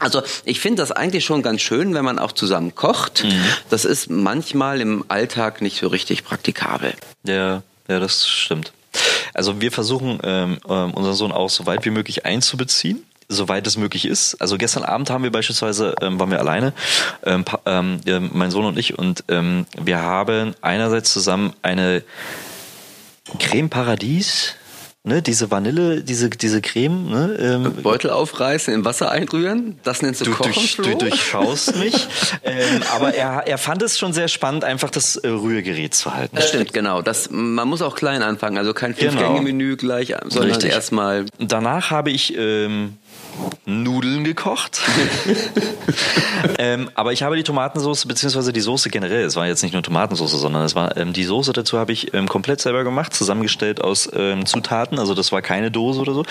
Also 0.00 0.22
ich 0.44 0.58
finde 0.60 0.82
das 0.82 0.90
eigentlich 0.92 1.24
schon 1.24 1.42
ganz 1.42 1.62
schön, 1.62 1.94
wenn 1.94 2.04
man 2.04 2.18
auch 2.18 2.32
zusammen 2.32 2.74
kocht. 2.74 3.24
Das 3.70 3.84
ist 3.84 4.10
manchmal 4.10 4.80
im 4.80 5.04
Alltag 5.08 5.62
nicht 5.62 5.78
so 5.80 5.86
richtig 5.88 6.24
praktikabel. 6.24 6.92
Ja, 7.22 7.62
ja, 7.88 8.00
das 8.00 8.26
stimmt. 8.28 8.72
Also 9.32 9.60
wir 9.60 9.70
versuchen 9.72 10.18
ähm, 10.24 10.58
ähm, 10.68 10.90
unseren 10.92 11.14
Sohn 11.14 11.32
auch 11.32 11.50
so 11.50 11.66
weit 11.66 11.84
wie 11.84 11.90
möglich 11.90 12.26
einzubeziehen, 12.26 13.04
soweit 13.28 13.66
es 13.66 13.76
möglich 13.76 14.06
ist. 14.06 14.36
Also 14.40 14.56
gestern 14.58 14.82
Abend 14.82 15.10
haben 15.10 15.24
wir 15.24 15.32
beispielsweise, 15.32 15.94
ähm, 16.00 16.18
waren 16.18 16.30
wir 16.30 16.38
alleine, 16.38 16.72
ähm, 17.24 17.44
ähm, 17.64 18.00
äh, 18.06 18.20
mein 18.20 18.50
Sohn 18.50 18.64
und 18.64 18.78
ich, 18.78 18.98
und 18.98 19.24
ähm, 19.28 19.66
wir 19.80 20.00
haben 20.00 20.54
einerseits 20.60 21.12
zusammen 21.12 21.52
eine 21.62 22.02
Creme 23.38 23.68
Paradies 23.68 24.54
ne, 25.06 25.22
diese 25.22 25.50
Vanille, 25.50 26.02
diese, 26.02 26.28
diese 26.28 26.60
Creme, 26.60 27.08
ne, 27.08 27.36
ähm, 27.40 27.82
Beutel 27.82 28.10
aufreißen, 28.10 28.74
im 28.74 28.84
Wasser 28.84 29.10
einrühren, 29.10 29.78
das 29.84 30.02
nennst 30.02 30.20
du, 30.20 30.26
du, 30.26 30.32
Kochen, 30.32 30.52
durch, 30.52 30.76
du 30.76 30.98
durchschaust 30.98 31.76
mich. 31.78 32.08
ähm, 32.44 32.82
aber 32.94 33.14
er, 33.14 33.46
er 33.46 33.58
fand 33.58 33.82
es 33.82 33.98
schon 33.98 34.12
sehr 34.12 34.28
spannend, 34.28 34.64
einfach 34.64 34.90
das 34.90 35.16
äh, 35.16 35.28
Rührgerät 35.28 35.94
zu 35.94 36.12
halten. 36.12 36.36
Das 36.36 36.48
stimmt, 36.48 36.72
genau. 36.72 37.02
Das, 37.02 37.30
man 37.30 37.68
muss 37.68 37.82
auch 37.82 37.94
klein 37.94 38.22
anfangen, 38.22 38.58
also 38.58 38.74
kein 38.74 38.94
Genau. 38.96 39.12
Fünf-Gänge-Menü 39.12 39.76
gleich, 39.76 40.14
sondern 40.26 40.60
erstmal 40.62 41.26
Danach 41.38 41.90
habe 41.90 42.10
ich 42.10 42.36
ähm, 42.36 42.96
Nudeln 43.64 44.24
gekocht. 44.24 44.80
ähm, 46.58 46.90
aber 46.94 47.12
ich 47.12 47.22
habe 47.22 47.36
die 47.36 47.42
Tomatensauce 47.42 48.06
beziehungsweise 48.06 48.52
die 48.52 48.60
Soße 48.60 48.90
generell, 48.90 49.24
es 49.24 49.36
war 49.36 49.46
jetzt 49.46 49.62
nicht 49.62 49.72
nur 49.72 49.82
Tomatensauce, 49.82 50.32
sondern 50.32 50.64
es 50.64 50.74
war 50.74 50.96
ähm, 50.96 51.12
die 51.12 51.24
Soße 51.24 51.52
dazu 51.52 51.78
habe 51.78 51.92
ich 51.92 52.14
ähm, 52.14 52.28
komplett 52.28 52.60
selber 52.60 52.84
gemacht, 52.84 53.14
zusammengestellt 53.14 53.80
aus 53.80 54.08
ähm, 54.14 54.46
Zutaten, 54.46 54.98
also 54.98 55.14
das 55.14 55.32
war 55.32 55.42
keine 55.42 55.70
Dose 55.70 56.00
oder 56.00 56.14
so. 56.14 56.24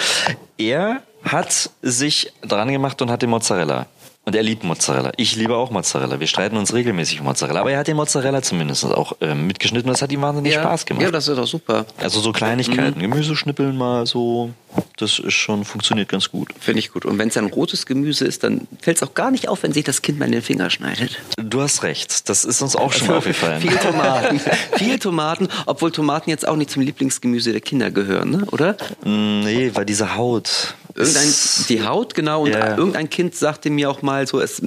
Er 0.57 1.01
hat 1.23 1.69
sich 1.81 2.31
dran 2.41 2.71
gemacht 2.71 3.01
und 3.01 3.09
hat 3.11 3.21
den 3.21 3.29
Mozzarella. 3.29 3.87
Und 4.25 4.35
er 4.35 4.41
liebt 4.43 4.63
Mozzarella. 4.63 5.11
Ich 5.17 5.35
liebe 5.35 5.55
auch 5.55 5.69
Mozzarella. 5.69 6.19
Wir 6.19 6.25
streiten 6.27 6.57
uns 6.57 6.73
regelmäßig 6.73 7.19
um 7.19 7.25
Mozzarella. 7.27 7.61
Aber 7.61 7.71
er 7.71 7.79
hat 7.79 7.87
den 7.87 7.95
Mozzarella 7.95 8.41
zumindest 8.41 8.83
auch 8.85 9.15
ähm, 9.21 9.45
mitgeschnitten 9.45 9.87
und 9.89 9.93
das 9.93 10.01
hat 10.01 10.11
ihm 10.11 10.21
wahnsinnig 10.21 10.53
Spaß 10.55 10.85
gemacht. 10.87 11.03
Ja, 11.03 11.11
das 11.11 11.27
ist 11.27 11.37
doch 11.37 11.45
super. 11.47 11.85
also 11.99 12.19
so 12.19 12.31
Kleinigkeiten, 12.31 12.99
Gemüse 12.99 13.35
schnippeln 13.35 13.77
mal 13.77 14.07
so, 14.07 14.49
das 14.97 15.19
ist 15.19 15.33
schon, 15.33 15.63
funktioniert 15.63 16.09
ganz 16.09 16.31
gut. 16.31 16.49
Finde 16.59 16.79
ich 16.79 16.91
gut. 16.91 17.05
Und 17.05 17.19
wenn 17.19 17.27
es 17.27 17.35
dann 17.35 17.45
rotes 17.45 17.85
Gemüse 17.85 18.25
ist, 18.25 18.43
dann 18.43 18.67
fällt 18.81 18.97
es 18.97 19.03
auch 19.03 19.13
gar 19.13 19.29
nicht 19.29 19.47
auf, 19.47 19.61
wenn 19.61 19.73
sich 19.73 19.83
das 19.83 20.01
Kind 20.01 20.17
mal 20.17 20.25
in 20.25 20.31
den 20.31 20.41
Finger 20.41 20.69
schneidet. 20.71 21.19
Du 21.37 21.61
hast 21.61 21.83
recht, 21.83 22.27
das 22.27 22.45
ist 22.45 22.61
uns 22.63 22.75
auch 22.75 22.93
schon 22.93 23.07
mal 23.07 23.17
aufgefallen. 23.17 23.61
Viel 23.61 23.77
Tomaten. 23.77 24.41
Viel 24.77 24.97
Tomaten, 24.97 25.49
obwohl 25.67 25.91
Tomaten 25.91 26.31
jetzt 26.31 26.47
auch 26.47 26.55
nicht 26.55 26.71
zum 26.71 26.81
Lieblingsgemüse 26.81 27.51
der 27.51 27.61
Kinder 27.61 27.91
gehören, 27.91 28.31
ne? 28.31 28.45
oder? 28.51 28.75
Mm, 29.03 29.35
Nee, 29.45 29.71
weil 29.75 29.85
diese 29.85 30.15
Haut. 30.15 30.73
Irgendein, 30.95 31.33
die 31.69 31.85
Haut, 31.85 32.13
genau. 32.15 32.43
Und 32.43 32.51
Ja. 32.51 32.77
irgendein 32.77 33.09
Kind 33.09 33.35
sagte 33.35 33.69
mir 33.69 33.89
auch 33.89 34.01
mal 34.01 34.25
so, 34.27 34.39
es 34.39 34.61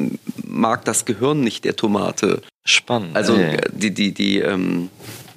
mag 0.45 0.85
das 0.85 1.05
Gehirn 1.05 1.41
nicht 1.41 1.65
der 1.65 1.75
Tomate. 1.77 2.43
spannend. 2.65 3.17
Also 3.17 3.35
Nee. 3.35 3.55
äh, 3.55 3.61
die, 3.73 3.95
die, 3.95 4.13
die, 4.13 4.39
ähm, 4.41 4.91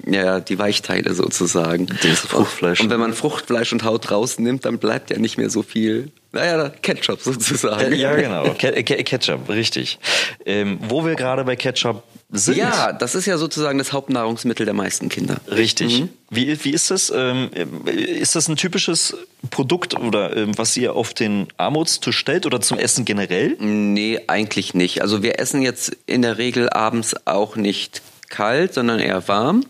ja, 0.06 0.40
die 0.40 0.58
Weichteile 0.58 1.14
sozusagen. 1.14 1.86
Das 1.86 2.20
Fruchtfleisch. 2.20 2.80
Und 2.80 2.90
wenn 2.90 3.00
man 3.00 3.12
Fruchtfleisch 3.12 3.72
und 3.72 3.84
Haut 3.84 4.10
rausnimmt, 4.10 4.64
dann 4.64 4.78
bleibt 4.78 5.10
ja 5.10 5.18
nicht 5.18 5.38
mehr 5.38 5.50
so 5.50 5.62
viel, 5.62 6.10
naja, 6.32 6.70
Ketchup 6.82 7.20
sozusagen. 7.20 7.94
Ja, 7.94 8.14
genau. 8.16 8.54
Ke 8.58 8.82
Ke 8.82 9.04
Ketchup, 9.04 9.48
richtig. 9.48 9.98
Ähm, 10.44 10.78
wo 10.88 11.04
wir 11.04 11.14
gerade 11.14 11.44
bei 11.44 11.56
Ketchup 11.56 12.02
sind. 12.30 12.56
Ja, 12.56 12.92
das 12.92 13.14
ist 13.14 13.26
ja 13.26 13.36
sozusagen 13.36 13.78
das 13.78 13.92
Hauptnahrungsmittel 13.92 14.64
der 14.64 14.74
meisten 14.74 15.08
Kinder. 15.08 15.36
Richtig. 15.48 16.04
Wie, 16.30 16.64
wie 16.64 16.70
ist 16.70 16.90
das? 16.90 17.12
Ähm, 17.14 17.50
ist 17.86 18.34
das 18.34 18.48
ein 18.48 18.56
typisches 18.56 19.16
Produkt 19.50 19.98
oder 19.98 20.36
ähm, 20.36 20.56
was 20.56 20.76
ihr 20.76 20.94
auf 20.94 21.12
den 21.12 21.48
Armutstisch 21.58 22.16
stellt 22.16 22.46
oder 22.46 22.60
zum 22.60 22.78
Essen 22.78 23.04
generell? 23.04 23.56
Nee, 23.60 24.20
eigentlich 24.26 24.74
nicht. 24.74 25.02
Also 25.02 25.22
wir 25.22 25.38
essen 25.38 25.62
jetzt 25.62 25.96
in 26.06 26.22
der 26.22 26.38
Regel 26.38 26.70
abends 26.70 27.14
auch 27.26 27.56
nicht 27.56 28.02
kalt, 28.30 28.74
sondern 28.74 28.98
eher 28.98 29.28
warm. 29.28 29.64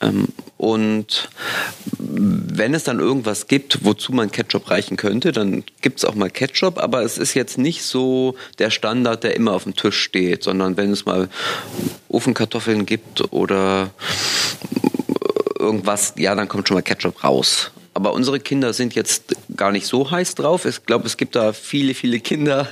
Ähm, 0.00 0.28
und 0.56 1.28
wenn 1.98 2.74
es 2.74 2.84
dann 2.84 3.00
irgendwas 3.00 3.46
gibt, 3.46 3.84
wozu 3.84 4.12
man 4.12 4.30
Ketchup 4.30 4.70
reichen 4.70 4.96
könnte, 4.96 5.32
dann 5.32 5.64
gibt 5.80 5.98
es 5.98 6.04
auch 6.04 6.14
mal 6.14 6.30
Ketchup, 6.30 6.78
aber 6.78 7.02
es 7.02 7.18
ist 7.18 7.34
jetzt 7.34 7.58
nicht 7.58 7.82
so 7.82 8.34
der 8.58 8.70
Standard, 8.70 9.24
der 9.24 9.36
immer 9.36 9.52
auf 9.52 9.64
dem 9.64 9.74
Tisch 9.74 9.98
steht, 9.98 10.42
sondern 10.42 10.76
wenn 10.76 10.90
es 10.90 11.06
mal 11.06 11.28
Ofenkartoffeln 12.08 12.86
gibt 12.86 13.32
oder 13.32 13.90
irgendwas, 15.58 16.14
ja, 16.16 16.34
dann 16.34 16.48
kommt 16.48 16.68
schon 16.68 16.76
mal 16.76 16.82
Ketchup 16.82 17.22
raus. 17.22 17.70
Aber 17.92 18.12
unsere 18.12 18.40
Kinder 18.40 18.72
sind 18.72 18.94
jetzt 18.94 19.34
gar 19.56 19.72
nicht 19.72 19.86
so 19.86 20.10
heiß 20.10 20.34
drauf. 20.36 20.64
Ich 20.64 20.86
glaube, 20.86 21.06
es 21.06 21.16
gibt 21.16 21.36
da 21.36 21.52
viele, 21.52 21.94
viele 21.94 22.20
Kinder, 22.20 22.68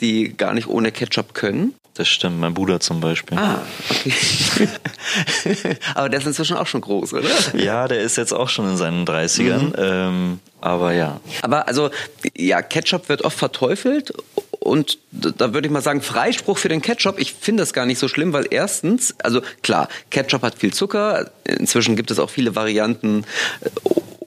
die 0.00 0.36
gar 0.36 0.54
nicht 0.54 0.68
ohne 0.68 0.92
Ketchup 0.92 1.34
können. 1.34 1.74
Das 1.98 2.06
stimmt, 2.06 2.38
mein 2.38 2.54
Bruder 2.54 2.78
zum 2.78 3.00
Beispiel. 3.00 3.36
Ah, 3.36 3.60
okay. 3.90 4.12
Aber 5.96 6.08
der 6.08 6.20
ist 6.20 6.26
inzwischen 6.26 6.56
auch 6.56 6.68
schon 6.68 6.80
groß, 6.80 7.12
oder? 7.12 7.28
Ja, 7.54 7.88
der 7.88 8.02
ist 8.02 8.16
jetzt 8.16 8.32
auch 8.32 8.48
schon 8.48 8.70
in 8.70 8.76
seinen 8.76 9.04
30ern. 9.04 9.72
Ähm, 9.76 10.38
aber 10.60 10.92
ja. 10.92 11.20
Aber 11.42 11.66
also, 11.66 11.90
ja, 12.36 12.62
Ketchup 12.62 13.08
wird 13.08 13.22
oft 13.22 13.36
verteufelt. 13.36 14.12
Und 14.60 14.98
da 15.10 15.52
würde 15.52 15.66
ich 15.66 15.72
mal 15.72 15.82
sagen, 15.82 16.00
Freispruch 16.00 16.58
für 16.58 16.68
den 16.68 16.82
Ketchup. 16.82 17.18
Ich 17.18 17.34
finde 17.34 17.62
das 17.62 17.72
gar 17.72 17.84
nicht 17.84 17.98
so 17.98 18.06
schlimm, 18.06 18.32
weil 18.32 18.46
erstens, 18.48 19.16
also 19.20 19.42
klar, 19.62 19.88
Ketchup 20.10 20.42
hat 20.42 20.56
viel 20.56 20.72
Zucker. 20.72 21.32
Inzwischen 21.42 21.96
gibt 21.96 22.12
es 22.12 22.20
auch 22.20 22.30
viele 22.30 22.54
Varianten 22.54 23.24
äh, 23.60 23.70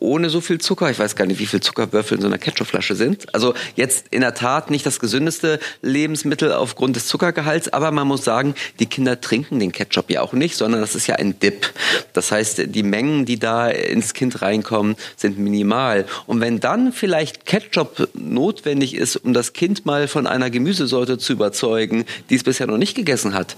ohne 0.02 0.30
so 0.30 0.42
viel 0.42 0.60
Zucker. 0.60 0.90
Ich 0.90 1.00
weiß 1.00 1.16
gar 1.16 1.26
nicht, 1.26 1.40
wie 1.40 1.46
viel 1.46 1.62
Zuckerwürfel 1.62 2.18
in 2.18 2.22
so 2.22 2.28
einer 2.28 2.38
Ketchupflasche 2.38 2.96
sind. 2.96 3.34
Also 3.34 3.54
jetzt 3.76 4.08
in 4.10 4.22
der 4.22 4.34
Tat 4.34 4.72
nicht 4.72 4.86
das 4.86 5.00
gesündeste 5.00 5.60
Lebensmittel 5.82 6.52
aufgrund 6.52 6.96
des 6.96 7.06
Zuckergehalts, 7.06 7.72
aber 7.72 7.92
man 7.92 8.08
muss 8.08 8.24
sagen, 8.24 8.56
die 8.80 8.88
Kinder 8.88 9.22
trinken 9.22 9.60
den 9.60 9.72
Ketchup 9.72 10.10
ja 10.10 10.22
auch 10.22 10.34
nicht, 10.34 10.58
sondern 10.58 10.82
das 10.82 10.96
ist 10.96 11.08
ja 11.08 11.16
ein 11.16 11.40
Dip. 11.40 11.72
Das 12.14 12.32
heißt, 12.32 12.64
die 12.68 12.84
Mengen, 12.84 13.26
die 13.26 13.38
da 13.38 13.70
ins 13.70 14.14
Kind 14.14 14.42
reinkommen, 14.42 14.96
sind 15.16 15.38
minimal. 15.38 16.06
Und 16.26 16.42
wenn 16.42 16.60
dann 16.60 16.92
vielleicht 16.92 17.46
Ketchup 17.46 18.10
notwendig 18.14 18.96
ist, 18.96 19.18
um 19.18 19.34
das 19.34 19.54
Kind 19.54 19.86
mal 19.86 20.08
von 20.08 20.26
einer 20.26 20.50
Gemüsesorte 20.50 21.20
zu 21.20 21.34
überzeugen, 21.34 22.06
die 22.30 22.36
es 22.36 22.44
bisher 22.44 22.66
noch 22.66 22.78
nicht 22.78 22.96
gegessen 22.96 23.36
hat, 23.36 23.56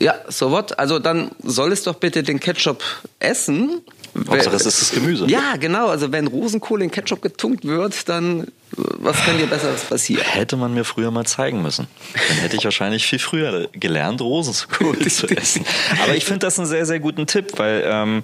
ja, 0.00 0.14
so 0.28 0.50
what? 0.50 0.78
Also 0.78 0.98
dann 0.98 1.30
soll 1.42 1.72
es 1.72 1.84
doch 1.84 1.94
bitte 1.94 2.24
den 2.24 2.40
Ketchup 2.40 2.82
essen. 3.20 3.82
Hauptsache, 4.28 4.56
es 4.56 4.66
ist 4.66 4.82
das 4.82 4.90
Gemüse. 4.92 5.26
Ja, 5.26 5.56
genau. 5.56 5.88
Also 5.88 6.12
wenn 6.12 6.26
Rosenkohl 6.26 6.82
in 6.82 6.90
Ketchup 6.90 7.22
getunkt 7.22 7.64
wird, 7.64 8.08
dann 8.08 8.46
was 8.72 9.16
kann 9.24 9.38
dir 9.38 9.46
besseres 9.46 9.84
passieren? 9.84 10.24
Hätte 10.24 10.56
man 10.56 10.74
mir 10.74 10.84
früher 10.84 11.10
mal 11.10 11.24
zeigen 11.24 11.62
müssen. 11.62 11.86
Dann 12.28 12.38
hätte 12.38 12.56
ich 12.56 12.64
wahrscheinlich 12.64 13.06
viel 13.06 13.18
früher 13.18 13.68
gelernt, 13.72 14.20
Rosenkohl 14.20 14.98
zu 15.08 15.28
essen. 15.28 15.64
Aber 16.02 16.16
ich 16.16 16.24
finde 16.24 16.40
das 16.40 16.58
einen 16.58 16.66
sehr, 16.66 16.84
sehr 16.84 16.98
guten 16.98 17.26
Tipp, 17.26 17.52
weil 17.56 17.84
ähm, 17.86 18.22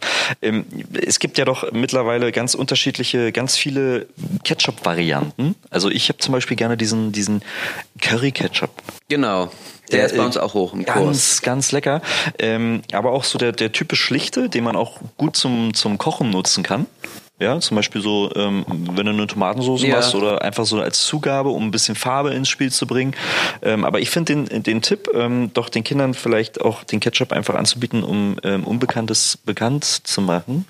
es 1.07 1.21
gibt 1.21 1.39
ja 1.39 1.45
doch 1.45 1.71
mittlerweile 1.73 2.33
ganz 2.33 2.55
unterschiedliche, 2.55 3.33
ganz 3.33 3.57
viele 3.57 4.07
Ketchup-Varianten. 4.45 5.55
Also 5.71 5.91
ich 5.91 6.09
habe 6.09 6.19
zum 6.19 6.33
Beispiel 6.33 6.57
gerne 6.57 6.77
diesen, 6.77 7.13
diesen 7.13 7.43
Curry-Ketchup. 8.01 8.71
Genau. 9.09 9.51
Der, 9.93 10.07
ist 10.07 10.17
bei 10.17 10.25
uns 10.25 10.37
auch 10.37 10.55
hoch 10.55 10.73
im 10.73 10.85
ganz, 10.85 10.99
Kurs. 10.99 11.43
Ganz 11.43 11.73
lecker. 11.73 12.01
Ähm, 12.39 12.83
aber 12.93 13.13
auch 13.13 13.25
so 13.25 13.39
der, 13.39 13.53
der 13.53 13.73
typisch 13.73 14.01
schlichte, 14.01 14.49
den 14.49 14.65
man 14.65 14.77
auch 14.77 14.99
gut 15.17 15.37
zum, 15.37 15.75
zum 15.75 15.99
Kochen 15.99 16.31
nutzen 16.31 16.63
kann. 16.63 16.87
Ja, 17.38 17.59
zum 17.59 17.77
Beispiel 17.77 18.01
so, 18.03 18.31
ähm, 18.37 18.64
wenn 18.68 19.07
du 19.07 19.12
eine 19.12 19.27
Tomatensauce 19.27 19.83
Ja. 19.83 19.97
machst 19.97 20.14
oder 20.14 20.42
einfach 20.42 20.64
so 20.64 20.81
als 20.81 21.05
Zugabe, 21.05 21.49
um 21.49 21.64
ein 21.66 21.71
bisschen 21.73 21.97
Farbe 21.97 22.33
ins 22.35 22.49
Spiel 22.49 22.71
zu 22.71 22.87
bringen. 22.87 23.14
Ähm, 23.62 23.85
aber 23.85 23.99
ich 24.01 24.11
finde 24.11 24.45
den, 24.47 24.62
den 24.62 24.81
Tipp, 24.81 25.09
ähm, 25.12 25.51
doch 25.53 25.68
den 25.68 25.83
Kindern 25.83 26.14
vielleicht 26.14 26.61
auch 26.61 26.85
den 26.85 27.01
Ketchup 27.01 27.33
einfach 27.33 27.57
anzubieten, 27.57 28.05
um 28.05 28.37
ähm, 28.45 28.62
Unbekanntes 28.64 29.38
bekannt 29.38 29.85
zu 29.85 30.21
machen. 30.21 30.66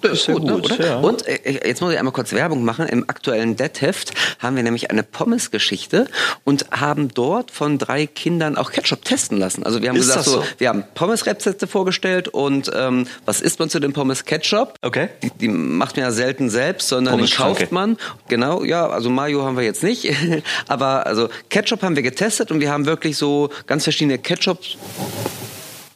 Das 0.00 0.12
ist 0.12 0.26
gut, 0.26 0.44
ne, 0.44 0.56
oder? 0.58 0.86
ja. 0.86 0.96
Und 0.98 1.26
äh, 1.26 1.60
jetzt 1.66 1.80
muss 1.80 1.92
ich 1.92 1.98
einmal 1.98 2.12
kurz 2.12 2.32
Werbung 2.32 2.62
machen. 2.62 2.86
Im 2.86 3.08
aktuellen 3.08 3.56
Dead-Heft 3.56 4.12
haben 4.38 4.54
wir 4.54 4.62
nämlich 4.62 4.92
eine 4.92 5.02
Pommes-Geschichte 5.02 6.06
und 6.44 6.66
haben 6.70 7.08
dort 7.12 7.50
von 7.50 7.78
drei 7.78 8.06
Kindern 8.06 8.56
auch 8.56 8.70
Ketchup 8.70 9.04
testen 9.04 9.38
lassen. 9.38 9.64
Also 9.64 9.82
wir 9.82 9.88
haben 9.88 9.96
Ist 9.96 10.06
gesagt, 10.08 10.26
so, 10.26 10.42
so? 10.42 10.44
wir 10.58 10.68
haben 10.68 10.84
Pommes-Rezepte 10.94 11.66
vorgestellt 11.66 12.28
und 12.28 12.70
ähm, 12.76 13.06
was 13.24 13.40
isst 13.40 13.58
man 13.58 13.70
zu 13.70 13.80
den 13.80 13.92
Pommes? 13.92 14.24
Ketchup. 14.24 14.74
Okay. 14.82 15.08
Die, 15.22 15.30
die 15.30 15.48
macht 15.48 15.96
man 16.02 16.10
ja 16.10 16.14
selten 16.14 16.50
selbst, 16.50 16.88
sondern 16.88 17.14
den 17.14 17.20
Pommes-Schranke. 17.20 17.60
kauft 17.60 17.72
man. 17.72 17.96
Genau, 18.28 18.64
ja, 18.64 18.88
also 18.88 19.10
Mayo 19.10 19.44
haben 19.44 19.56
wir 19.56 19.64
jetzt 19.64 19.82
nicht. 19.82 20.12
Aber 20.68 21.06
also 21.06 21.28
Ketchup 21.48 21.82
haben 21.82 21.96
wir 21.96 22.02
getestet 22.02 22.50
und 22.50 22.60
wir 22.60 22.70
haben 22.70 22.86
wirklich 22.86 23.16
so 23.16 23.50
ganz 23.66 23.84
verschiedene 23.84 24.18
Ketchup 24.18 24.58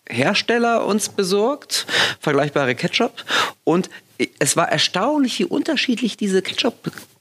Hersteller 0.08 0.86
uns 0.86 1.08
besorgt, 1.08 1.86
vergleichbare 2.20 2.74
Ketchup. 2.74 3.24
Und 3.64 3.90
es 4.38 4.56
war 4.56 4.68
erstaunlich, 4.70 5.38
wie 5.40 5.44
unterschiedlich 5.44 6.16
diese 6.16 6.42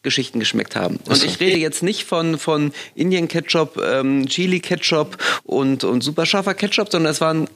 Ketchup-Geschichten 0.06 0.39
geschmeckt 0.39 0.76
haben. 0.76 1.00
Und 1.08 1.24
ich 1.24 1.39
rede 1.39 1.58
jetzt 1.58 1.82
nicht 1.84 2.06
von, 2.06 2.38
von 2.38 2.72
Indien-Ketchup, 2.94 3.82
ähm, 3.84 4.28
Chili-Ketchup 4.28 5.18
und, 5.44 5.84
und 5.84 6.02
super 6.02 6.26
scharfer 6.26 6.54
Ketchup, 6.54 6.91
sondern 6.91 7.12
es 7.12 7.22
waren, 7.22 7.48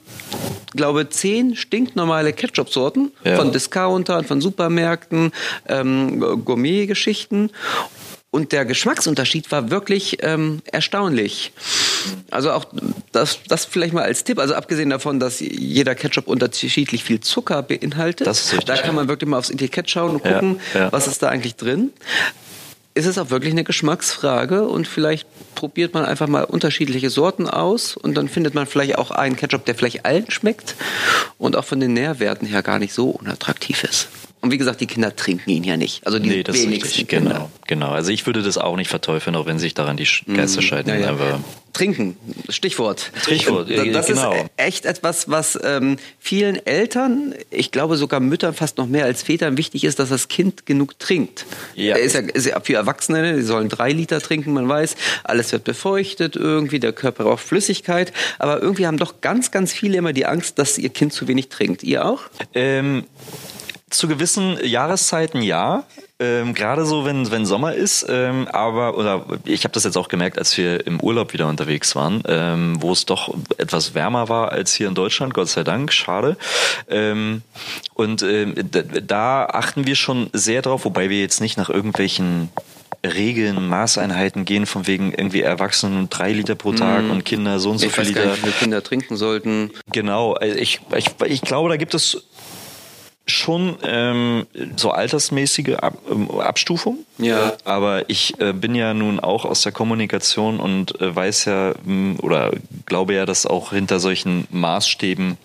glaube 0.74 1.08
zehn 1.08 1.54
stinknormale 1.56 2.32
Ketchup-Sorten 2.32 3.12
Ja. 3.24 3.36
von 3.36 3.52
Discountern, 3.52 4.24
von 4.24 4.40
Supermärkten, 4.40 5.32
ähm, 5.68 6.20
Gourmet-Geschichten. 6.44 7.50
Und 8.32 8.52
der 8.52 8.64
Geschmacksunterschied 8.64 9.50
war 9.50 9.70
wirklich 9.70 10.18
ähm, 10.22 10.62
erstaunlich. 10.70 11.52
Also 12.30 12.52
auch 12.52 12.66
das, 13.10 13.40
das 13.48 13.64
vielleicht 13.64 13.92
mal 13.92 14.04
als 14.04 14.22
Tipp. 14.22 14.38
Also 14.38 14.54
abgesehen 14.54 14.88
davon, 14.90 15.18
dass 15.18 15.40
jeder 15.40 15.96
Ketchup 15.96 16.28
unterschiedlich 16.28 17.02
viel 17.02 17.20
Zucker 17.20 17.62
beinhaltet. 17.62 18.28
Das 18.28 18.44
ist 18.44 18.52
richtig, 18.52 18.66
da 18.66 18.76
kann 18.76 18.94
man 18.94 19.08
wirklich 19.08 19.28
mal 19.28 19.38
aufs 19.38 19.50
Etikett 19.50 19.90
schauen 19.90 20.14
und 20.14 20.24
Ja, 20.24 20.34
gucken, 20.34 20.60
ja. 20.74 20.92
was 20.92 21.08
ist 21.08 21.22
da 21.24 21.28
eigentlich 21.28 21.56
drin. 21.56 21.92
Ist 22.94 23.06
es 23.06 23.18
auch 23.18 23.30
wirklich 23.30 23.52
eine 23.52 23.64
Geschmacksfrage 23.64 24.66
und 24.66 24.86
vielleicht 24.86 25.26
probiert 25.56 25.94
man 25.94 26.04
einfach 26.04 26.26
mal 26.28 26.44
unterschiedliche 26.44 27.10
Sorten 27.10 27.48
aus 27.48 27.96
und 27.96 28.14
dann 28.14 28.28
findet 28.28 28.54
man 28.54 28.66
vielleicht 28.66 28.96
auch 28.98 29.10
einen 29.10 29.36
Ketchup, 29.36 29.64
der 29.64 29.74
vielleicht 29.74 30.04
allen 30.04 30.30
schmeckt 30.30 30.74
und 31.38 31.56
auch 31.56 31.64
von 31.64 31.80
den 31.80 31.94
Nährwerten 31.94 32.46
her 32.46 32.62
gar 32.62 32.78
nicht 32.78 32.92
so 32.92 33.10
unattraktiv 33.10 33.84
ist. 33.84 34.08
Und 34.42 34.50
wie 34.52 34.58
gesagt, 34.58 34.80
die 34.80 34.86
Kinder 34.86 35.14
trinken 35.14 35.50
ihn 35.50 35.64
ja 35.64 35.76
nicht. 35.76 36.06
Also 36.06 36.18
die 36.18 36.28
Nee, 36.30 36.42
das 36.42 36.56
ist 36.56 36.62
wenigsten 36.66 36.86
richtig, 36.88 37.08
Kinder. 37.08 37.30
genau, 37.32 37.50
genau. 37.66 37.90
Also 37.90 38.10
ich 38.10 38.24
würde 38.24 38.42
das 38.42 38.56
auch 38.56 38.76
nicht 38.76 38.88
verteufeln, 38.88 39.36
auch 39.36 39.44
wenn 39.46 39.58
sich 39.58 39.74
daran 39.74 39.96
die 39.98 40.06
Sch- 40.06 40.22
Geister 40.34 40.62
scheiden. 40.62 40.94
Mhm. 40.94 41.00
Ja, 41.00 41.06
ja. 41.06 41.12
Aber 41.12 41.40
Trinken, 41.74 42.16
Stichwort. 42.48 43.12
Stichwort, 43.22 43.70
Äh, 43.70 43.92
Das 43.92 44.06
genau. 44.06 44.32
ist 44.32 44.44
echt 44.56 44.86
etwas, 44.86 45.28
was 45.30 45.58
ähm, 45.62 45.98
vielen 46.18 46.56
Eltern, 46.66 47.34
ich 47.50 47.70
glaube 47.70 47.96
sogar 47.96 48.18
Müttern 48.20 48.54
fast 48.54 48.78
noch 48.78 48.86
mehr 48.86 49.04
als 49.04 49.22
Vätern 49.22 49.56
wichtig 49.58 49.84
ist, 49.84 49.98
dass 49.98 50.08
das 50.08 50.28
Kind 50.28 50.64
genug 50.66 50.98
trinkt. 50.98 51.44
Ja. 51.74 51.96
Ist 51.96 52.14
ja, 52.14 52.20
ist 52.20 52.46
ja 52.46 52.58
für 52.60 52.74
Erwachsene, 52.74 53.36
die 53.36 53.42
sollen 53.42 53.68
drei 53.68 53.92
Liter 53.92 54.20
trinken, 54.20 54.52
man 54.54 54.68
weiß, 54.68 54.96
alles 55.22 55.52
wird 55.52 55.64
befeuchtet 55.64 56.34
irgendwie, 56.34 56.80
der 56.80 56.92
Körper 56.92 57.24
braucht 57.24 57.44
Flüssigkeit, 57.44 58.12
aber 58.38 58.60
irgendwie 58.62 58.86
haben 58.86 58.96
doch 58.96 59.20
ganz, 59.20 59.50
ganz 59.50 59.72
viele 59.72 59.98
immer 59.98 60.12
die 60.14 60.24
Angst, 60.26 60.58
dass 60.58 60.76
ihr 60.78 60.88
Kind 60.88 61.12
zu 61.12 61.28
wenig 61.28 61.50
trinkt. 61.50 61.82
Ihr 61.84 62.04
auch? 62.06 62.22
Ähm, 62.54 63.04
zu 63.90 64.08
gewissen 64.08 64.58
Jahreszeiten 64.64 65.42
ja. 65.42 65.84
Ähm, 66.18 66.54
Gerade 66.54 66.84
so, 66.84 67.04
wenn, 67.04 67.30
wenn 67.30 67.46
Sommer 67.46 67.74
ist, 67.74 68.06
ähm, 68.08 68.46
aber, 68.48 68.96
oder 68.98 69.24
ich 69.44 69.64
habe 69.64 69.72
das 69.72 69.84
jetzt 69.84 69.96
auch 69.96 70.08
gemerkt, 70.08 70.38
als 70.38 70.56
wir 70.58 70.86
im 70.86 71.00
Urlaub 71.00 71.32
wieder 71.32 71.48
unterwegs 71.48 71.96
waren, 71.96 72.22
ähm, 72.26 72.76
wo 72.80 72.92
es 72.92 73.06
doch 73.06 73.34
etwas 73.56 73.94
wärmer 73.94 74.28
war 74.28 74.52
als 74.52 74.74
hier 74.74 74.88
in 74.88 74.94
Deutschland, 74.94 75.32
Gott 75.32 75.48
sei 75.48 75.64
Dank, 75.64 75.92
schade. 75.92 76.36
Ähm, 76.88 77.42
und 77.94 78.22
ähm, 78.22 78.54
da, 78.70 79.46
achten 79.46 79.86
wir 79.86 79.96
schon 79.96 80.28
sehr 80.32 80.62
drauf, 80.62 80.84
wobei 80.84 81.08
wir 81.08 81.20
jetzt 81.20 81.40
nicht 81.40 81.56
nach 81.56 81.70
irgendwelchen 81.70 82.50
Regeln, 83.02 83.66
Maßeinheiten 83.66 84.44
gehen, 84.44 84.66
von 84.66 84.86
wegen 84.86 85.12
irgendwie 85.12 85.40
Erwachsenen 85.40 86.10
drei 86.10 86.32
Liter 86.32 86.54
pro 86.54 86.72
Tag 86.72 87.04
und 87.10 87.24
Kinder 87.24 87.58
so 87.58 87.70
und 87.70 87.78
so 87.78 87.86
ich 87.86 87.92
viel 87.92 88.04
weiß 88.04 88.14
gar 88.14 88.22
Liter. 88.24 88.34
nicht, 88.34 88.42
wie 88.44 88.48
viele 88.50 88.58
Kinder 88.60 88.82
trinken 88.82 89.16
sollten. 89.16 89.70
Genau, 89.90 90.34
also 90.34 90.58
ich, 90.58 90.80
ich, 90.94 91.06
ich 91.24 91.40
glaube, 91.40 91.70
da 91.70 91.76
gibt 91.78 91.94
es 91.94 92.24
schon 93.30 93.76
ähm, 93.82 94.46
so 94.76 94.90
altersmäßige 94.90 95.76
Ab, 95.76 95.94
ähm, 96.10 96.30
Abstufung. 96.40 96.98
Ja. 97.18 97.54
Aber 97.64 98.08
ich 98.08 98.40
äh, 98.40 98.52
bin 98.52 98.74
ja 98.74 98.94
nun 98.94 99.20
auch 99.20 99.44
aus 99.44 99.62
der 99.62 99.72
Kommunikation 99.72 100.60
und 100.60 101.00
äh, 101.00 101.14
weiß 101.14 101.44
ja 101.46 101.74
mh, 101.84 102.20
oder 102.20 102.52
glaube 102.86 103.14
ja, 103.14 103.26
dass 103.26 103.46
auch 103.46 103.72
hinter 103.72 104.00
solchen 104.00 104.46
Maßstäben 104.50 105.36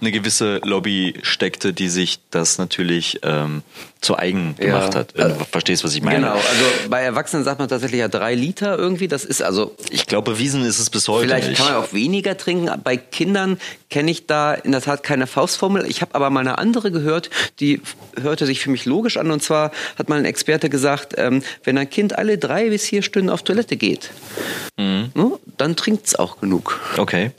eine 0.00 0.12
gewisse 0.12 0.60
Lobby 0.64 1.14
steckte, 1.22 1.72
die 1.72 1.88
sich 1.88 2.20
das 2.30 2.58
natürlich 2.58 3.20
ähm, 3.22 3.62
zu 4.00 4.16
eigen 4.16 4.54
gemacht 4.56 4.94
Ja. 4.94 5.00
hat. 5.00 5.14
Wenn 5.16 5.36
du 5.38 5.44
verstehst, 5.44 5.82
was 5.84 5.94
ich 5.94 6.02
meine. 6.02 6.18
Genau, 6.20 6.32
also 6.34 6.64
bei 6.88 7.02
Erwachsenen 7.02 7.44
sagt 7.44 7.58
man 7.58 7.68
tatsächlich 7.68 7.98
ja 8.00 8.08
drei 8.08 8.34
Liter 8.34 8.78
irgendwie. 8.78 9.08
Das 9.08 9.24
ist 9.24 9.42
also 9.42 9.74
Ich 9.90 10.06
glaube, 10.06 10.32
bewiesen 10.32 10.64
ist 10.64 10.78
es 10.78 10.88
bis 10.90 11.08
heute 11.08 11.26
Vielleicht 11.26 11.48
nicht. 11.48 11.58
kann 11.58 11.72
man 11.72 11.82
auch 11.82 11.92
weniger 11.92 12.36
trinken. 12.36 12.70
Bei 12.84 12.96
Kindern 12.96 13.58
kenne 13.90 14.10
ich 14.10 14.26
da 14.26 14.54
in 14.54 14.70
der 14.72 14.82
Tat 14.82 15.02
keine 15.02 15.26
Faustformel. 15.26 15.84
Ich 15.86 16.00
habe 16.00 16.14
aber 16.14 16.30
mal 16.30 16.40
eine 16.40 16.58
andere 16.58 16.92
gehört, 16.92 17.30
die 17.58 17.80
hörte 18.20 18.46
sich 18.46 18.60
für 18.60 18.70
mich 18.70 18.84
logisch 18.84 19.16
an. 19.16 19.30
Und 19.32 19.42
zwar 19.42 19.72
hat 19.98 20.08
mal 20.08 20.18
ein 20.18 20.24
Experte 20.26 20.68
gesagt, 20.70 21.14
ähm, 21.16 21.42
wenn 21.64 21.76
ein 21.76 21.90
Kind 21.90 22.16
alle 22.16 22.38
drei 22.38 22.68
bis 22.70 22.84
vier 22.86 23.02
Stunden 23.02 23.30
auf 23.30 23.42
Toilette 23.42 23.76
geht, 23.76 24.10
Mhm. 24.76 25.10
ne, 25.14 25.32
dann 25.56 25.74
trinkt 25.74 26.06
es 26.06 26.14
auch 26.14 26.38
genug. 26.40 26.78
okay. 26.98 27.32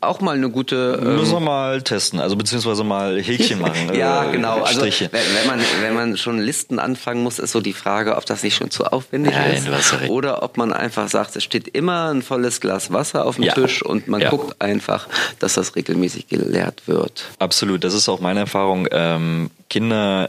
Auch 0.00 0.20
mal 0.20 0.34
eine 0.36 0.50
gute... 0.50 0.98
Ähm, 1.02 1.16
Müssen 1.16 1.32
wir 1.32 1.40
mal 1.40 1.82
testen, 1.82 2.20
also 2.20 2.36
beziehungsweise 2.36 2.84
mal 2.84 3.20
Häkchen 3.20 3.60
machen. 3.60 3.94
ja, 3.94 4.24
äh, 4.28 4.32
genau. 4.32 4.62
Also 4.62 4.80
Striche. 4.80 5.08
wenn, 5.12 5.20
wenn 5.36 5.46
man 5.46 5.60
wenn 5.82 5.94
man 5.94 6.16
schon 6.16 6.38
Listen 6.38 6.78
anfangen 6.78 7.22
muss, 7.22 7.38
ist 7.38 7.52
so 7.52 7.60
die 7.60 7.72
Frage, 7.72 8.16
ob 8.16 8.26
das 8.26 8.42
nicht 8.42 8.56
schon 8.56 8.70
zu 8.70 8.84
aufwendig 8.84 9.34
Nein, 9.34 9.54
ist 9.54 9.68
du 9.68 9.72
hast 9.72 9.92
ja 9.92 9.98
recht. 9.98 10.10
oder 10.10 10.42
ob 10.42 10.56
man 10.56 10.72
einfach 10.72 11.08
sagt, 11.08 11.36
es 11.36 11.44
steht 11.44 11.68
immer 11.68 12.10
ein 12.10 12.22
volles 12.22 12.60
Glas 12.60 12.92
Wasser 12.92 13.24
auf 13.24 13.36
dem 13.36 13.44
Ja. 13.44 13.54
Tisch 13.54 13.82
und 13.82 14.08
man 14.08 14.20
Ja. 14.20 14.30
guckt 14.30 14.60
einfach, 14.60 15.06
dass 15.38 15.54
das 15.54 15.76
regelmäßig 15.76 16.28
geleert 16.28 16.82
wird. 16.86 17.24
Absolut, 17.38 17.84
das 17.84 17.94
ist 17.94 18.08
auch 18.08 18.20
meine 18.20 18.40
Erfahrung. 18.40 18.88
Ähm, 18.90 19.50
Kinder 19.70 20.28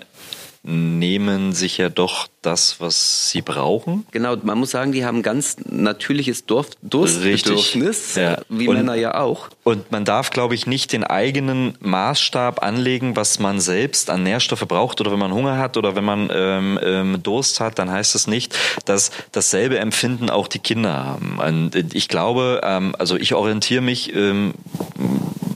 nehmen 0.69 1.53
sich 1.53 1.77
ja 1.77 1.87
doch 1.87 2.27
das, 2.41 2.81
was 2.81 3.29
sie 3.29 3.41
brauchen. 3.41 4.05
Genau, 4.11 4.35
man 4.43 4.57
muss 4.57 4.71
sagen, 4.71 4.91
die 4.91 5.05
haben 5.05 5.21
ganz 5.23 5.55
natürliches 5.69 6.45
Dorf 6.45 6.67
Durstbedürfnis, 6.81 8.15
Ja. 8.15 8.39
wie 8.49 8.67
Und- 8.67 8.75
Männer 8.75 8.95
ja 8.95 9.19
auch. 9.19 9.47
Und 9.63 9.91
man 9.91 10.03
darf, 10.03 10.29
glaube 10.29 10.55
ich, 10.55 10.67
nicht 10.67 10.91
den 10.91 11.03
eigenen 11.05 11.77
Maßstab 11.79 12.61
anlegen, 12.63 13.15
was 13.15 13.39
man 13.39 13.59
selbst 13.61 14.09
an 14.09 14.23
Nährstoffe 14.23 14.67
braucht 14.67 14.99
oder 15.01 15.11
wenn 15.11 15.19
man 15.19 15.33
Hunger 15.33 15.57
hat 15.57 15.77
oder 15.77 15.95
wenn 15.95 16.03
man 16.05 16.29
ähm, 16.33 16.77
ähm, 16.83 17.23
Durst 17.23 17.59
hat, 17.61 17.79
dann 17.79 17.89
heißt 17.89 18.13
es 18.15 18.27
nicht, 18.27 18.57
dass 18.85 19.11
dasselbe 19.31 19.79
Empfinden 19.79 20.29
auch 20.29 20.47
die 20.49 20.59
Kinder 20.59 20.93
haben. 21.05 21.39
Und 21.39 21.75
ich 21.95 22.07
glaube, 22.09 22.59
ähm, 22.63 22.93
also 22.99 23.15
ich 23.15 23.33
orientiere 23.33 23.81
mich, 23.81 24.13
ähm, 24.13 24.53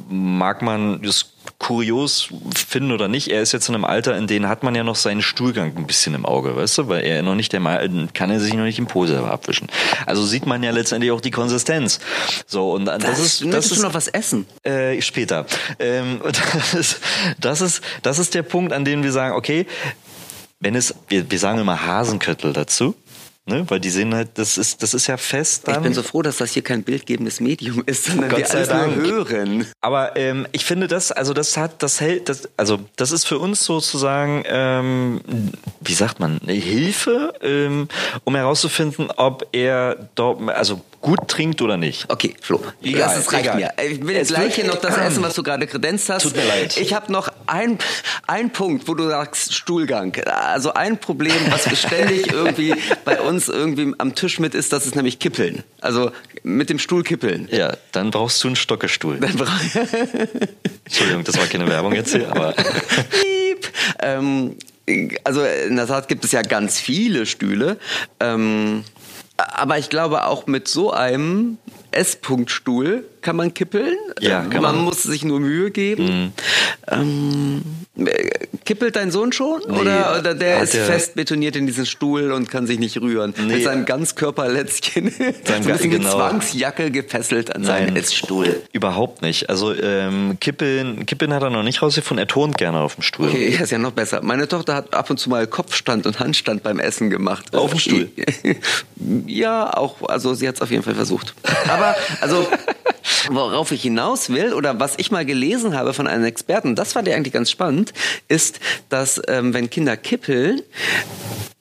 mag 0.09 0.61
man 0.61 1.01
das 1.01 1.31
kurios 1.61 2.29
finden 2.55 2.91
oder 2.91 3.07
nicht, 3.07 3.27
er 3.27 3.43
ist 3.43 3.51
jetzt 3.51 3.69
in 3.69 3.75
einem 3.75 3.85
Alter, 3.85 4.17
in 4.17 4.25
dem 4.25 4.47
hat 4.47 4.63
man 4.63 4.73
ja 4.73 4.83
noch 4.83 4.95
seinen 4.95 5.21
Stuhlgang 5.21 5.77
ein 5.77 5.85
bisschen 5.85 6.15
im 6.15 6.25
Auge, 6.25 6.55
weißt 6.55 6.79
du, 6.79 6.87
weil 6.87 7.03
er 7.03 7.21
noch 7.21 7.35
nicht 7.35 7.53
der 7.53 7.59
Mal, 7.59 7.87
kann 8.15 8.31
er 8.31 8.39
sich 8.39 8.55
noch 8.55 8.63
nicht 8.63 8.79
im 8.79 8.87
Po 8.87 9.05
selber 9.05 9.29
abwischen. 9.31 9.67
Also 10.07 10.25
sieht 10.25 10.47
man 10.47 10.63
ja 10.63 10.71
letztendlich 10.71 11.11
auch 11.11 11.21
die 11.21 11.29
Konsistenz. 11.29 11.99
So 12.47 12.71
und 12.71 12.85
das, 12.85 13.19
ist 13.19 13.45
das 13.53 13.71
ist 13.71 13.77
du 13.77 13.83
noch 13.83 13.93
was 13.93 14.07
essen? 14.07 14.47
äh, 14.63 14.99
später. 15.03 15.45
Ähm, 15.77 16.19
das, 16.23 16.73
ist, 16.73 16.99
das, 17.39 17.61
ist, 17.61 17.81
das 18.01 18.17
ist 18.17 18.33
der 18.33 18.41
Punkt, 18.41 18.73
an 18.73 18.83
dem 18.83 19.03
wir 19.03 19.11
sagen, 19.11 19.35
okay, 19.35 19.67
wenn 20.59 20.73
es, 20.73 20.95
wir, 21.09 21.29
wir 21.29 21.39
sagen 21.39 21.59
immer 21.59 21.85
Hasenköttel 21.85 22.53
dazu, 22.53 22.95
ne? 23.51 23.65
weil 23.67 23.79
die 23.79 23.89
sehen 23.89 24.13
halt, 24.15 24.29
das 24.35 24.57
ist, 24.57 24.81
das 24.81 24.93
ist 24.93 25.07
ja 25.07 25.17
fest. 25.17 25.67
Ich 25.67 25.73
dann. 25.73 25.83
bin 25.83 25.93
so 25.93 26.03
froh, 26.03 26.21
dass 26.21 26.37
das 26.37 26.51
hier 26.51 26.63
kein 26.63 26.83
bildgebendes 26.83 27.39
Medium 27.39 27.83
ist, 27.85 28.05
sondern 28.05 28.29
Gott 28.29 28.39
wir 28.39 28.51
alles 28.51 28.69
Dank. 28.69 28.97
nur 28.97 29.29
hören. 29.29 29.67
Aber 29.81 30.15
ähm, 30.17 30.47
ich 30.51 30.65
finde 30.65 30.87
das, 30.87 31.11
also 31.11 31.33
das 31.33 31.57
hat, 31.57 31.83
das 31.83 32.01
hält, 32.01 32.29
das, 32.29 32.49
also 32.57 32.79
das 32.95 33.11
ist 33.11 33.25
für 33.25 33.39
uns 33.39 33.63
sozusagen, 33.63 34.43
ähm, 34.47 35.21
wie 35.81 35.93
sagt 35.93 36.19
man, 36.19 36.39
eine 36.41 36.53
Hilfe, 36.53 37.33
ähm, 37.41 37.87
um 38.23 38.35
herauszufinden, 38.35 39.09
ob 39.15 39.47
er 39.51 40.09
dort, 40.15 40.49
also 40.49 40.81
gut 41.01 41.27
trinkt 41.27 41.61
oder 41.61 41.77
nicht. 41.77 42.05
Okay, 42.09 42.35
Flo, 42.39 42.61
Egal, 42.83 43.07
das, 43.07 43.25
das 43.25 43.33
reicht 43.33 43.45
egal. 43.45 43.55
mir. 43.57 43.73
Ich 43.91 44.05
will 44.05 44.15
Es 44.15 44.29
gleich 44.29 44.55
hier 44.55 44.65
noch 44.65 44.75
das 44.75 44.97
essen, 44.97 45.23
was 45.23 45.33
du 45.33 45.43
gerade 45.43 45.67
kredenzt 45.67 46.09
hast. 46.09 46.23
Tut 46.23 46.35
mir 46.35 46.45
leid. 46.45 46.77
Ich 46.77 46.93
habe 46.93 47.11
noch 47.11 47.29
ein, 47.47 47.79
ein 48.27 48.51
Punkt, 48.51 48.87
wo 48.87 48.93
du 48.93 49.07
sagst 49.07 49.53
Stuhlgang. 49.53 50.15
Also 50.25 50.73
ein 50.73 50.99
Problem, 50.99 51.35
was 51.49 51.63
ständig 51.79 52.31
irgendwie 52.31 52.75
bei 53.03 53.19
uns 53.19 53.49
irgendwie 53.49 53.93
am 53.97 54.15
Tisch 54.15 54.39
mit 54.39 54.53
ist, 54.55 54.71
das 54.71 54.85
ist 54.85 54.95
nämlich 54.95 55.19
Kippeln. 55.19 55.63
Also 55.81 56.11
mit 56.43 56.69
dem 56.69 56.79
Stuhl 56.79 57.03
kippeln. 57.03 57.47
Ja, 57.51 57.75
dann 57.91 58.11
brauchst 58.11 58.43
du 58.43 58.47
einen 58.47 58.55
Stockestuhl. 58.55 59.19
Dann 59.19 59.31
Entschuldigung, 60.85 61.23
das 61.23 61.37
war 61.37 61.47
keine 61.47 61.67
Werbung 61.67 61.93
jetzt 61.93 62.11
hier, 62.11 62.29
aber 62.31 62.53
Piep. 63.09 63.67
Ähm, 64.01 64.55
also 65.23 65.43
in 65.43 65.75
der 65.75 65.87
Tat 65.87 66.07
gibt 66.07 66.25
es 66.25 66.31
ja 66.31 66.41
ganz 66.41 66.79
viele 66.79 67.25
Stühle. 67.25 67.77
Ähm, 68.19 68.83
aber 69.53 69.77
ich 69.77 69.89
glaube, 69.89 70.25
auch 70.25 70.47
mit 70.47 70.67
so 70.67 70.91
einem 70.91 71.57
S-Punkt-Stuhl 71.91 73.03
kann 73.21 73.35
man 73.35 73.53
kippeln. 73.53 73.95
Ja, 74.19 74.43
Ähm, 74.43 74.49
kann 74.49 74.61
man 74.63 74.75
man. 74.77 74.85
muss 74.85 75.03
sich 75.03 75.23
nur 75.23 75.39
Mühe 75.39 75.69
geben. 75.69 76.33
Ähm, 76.87 77.61
äh, 77.97 78.29
kippelt 78.65 78.95
dein 78.95 79.11
Sohn 79.11 79.31
schon? 79.31 79.61
oder, 79.61 80.17
oder 80.19 80.33
der 80.33 80.63
ist 80.63 80.73
der- 80.73 80.85
fest 80.85 81.13
betoniert 81.15 81.55
in 81.55 81.67
diesen 81.67 81.85
Stuhl 81.85 82.31
und 82.31 82.49
kann 82.49 82.65
sich 82.65 82.79
nicht 82.79 82.99
rühren? 82.99 83.33
Nee. 83.37 83.53
Mit 83.55 83.63
seinem 83.63 83.85
Ganzkörperlätzchen. 83.85 85.11
so 85.45 85.53
ein 85.53 85.63
bisschen 85.63 85.91
genau. 85.91 86.11
Zwangsjacke 86.17 86.89
gefesselt 86.89 87.55
an 87.55 87.63
seinen 87.63 87.87
Nein. 87.87 87.95
Essstuhl. 87.97 88.61
Überhaupt 88.71 89.21
nicht. 89.21 89.49
Also 89.49 89.73
ähm, 89.75 90.37
Kippeln, 90.39 91.05
Kippeln 91.05 91.31
hat 91.33 91.43
er 91.43 91.51
noch 91.51 91.63
nicht 91.63 91.81
rausgefunden. 91.83 92.23
Er 92.23 92.27
turnt 92.27 92.57
gerne 92.57 92.79
auf 92.79 92.95
dem 92.95 93.03
Stuhl. 93.03 93.27
Okay, 93.27 93.49
ist 93.61 93.71
ja 93.71 93.77
noch 93.77 93.91
besser. 93.91 94.21
Meine 94.23 94.47
Tochter 94.47 94.73
hat 94.75 94.93
ab 94.95 95.09
und 95.11 95.19
zu 95.19 95.29
mal 95.29 95.45
Kopfstand 95.45 96.07
und 96.07 96.19
Handstand 96.19 96.63
beim 96.63 96.79
Essen 96.79 97.09
gemacht. 97.11 97.55
Auf 97.55 97.69
dem 97.71 97.79
Stuhl? 97.79 98.09
Ja, 99.25 99.75
auch, 99.75 100.07
also 100.09 100.35
sie 100.35 100.47
hat 100.47 100.55
es 100.55 100.61
auf 100.61 100.69
jeden 100.69 100.83
Fall 100.83 100.93
versucht. 100.93 101.33
Aber, 101.67 101.80
also, 102.21 102.47
worauf 103.29 103.71
ich 103.71 103.81
hinaus 103.81 104.29
will 104.29 104.53
oder 104.53 104.79
was 104.79 104.95
ich 104.97 105.11
mal 105.11 105.25
gelesen 105.25 105.75
habe 105.75 105.93
von 105.93 106.07
einem 106.07 106.25
Experten, 106.25 106.75
das 106.75 106.93
fand 106.93 107.07
ich 107.07 107.13
eigentlich 107.13 107.33
ganz 107.33 107.51
spannend, 107.51 107.93
ist, 108.27 108.59
dass 108.89 109.21
ähm, 109.27 109.53
wenn 109.53 109.69
Kinder 109.69 109.97
kippeln, 109.97 110.61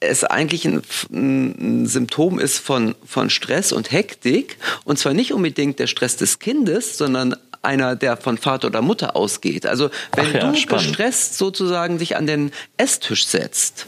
es 0.01 0.25
eigentlich 0.25 0.65
ein, 0.65 0.83
ein 1.13 1.87
Symptom 1.87 2.39
ist 2.39 2.59
von, 2.59 2.95
von 3.05 3.29
Stress 3.29 3.71
und 3.71 3.93
Hektik. 3.93 4.57
Und 4.85 4.99
zwar 4.99 5.13
nicht 5.13 5.35
unbedingt 5.35 5.79
der 5.79 5.87
Stress 5.87 6.17
des 6.17 6.39
Kindes, 6.39 6.97
sondern 6.97 7.37
einer, 7.63 7.97
der 7.97 8.17
von 8.17 8.39
Vater 8.39 8.69
oder 8.69 8.83
Mutter 8.83 9.17
ausgeht. 9.17 9.67
Also 9.67 9.91
wenn 10.17 10.27
Ach 10.27 10.35
ja, 10.35 10.51
du 10.51 10.57
spannend. 10.57 10.87
gestresst 10.87 11.37
sozusagen 11.37 11.99
dich 11.99 12.17
an 12.17 12.27
den 12.27 12.53
Esstisch 12.77 13.27
setzt, 13.27 13.87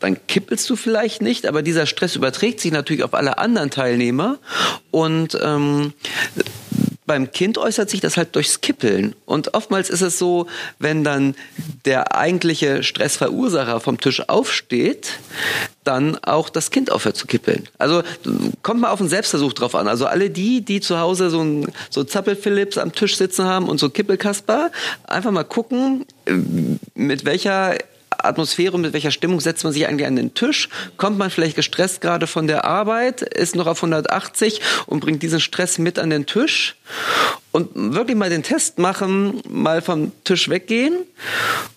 dann 0.00 0.18
kippelst 0.26 0.68
du 0.68 0.76
vielleicht 0.76 1.22
nicht, 1.22 1.46
aber 1.46 1.62
dieser 1.62 1.86
Stress 1.86 2.16
überträgt 2.16 2.60
sich 2.60 2.72
natürlich 2.72 3.04
auf 3.04 3.14
alle 3.14 3.38
anderen 3.38 3.70
Teilnehmer 3.70 4.38
und 4.90 5.38
ähm, 5.40 5.92
beim 7.08 7.32
Kind 7.32 7.58
äußert 7.58 7.90
sich 7.90 8.00
das 8.00 8.16
halt 8.16 8.36
durchs 8.36 8.60
Kippeln. 8.60 9.16
Und 9.24 9.54
oftmals 9.54 9.90
ist 9.90 10.02
es 10.02 10.18
so, 10.18 10.46
wenn 10.78 11.02
dann 11.02 11.34
der 11.84 12.14
eigentliche 12.14 12.84
Stressverursacher 12.84 13.80
vom 13.80 13.98
Tisch 13.98 14.28
aufsteht, 14.28 15.18
dann 15.82 16.18
auch 16.22 16.50
das 16.50 16.70
Kind 16.70 16.92
aufhört 16.92 17.16
zu 17.16 17.26
kippeln. 17.26 17.66
Also 17.78 18.02
kommt 18.62 18.82
mal 18.82 18.90
auf 18.90 19.00
einen 19.00 19.08
Selbstversuch 19.08 19.54
drauf 19.54 19.74
an. 19.74 19.88
Also 19.88 20.06
alle 20.06 20.28
die, 20.28 20.60
die 20.60 20.80
zu 20.80 21.00
Hause 21.00 21.30
so 21.30 21.40
ein 21.40 21.72
so 21.88 22.04
Zappel-Philips 22.04 22.76
am 22.78 22.92
Tisch 22.92 23.16
sitzen 23.16 23.46
haben 23.46 23.68
und 23.68 23.80
so 23.80 23.88
Kippelkasper, 23.88 24.70
einfach 25.04 25.30
mal 25.30 25.44
gucken, 25.44 26.04
mit 26.94 27.24
welcher 27.24 27.74
Atmosphäre 28.10 28.78
mit 28.78 28.92
welcher 28.92 29.10
Stimmung 29.10 29.40
setzt 29.40 29.64
man 29.64 29.72
sich 29.72 29.86
eigentlich 29.86 30.06
an 30.06 30.16
den 30.16 30.34
Tisch? 30.34 30.68
Kommt 30.96 31.18
man 31.18 31.30
vielleicht 31.30 31.56
gestresst 31.56 32.00
gerade 32.00 32.26
von 32.26 32.46
der 32.46 32.64
Arbeit, 32.64 33.22
ist 33.22 33.54
noch 33.54 33.66
auf 33.66 33.78
180 33.78 34.60
und 34.86 35.00
bringt 35.00 35.22
diesen 35.22 35.40
Stress 35.40 35.78
mit 35.78 35.98
an 35.98 36.10
den 36.10 36.26
Tisch? 36.26 36.76
Und 37.50 37.70
wirklich 37.94 38.16
mal 38.16 38.28
den 38.28 38.42
Test 38.42 38.78
machen, 38.78 39.40
mal 39.48 39.80
vom 39.80 40.12
Tisch 40.24 40.48
weggehen 40.48 40.98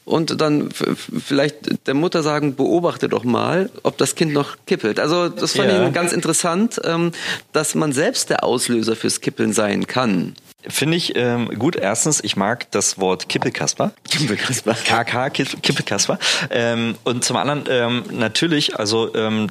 und 0.04 0.42
dann 0.42 0.70
vielleicht 0.72 1.88
der 1.88 1.94
Mutter 1.94 2.24
sagen, 2.24 2.56
beobachte 2.56 3.08
doch 3.08 3.24
mal, 3.24 3.70
ob 3.84 3.98
das 3.98 4.16
Kind 4.16 4.34
noch 4.34 4.58
kippelt. 4.66 5.00
Also 5.00 5.30
das 5.30 5.54
fand 5.54 5.72
ja. 5.72 5.88
ich 5.88 5.94
ganz 5.94 6.12
interessant, 6.12 6.82
ähm, 6.84 7.14
dass 7.54 7.74
man 7.76 7.94
selbst 7.94 8.30
der 8.30 8.44
Auslöser 8.44 8.96
fürs 8.96 9.22
Kippeln 9.22 9.54
sein 9.54 9.88
kann. 9.88 10.36
Finde 10.68 10.96
ich 10.96 11.16
ähm, 11.16 11.50
gut. 11.58 11.76
Erstens, 11.76 12.24
ich 12.24 12.36
mag 12.36 12.70
das 12.72 13.00
Wort 13.00 13.30
Kippelkasper. 13.30 13.94
Kippelkasper. 14.10 14.74
KK, 14.74 15.30
Kippelkasper. 15.30 16.20
Ähm, 16.52 16.96
und 17.04 17.24
zum 17.24 17.38
anderen, 17.38 17.64
ähm, 17.68 18.04
natürlich, 18.12 18.78
also 18.78 19.14
ähm, 19.16 19.48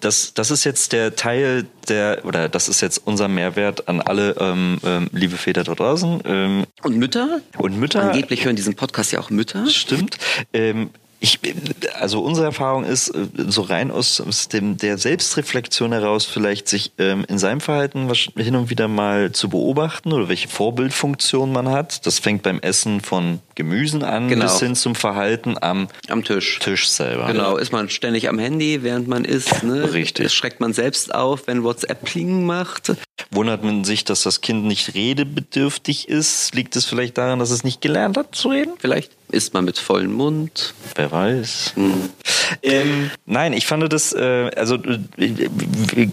das, 0.00 0.34
das 0.34 0.50
ist 0.50 0.64
jetzt 0.64 0.92
der 0.92 1.16
Teil 1.16 1.66
der, 1.88 2.20
oder 2.24 2.48
das 2.48 2.68
ist 2.68 2.82
jetzt 2.82 3.00
unser 3.04 3.28
Mehrwert 3.28 3.88
an 3.88 4.00
alle 4.00 4.36
ähm, 4.38 4.78
ähm, 4.84 5.08
liebe 5.36 5.42
Väter 5.42 5.64
da 5.64 5.74
draußen. 5.74 6.22
Ähm, 6.24 6.64
und 6.82 6.96
Mütter? 6.96 7.40
Und 7.58 7.78
Mütter. 7.78 8.02
Angeblich 8.02 8.44
hören 8.44 8.56
diesen 8.56 8.74
Podcast 8.74 9.12
ja 9.12 9.20
auch 9.20 9.30
Mütter. 9.30 9.66
Stimmt. 9.68 10.18
Ähm, 10.52 10.90
ich, 11.18 11.40
also 11.98 12.20
unsere 12.20 12.46
Erfahrung 12.46 12.84
ist, 12.84 13.08
äh, 13.08 13.26
so 13.48 13.62
rein 13.62 13.90
aus, 13.90 14.20
aus 14.20 14.48
dem, 14.48 14.76
der 14.76 14.98
Selbstreflexion 14.98 15.92
heraus, 15.92 16.26
vielleicht 16.26 16.68
sich 16.68 16.92
ähm, 16.98 17.24
in 17.28 17.38
seinem 17.38 17.60
Verhalten 17.60 18.10
hin 18.36 18.54
und 18.54 18.70
wieder 18.70 18.86
mal 18.86 19.32
zu 19.32 19.48
beobachten 19.48 20.12
oder 20.12 20.28
welche 20.28 20.48
Vorbildfunktion 20.48 21.52
man 21.52 21.70
hat. 21.70 22.06
Das 22.06 22.18
fängt 22.18 22.42
beim 22.42 22.60
Essen 22.60 23.00
von 23.00 23.40
Gemüsen 23.54 24.02
an 24.02 24.28
genau. 24.28 24.44
bis 24.44 24.60
hin 24.60 24.74
zum 24.74 24.94
Verhalten 24.94 25.56
am, 25.60 25.88
am 26.08 26.22
Tisch. 26.22 26.58
Tisch 26.58 26.88
selber. 26.88 27.26
Genau, 27.26 27.56
ist 27.56 27.72
man 27.72 27.88
ständig 27.88 28.28
am 28.28 28.38
Handy, 28.38 28.82
während 28.82 29.08
man 29.08 29.24
isst. 29.24 29.62
Ne? 29.62 29.92
Richtig. 29.94 30.26
Das 30.26 30.34
schreckt 30.34 30.60
man 30.60 30.74
selbst 30.74 31.14
auf, 31.14 31.46
wenn 31.46 31.64
WhatsApp 31.64 32.04
klingen 32.04 32.44
macht. 32.44 32.92
Wundert 33.30 33.64
man 33.64 33.84
sich, 33.84 34.04
dass 34.04 34.22
das 34.22 34.40
Kind 34.40 34.64
nicht 34.64 34.94
redebedürftig 34.94 36.08
ist? 36.08 36.54
Liegt 36.54 36.76
es 36.76 36.84
vielleicht 36.84 37.16
daran, 37.18 37.38
dass 37.38 37.50
es 37.50 37.64
nicht 37.64 37.80
gelernt 37.80 38.16
hat 38.16 38.34
zu 38.34 38.48
reden? 38.48 38.74
Vielleicht 38.78 39.12
isst 39.30 39.54
man 39.54 39.64
mit 39.64 39.78
vollem 39.78 40.12
Mund. 40.12 40.74
Wer 40.94 41.10
weiß. 41.10 41.72
Hm. 41.76 42.10
Ähm, 42.62 43.10
nein, 43.24 43.52
ich 43.52 43.66
fand 43.66 43.90
das, 43.92 44.12
äh, 44.12 44.50
also 44.56 44.76
äh, 44.76 46.08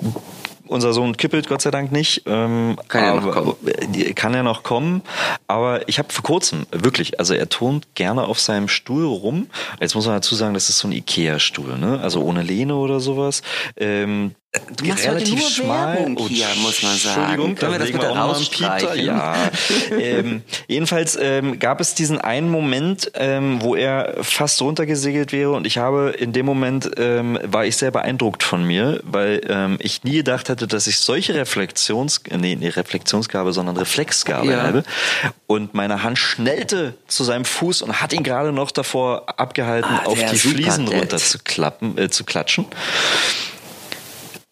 unser 0.67 0.93
Sohn 0.93 1.15
kippelt 1.17 1.47
Gott 1.47 1.61
sei 1.61 1.71
Dank 1.71 1.91
nicht. 1.91 2.23
Ähm, 2.25 2.77
kann 2.87 3.03
ja 3.03 3.15
noch 3.15 3.31
kommen. 3.31 4.15
Kann 4.15 4.33
er 4.33 4.43
noch 4.43 4.63
kommen. 4.63 5.01
Aber 5.47 5.87
ich 5.87 5.99
habe 5.99 6.11
vor 6.11 6.23
kurzem, 6.23 6.65
wirklich, 6.71 7.19
also 7.19 7.33
er 7.33 7.49
turnt 7.49 7.95
gerne 7.95 8.23
auf 8.23 8.39
seinem 8.39 8.67
Stuhl 8.67 9.05
rum. 9.05 9.47
Jetzt 9.79 9.93
muss 9.93 10.05
man 10.05 10.15
dazu 10.15 10.35
sagen, 10.35 10.53
das 10.53 10.69
ist 10.69 10.79
so 10.79 10.87
ein 10.87 10.93
Ikea-Stuhl, 10.93 11.77
ne? 11.77 11.99
Also 12.01 12.21
ohne 12.21 12.43
Lehne 12.43 12.75
oder 12.75 12.99
sowas. 12.99 13.43
Ähm, 13.77 14.35
Du 14.77 14.85
machst 14.85 15.05
relativ 15.05 15.31
heute 15.31 15.39
nur 15.39 15.49
schmal. 15.49 15.95
Werbung 15.97 16.17
oh, 16.17 16.27
hier, 16.27 16.45
muss 16.61 16.83
man 16.83 16.95
sagen. 16.95 17.21
Entschuldigung, 17.21 17.55
können 17.55 17.71
wir 17.71 17.79
das 17.79 17.91
bitte 17.91 18.05
rausstreichen? 18.05 19.05
Ja. 19.05 19.35
ähm, 19.99 20.43
jedenfalls 20.67 21.17
ähm, 21.19 21.57
gab 21.57 21.81
es 21.81 21.95
diesen 21.95 22.21
einen 22.21 22.51
Moment, 22.51 23.11
ähm, 23.15 23.63
wo 23.63 23.75
er 23.75 24.17
fast 24.21 24.61
runtergesegelt 24.61 25.31
wäre 25.31 25.53
und 25.53 25.65
ich 25.65 25.79
habe 25.79 26.11
in 26.11 26.33
dem 26.33 26.45
Moment 26.45 26.91
ähm, 26.97 27.39
war 27.43 27.65
ich 27.65 27.77
sehr 27.77 27.89
beeindruckt 27.89 28.43
von 28.43 28.63
mir, 28.63 28.99
weil 29.03 29.41
ähm, 29.49 29.77
ich 29.79 30.03
nie 30.03 30.17
gedacht 30.17 30.49
hätte, 30.49 30.67
dass 30.67 30.85
ich 30.85 30.99
solche 30.99 31.33
Reflexions, 31.33 32.21
nee, 32.29 32.55
nee 32.55 32.69
Reflexionsgabe, 32.69 33.53
sondern 33.53 33.75
Reflexgabe 33.77 34.51
ja. 34.51 34.61
habe. 34.61 34.83
Und 35.47 35.73
meine 35.73 36.03
Hand 36.03 36.19
schnellte 36.19 36.93
zu 37.07 37.23
seinem 37.23 37.45
Fuß 37.45 37.81
und 37.81 38.01
hat 38.01 38.13
ihn 38.13 38.23
gerade 38.23 38.51
noch 38.51 38.69
davor 38.69 39.39
abgehalten, 39.39 39.89
ah, 39.91 40.05
auf 40.05 40.19
die 40.23 40.37
Fliesen 40.37 40.87
runter 40.87 41.17
zu 41.17 41.39
klappen, 41.39 41.97
äh, 41.97 42.11
zu 42.11 42.23
klatschen. 42.23 42.67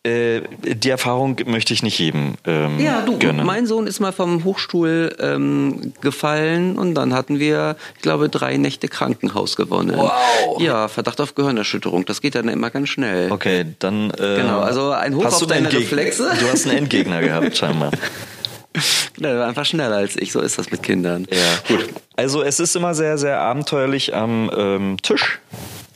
Äh, 0.04 0.42
die 0.64 0.90
Erfahrung 0.90 1.38
möchte 1.46 1.74
ich 1.76 1.84
nicht 1.84 2.00
jedem 2.00 2.34
ähm, 2.48 2.80
Ja, 2.80 3.02
du, 3.02 3.20
gönnen. 3.20 3.46
mein 3.46 3.68
Sohn 3.68 3.86
ist 3.86 4.00
mal 4.00 4.12
vom 4.12 4.44
Hochstuhl 4.44 5.16
ähm, 5.20 5.94
gefallen 6.02 6.76
und 6.80 6.96
dann 6.96 7.14
hatten 7.14 7.38
wir, 7.38 7.76
ich 7.98 8.02
glaube, 8.02 8.28
drei 8.28 8.58
Nächte 8.58 8.88
Krankenhaus 8.88 9.56
gewonnen. 9.56 9.96
Wow. 9.96 10.60
Ja, 10.60 10.88
Verdacht 10.88 11.22
auf 11.22 11.36
Gehirnerschütterung. 11.36 12.06
Das 12.06 12.20
geht 12.20 12.34
dann 12.34 12.48
immer 12.48 12.72
ganz 12.72 12.90
schnell. 12.90 13.32
Okay, 13.32 13.66
dann. 13.78 14.10
Äh, 14.12 14.38
genau, 14.38 14.62
also 14.62 14.90
ein 14.90 15.16
Hoch 15.16 15.26
auf 15.26 15.46
deine 15.46 15.72
Reflexe. 15.72 16.32
Du 16.40 16.48
hast 16.48 16.66
einen 16.66 16.78
Endgegner 16.80 17.22
gehabt, 17.22 17.56
scheinbar. 17.56 17.92
Der 19.20 19.38
war 19.38 19.48
einfach 19.50 19.66
schneller 19.66 19.98
als 19.98 20.16
ich, 20.16 20.32
so 20.32 20.40
ist 20.40 20.58
das 20.58 20.72
mit 20.72 20.82
Kindern. 20.82 21.28
Ja, 21.30 21.38
gut. 21.76 21.90
Also 22.16 22.42
es 22.42 22.60
ist 22.60 22.76
immer 22.76 22.96
sehr, 22.96 23.20
sehr 23.20 23.40
abenteuerlich 23.40 24.16
am 24.16 24.50
ähm, 24.56 24.98
Tisch 25.04 25.40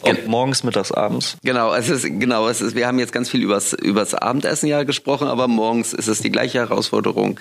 ob 0.05 0.27
morgens, 0.27 0.63
mittags, 0.63 0.91
abends. 0.91 1.37
Genau, 1.43 1.73
es 1.73 1.89
ist, 1.89 2.03
genau, 2.03 2.47
es 2.47 2.61
ist, 2.61 2.75
wir 2.75 2.87
haben 2.87 2.99
jetzt 2.99 3.11
ganz 3.11 3.29
viel 3.29 3.41
übers, 3.41 3.73
übers 3.73 4.13
Abendessen 4.13 4.67
ja 4.67 4.83
gesprochen, 4.83 5.27
aber 5.27 5.47
morgens 5.47 5.93
ist 5.93 6.07
es 6.07 6.21
die 6.21 6.31
gleiche 6.31 6.59
Herausforderung. 6.59 7.39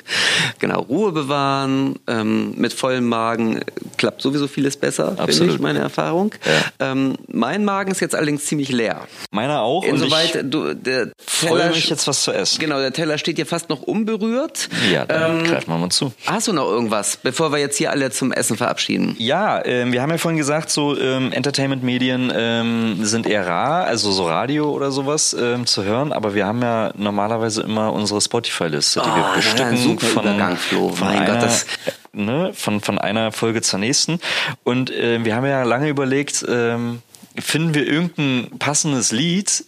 Genau, 0.59 0.81
Ruhe 0.81 1.12
bewahren, 1.12 1.97
ähm, 2.07 2.55
mit 2.57 2.73
vollem 2.73 3.09
Magen 3.09 3.61
klappt 3.97 4.23
sowieso 4.23 4.49
vieles 4.49 4.77
besser, 4.77 5.17
finde 5.27 5.55
ich, 5.55 5.59
meine 5.61 5.81
Erfahrung. 5.81 6.35
Ja. 6.45 6.93
Ähm, 6.93 7.15
mein 7.29 7.65
Magen 7.65 7.91
ist 7.91 8.01
jetzt 8.01 8.15
allerdings 8.15 8.45
ziemlich 8.47 8.71
leer. 8.71 9.07
Meiner 9.31 9.62
auch. 9.62 9.85
Insoweit, 9.85 10.45
du, 10.45 10.75
der 10.75 11.12
Teller, 11.41 11.69
mich 11.71 11.89
jetzt 11.89 12.07
was 12.07 12.23
zu 12.23 12.33
essen. 12.33 12.61
Genau, 12.61 12.79
der 12.79 12.93
Teller 12.93 13.19
steht 13.19 13.37
hier 13.37 13.47
fast 13.47 13.69
noch 13.69 13.83
unberührt. 13.83 14.69
Ja, 14.93 15.07
dann 15.07 15.41
ähm, 15.41 15.45
greifen 15.45 15.71
wir 15.71 15.79
mal 15.79 15.91
zu. 15.91 16.12
Hast 16.27 16.49
du 16.49 16.53
noch 16.53 16.69
irgendwas, 16.69 17.17
bevor 17.17 17.53
wir 17.53 17.59
jetzt 17.59 17.77
hier 17.77 17.91
alle 17.91 18.11
zum 18.11 18.33
Essen 18.33 18.57
verabschieden? 18.57 19.17
Ja, 19.19 19.61
äh, 19.61 19.91
wir 19.91 20.03
haben 20.03 20.11
ja 20.11 20.19
vorhin 20.19 20.39
gesagt, 20.39 20.71
so 20.71 20.99
ähm, 20.99 21.33
Entertainment-Medien 21.33 22.31
ähm, 22.61 23.05
sind 23.05 23.27
eher 23.27 23.47
rar, 23.47 23.85
also 23.85 24.11
so 24.13 24.27
Radio 24.27 24.71
oder 24.71 24.91
sowas 24.91 25.37
ähm, 25.39 25.67
zu 25.67 25.85
hören, 25.85 26.13
aber 26.13 26.35
wir 26.35 26.47
haben 26.47 26.63
ja 26.63 26.93
normalerweise 26.97 27.63
immer 27.63 27.93
unsere 27.93 28.21
Spotify-Liste, 28.21 29.01
die 29.05 29.09
oh, 29.09 29.17
wir 29.17 29.37
bestücken 29.37 29.77
super 29.77 30.07
von, 30.07 30.23
Übergang, 30.25 30.57
Flo. 30.57 30.89
von 30.91 31.09
mein 31.09 31.19
einer, 31.19 31.33
Gott, 31.33 31.43
das 31.43 31.67
ne, 32.13 32.53
von, 32.55 32.81
von 32.81 32.99
einer 32.99 33.33
Folge 33.33 33.63
zur 33.63 33.79
nächsten. 33.79 34.21
Und 34.63 34.91
äh, 34.91 35.25
wir 35.25 35.35
haben 35.37 35.47
ja 35.47 35.63
lange 35.63 35.89
überlegt, 35.89 36.45
ähm, 36.49 37.03
finden 37.39 37.75
wir 37.75 37.87
irgendein 37.87 38.59
passendes 38.59 39.13
Lied, 39.13 39.65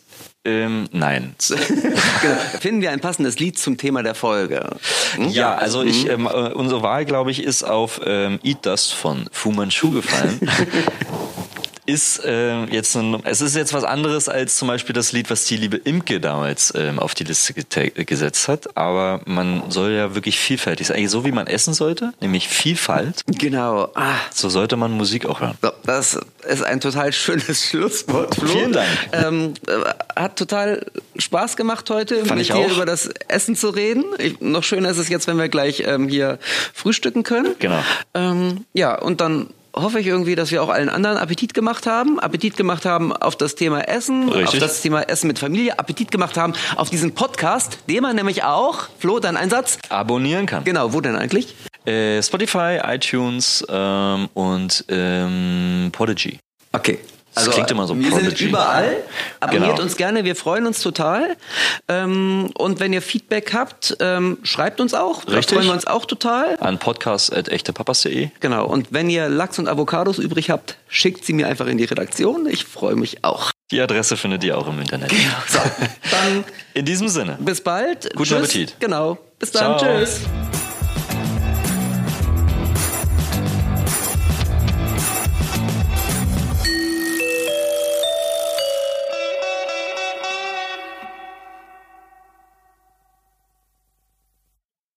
ähm, 0.46 0.88
nein. 0.92 1.34
genau. 1.48 2.36
Finden 2.60 2.80
wir 2.80 2.92
ein 2.92 3.00
passendes 3.00 3.38
Lied 3.38 3.58
zum 3.58 3.76
Thema 3.76 4.02
der 4.02 4.14
Folge? 4.14 4.76
Hm? 5.16 5.28
Ja, 5.28 5.56
also 5.56 5.82
ich, 5.82 6.04
mhm. 6.04 6.10
ähm, 6.10 6.26
äh, 6.26 6.52
unsere 6.52 6.82
Wahl, 6.82 7.04
glaube 7.04 7.32
ich, 7.32 7.42
ist 7.42 7.64
auf 7.64 8.00
ähm, 8.04 8.38
Eat 8.44 8.64
Dust 8.64 8.94
von 8.94 9.28
Fu 9.32 9.50
Manchu 9.50 9.90
gefallen. 9.90 10.40
ist 11.86 12.24
äh, 12.24 12.64
jetzt 12.64 12.96
ein, 12.96 13.20
es 13.24 13.40
ist 13.40 13.56
jetzt 13.56 13.72
was 13.72 13.84
anderes 13.84 14.28
als 14.28 14.56
zum 14.56 14.68
Beispiel 14.68 14.92
das 14.92 15.12
Lied, 15.12 15.30
was 15.30 15.44
die 15.44 15.56
liebe 15.56 15.76
Imke 15.76 16.20
damals 16.20 16.72
ähm, 16.76 16.98
auf 16.98 17.14
die 17.14 17.24
Liste 17.24 17.54
gesetzt 17.54 18.48
hat. 18.48 18.76
Aber 18.76 19.20
man 19.24 19.70
soll 19.70 19.92
ja 19.92 20.14
wirklich 20.14 20.38
vielfältig 20.38 20.86
sein. 20.86 20.96
Eigentlich 20.96 21.10
so 21.10 21.24
wie 21.24 21.32
man 21.32 21.46
essen 21.46 21.74
sollte, 21.74 22.12
nämlich 22.20 22.48
Vielfalt. 22.48 23.22
Genau. 23.26 23.90
Ah. 23.94 24.14
So 24.32 24.48
sollte 24.48 24.76
man 24.76 24.92
Musik 24.92 25.26
auch 25.26 25.40
hören. 25.40 25.56
So, 25.62 25.70
das 25.84 26.18
ist 26.48 26.64
ein 26.64 26.80
total 26.80 27.12
schönes 27.12 27.66
Schlusswort, 27.70 28.34
Flo. 28.34 28.48
Vielen 28.48 28.72
Dank. 28.72 28.88
Ähm, 29.12 29.54
äh, 29.66 30.20
hat 30.20 30.36
total 30.36 30.86
Spaß 31.18 31.56
gemacht 31.56 31.88
heute, 31.90 32.24
Fand 32.24 32.38
mit 32.38 32.48
dir 32.48 32.56
auch. 32.56 32.70
über 32.70 32.86
das 32.86 33.08
Essen 33.28 33.56
zu 33.56 33.70
reden. 33.70 34.04
Ich, 34.18 34.40
noch 34.40 34.64
schöner 34.64 34.90
ist 34.90 34.98
es 34.98 35.08
jetzt, 35.08 35.26
wenn 35.26 35.38
wir 35.38 35.48
gleich 35.48 35.82
ähm, 35.86 36.08
hier 36.08 36.38
frühstücken 36.74 37.22
können. 37.22 37.54
Genau. 37.58 37.82
Ähm, 38.14 38.64
ja, 38.72 38.98
und 38.98 39.20
dann 39.20 39.48
hoffe 39.76 40.00
ich 40.00 40.06
irgendwie, 40.06 40.34
dass 40.34 40.50
wir 40.50 40.62
auch 40.62 40.68
allen 40.68 40.88
anderen 40.88 41.18
Appetit 41.18 41.54
gemacht 41.54 41.86
haben. 41.86 42.18
Appetit 42.18 42.56
gemacht 42.56 42.84
haben 42.84 43.12
auf 43.12 43.36
das 43.36 43.54
Thema 43.54 43.82
Essen, 43.88 44.28
Richtig. 44.28 44.48
auf 44.48 44.58
das 44.58 44.80
Thema 44.80 45.02
Essen 45.02 45.26
mit 45.28 45.38
Familie. 45.38 45.78
Appetit 45.78 46.10
gemacht 46.10 46.36
haben 46.36 46.54
auf 46.76 46.90
diesen 46.90 47.14
Podcast, 47.14 47.78
den 47.88 48.02
man 48.02 48.16
nämlich 48.16 48.42
auch, 48.44 48.88
Flo, 48.98 49.20
dein 49.20 49.36
Einsatz? 49.36 49.78
Abonnieren 49.88 50.46
kann. 50.46 50.64
Genau, 50.64 50.92
wo 50.92 51.00
denn 51.00 51.16
eigentlich? 51.16 51.54
Äh, 51.84 52.22
Spotify, 52.22 52.80
iTunes 52.82 53.64
ähm, 53.68 54.28
und 54.34 54.84
ähm, 54.88 55.90
Podigy. 55.92 56.38
Okay. 56.72 56.98
Also, 57.36 57.48
das 57.50 57.54
klingt 57.54 57.70
immer 57.70 57.86
so 57.86 57.96
Wir 57.98 58.10
Prodigy. 58.10 58.30
sind 58.36 58.40
überall. 58.48 58.96
Abonniert 59.40 59.70
Genau. 59.72 59.82
uns 59.82 59.96
gerne, 59.96 60.24
wir 60.24 60.34
freuen 60.34 60.66
uns 60.66 60.80
total. 60.80 61.36
Ähm, 61.88 62.50
und 62.56 62.80
wenn 62.80 62.92
ihr 62.92 63.02
Feedback 63.02 63.52
habt, 63.54 63.96
ähm, 64.00 64.38
schreibt 64.42 64.80
uns 64.80 64.94
auch. 64.94 65.24
Da 65.24 65.34
Richtig. 65.34 65.56
freuen 65.56 65.68
wir 65.68 65.74
uns 65.74 65.86
auch 65.86 66.06
total. 66.06 66.56
An 66.60 66.78
podcast.echtepapas.de. 66.78 68.30
Genau. 68.40 68.66
Und 68.66 68.88
wenn 68.90 69.08
ihr 69.10 69.28
Lachs 69.28 69.58
und 69.58 69.68
Avocados 69.68 70.18
übrig 70.18 70.50
habt, 70.50 70.76
schickt 70.88 71.24
sie 71.24 71.32
mir 71.34 71.46
einfach 71.46 71.66
in 71.66 71.78
die 71.78 71.84
Redaktion. 71.84 72.46
Ich 72.48 72.64
freue 72.64 72.96
mich 72.96 73.22
auch. 73.24 73.52
Die 73.70 73.80
Adresse 73.80 74.16
findet 74.16 74.42
ihr 74.44 74.56
auch 74.56 74.68
im 74.68 74.80
Internet. 74.80 75.10
So, 75.48 75.58
dann 76.10 76.44
In 76.74 76.84
diesem 76.84 77.08
Sinne. 77.08 77.36
bis 77.40 77.60
bald. 77.60 78.08
Guten 78.14 78.24
Tschüss. 78.24 78.38
Appetit. 78.38 78.76
Genau. 78.80 79.18
Bis 79.38 79.50
dann. 79.50 79.78
Ciao. 79.78 79.98
Tschüss. 79.98 80.20